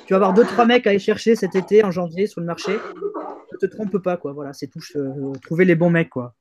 tu 0.07 0.13
vas 0.13 0.17
avoir 0.17 0.33
deux 0.35 0.45
trois 0.45 0.65
mecs 0.65 0.87
à 0.87 0.91
aller 0.91 0.99
chercher 0.99 1.37
cet 1.37 1.55
été 1.55 1.85
en 1.85 1.91
janvier 1.91 2.27
sur 2.27 2.41
le 2.41 2.47
marché. 2.47 2.73
Ne 2.73 3.59
te 3.59 3.67
trompe 3.67 3.99
pas, 3.99 4.17
quoi. 4.17 4.33
Voilà, 4.33 4.53
c'est 4.53 4.69
tout. 4.69 4.81
Euh, 4.97 5.33
trouver 5.43 5.65
les 5.65 5.75
bons 5.75 5.91
mecs, 5.91 6.11
quoi. 6.11 6.35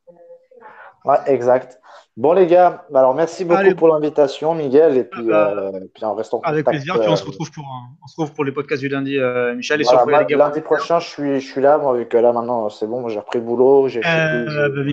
Ouais, 1.06 1.18
exact. 1.26 1.80
Bon, 2.18 2.34
les 2.34 2.46
gars, 2.46 2.86
bah, 2.92 3.00
alors 3.00 3.16
merci 3.16 3.46
beaucoup 3.46 3.76
pour 3.76 3.88
l'invitation, 3.88 4.54
Miguel. 4.54 4.98
Et 4.98 5.04
puis, 5.04 5.24
ah 5.32 5.54
bah, 5.54 5.72
euh, 5.74 5.88
puis 5.94 6.06
on 6.06 6.14
reste 6.14 6.34
en 6.34 6.42
Avec 6.42 6.66
plaisir. 6.66 7.00
Puis 7.00 7.10
on 7.10 7.16
se, 7.16 7.24
euh, 7.24 7.28
retrouve 7.28 7.52
pour, 7.52 7.66
on 8.04 8.08
se 8.08 8.16
retrouve 8.16 8.36
pour 8.36 8.44
les 8.44 8.52
podcasts 8.52 8.82
du 8.82 8.90
lundi, 8.90 9.18
euh, 9.18 9.56
Michel. 9.56 9.82
Et 9.82 9.84
voilà, 9.84 10.00
sur, 10.00 10.08
bah, 10.08 10.24
les 10.28 10.36
lundi 10.36 10.62
prochain, 10.62 11.00
je 11.00 11.08
suis, 11.08 11.40
je 11.40 11.48
suis 11.48 11.62
là, 11.62 11.78
moi, 11.78 11.98
vu 11.98 12.06
que 12.06 12.18
là, 12.18 12.34
maintenant, 12.34 12.70
c'est 12.70 12.86
bon, 12.86 13.08
j'ai 13.08 13.20
repris 13.20 13.40
le 13.40 13.46
boulot. 13.46 13.88
J'ai 13.88 14.02
euh, 14.06 14.92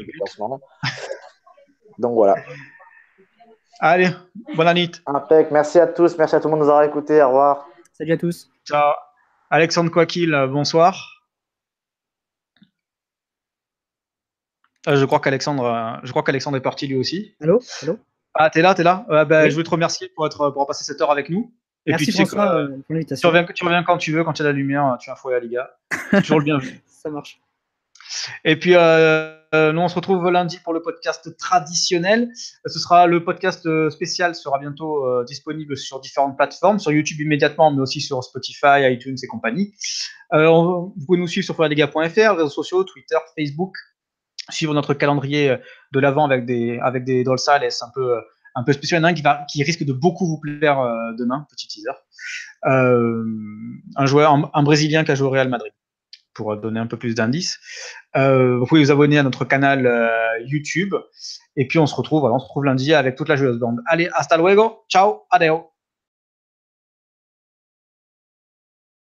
Donc 1.98 2.14
voilà. 2.14 2.36
Allez, 3.80 4.08
bonne 4.56 4.74
nuit. 4.74 4.92
Impec. 5.06 5.50
Merci 5.50 5.80
à 5.80 5.86
tous. 5.86 6.16
Merci 6.18 6.36
à 6.36 6.40
tout 6.40 6.48
le 6.48 6.52
monde 6.52 6.60
de 6.60 6.64
nous 6.64 6.70
avoir 6.70 6.84
écoutés. 6.84 7.22
Au 7.22 7.28
revoir. 7.28 7.66
Salut 7.98 8.12
à 8.12 8.16
tous. 8.16 8.48
Ciao. 8.64 8.94
Alexandre 9.50 9.90
bonsoir. 10.46 11.24
Euh, 14.86 14.94
je 14.94 15.04
crois 15.04 15.18
qu'Alexandre, 15.18 15.64
euh, 15.64 15.98
je 16.04 16.10
crois 16.10 16.22
qu'Alexandre 16.22 16.56
est 16.56 16.60
parti 16.60 16.86
lui 16.86 16.94
aussi. 16.94 17.34
Allô, 17.40 17.60
allô? 17.82 17.98
Ah, 18.34 18.50
t'es 18.50 18.62
là, 18.62 18.74
t'es 18.76 18.84
là? 18.84 19.04
bah, 19.24 19.48
Je 19.48 19.56
veux 19.56 19.64
te 19.64 19.70
remercier 19.70 20.12
pour 20.14 20.26
être, 20.26 20.50
pour 20.50 20.64
passer 20.68 20.84
cette 20.84 21.00
heure 21.00 21.10
avec 21.10 21.28
nous. 21.28 21.52
Et 21.86 21.90
Merci 21.90 22.04
puis, 22.04 22.12
François 22.12 22.54
euh, 22.54 22.68
pour 22.68 22.94
l'invitation. 22.94 23.28
Tu 23.28 23.36
reviens, 23.36 23.52
tu 23.52 23.64
reviens, 23.64 23.82
quand 23.82 23.98
tu 23.98 24.12
veux, 24.12 24.22
quand 24.22 24.32
tu 24.32 24.42
as 24.42 24.44
la 24.44 24.52
lumière, 24.52 24.96
tu 25.00 25.10
as 25.10 25.14
un 25.14 25.16
fouet 25.16 25.34
à 25.34 25.40
Liga. 25.40 25.68
toujours 26.22 26.38
le 26.38 26.44
bienvenu. 26.44 26.80
Ça 26.86 27.10
marche. 27.10 27.40
Et 28.44 28.54
puis, 28.56 28.76
euh, 28.76 29.37
nous, 29.52 29.80
on 29.80 29.88
se 29.88 29.94
retrouve 29.94 30.28
lundi 30.30 30.58
pour 30.62 30.72
le 30.72 30.82
podcast 30.82 31.36
traditionnel. 31.36 32.30
Ce 32.66 32.78
sera 32.78 33.06
le 33.06 33.24
podcast 33.24 33.68
spécial, 33.90 34.34
sera 34.34 34.58
bientôt 34.58 35.06
euh, 35.06 35.24
disponible 35.24 35.76
sur 35.76 36.00
différentes 36.00 36.36
plateformes, 36.36 36.78
sur 36.78 36.92
YouTube 36.92 37.20
immédiatement, 37.20 37.70
mais 37.70 37.80
aussi 37.80 38.00
sur 38.00 38.22
Spotify, 38.22 38.92
iTunes 38.92 39.16
et 39.22 39.26
compagnie. 39.26 39.74
Euh, 40.32 40.48
vous 40.48 40.94
pouvez 41.06 41.18
nous 41.18 41.26
suivre 41.26 41.44
sur 41.44 41.56
foyaliga.fr, 41.56 42.36
réseaux 42.36 42.50
sociaux, 42.50 42.84
Twitter, 42.84 43.16
Facebook, 43.36 43.74
suivre 44.50 44.74
notre 44.74 44.94
calendrier 44.94 45.50
euh, 45.50 45.56
de 45.92 46.00
l'avant 46.00 46.24
avec 46.24 46.46
des 46.46 46.78
avec 46.80 47.04
des 47.04 47.24
dorsales 47.24 47.64
un 47.64 47.90
peu 47.94 48.16
euh, 48.16 48.20
un 48.54 48.64
peu 48.64 48.72
spécial? 48.72 49.04
Il 49.08 49.14
qui, 49.14 49.22
va, 49.22 49.44
qui 49.50 49.62
risque 49.62 49.84
de 49.84 49.92
beaucoup 49.92 50.26
vous 50.26 50.38
plaire 50.38 50.80
euh, 50.80 51.12
demain, 51.18 51.46
petit 51.50 51.68
teaser. 51.68 51.90
un 52.64 54.06
joueur, 54.06 54.50
un, 54.52 54.62
Brésilien 54.62 55.04
qui 55.04 55.12
a 55.12 55.14
joué 55.14 55.28
au 55.28 55.30
Real 55.30 55.48
Madrid, 55.48 55.72
pour 56.38 56.56
donner 56.56 56.78
un 56.78 56.86
peu 56.86 56.96
plus 56.96 57.14
d'indices. 57.14 57.58
vous 58.14 58.64
pouvez 58.66 58.84
vous 58.84 58.90
abonner 58.90 59.18
à 59.18 59.22
notre 59.22 59.44
canal 59.44 59.90
YouTube. 60.46 60.94
Et 61.56 61.66
puis 61.66 61.78
on 61.78 61.86
se 61.86 61.94
retrouve, 61.94 62.24
on 62.24 62.38
se 62.38 62.44
retrouve 62.44 62.64
lundi 62.64 62.94
avec 62.94 63.16
toute 63.16 63.28
la 63.28 63.36
joueuse 63.36 63.58
bande. 63.58 63.80
Allez, 63.86 64.08
hasta 64.14 64.36
luego, 64.36 64.84
ciao, 64.88 65.22
adeo. 65.30 65.77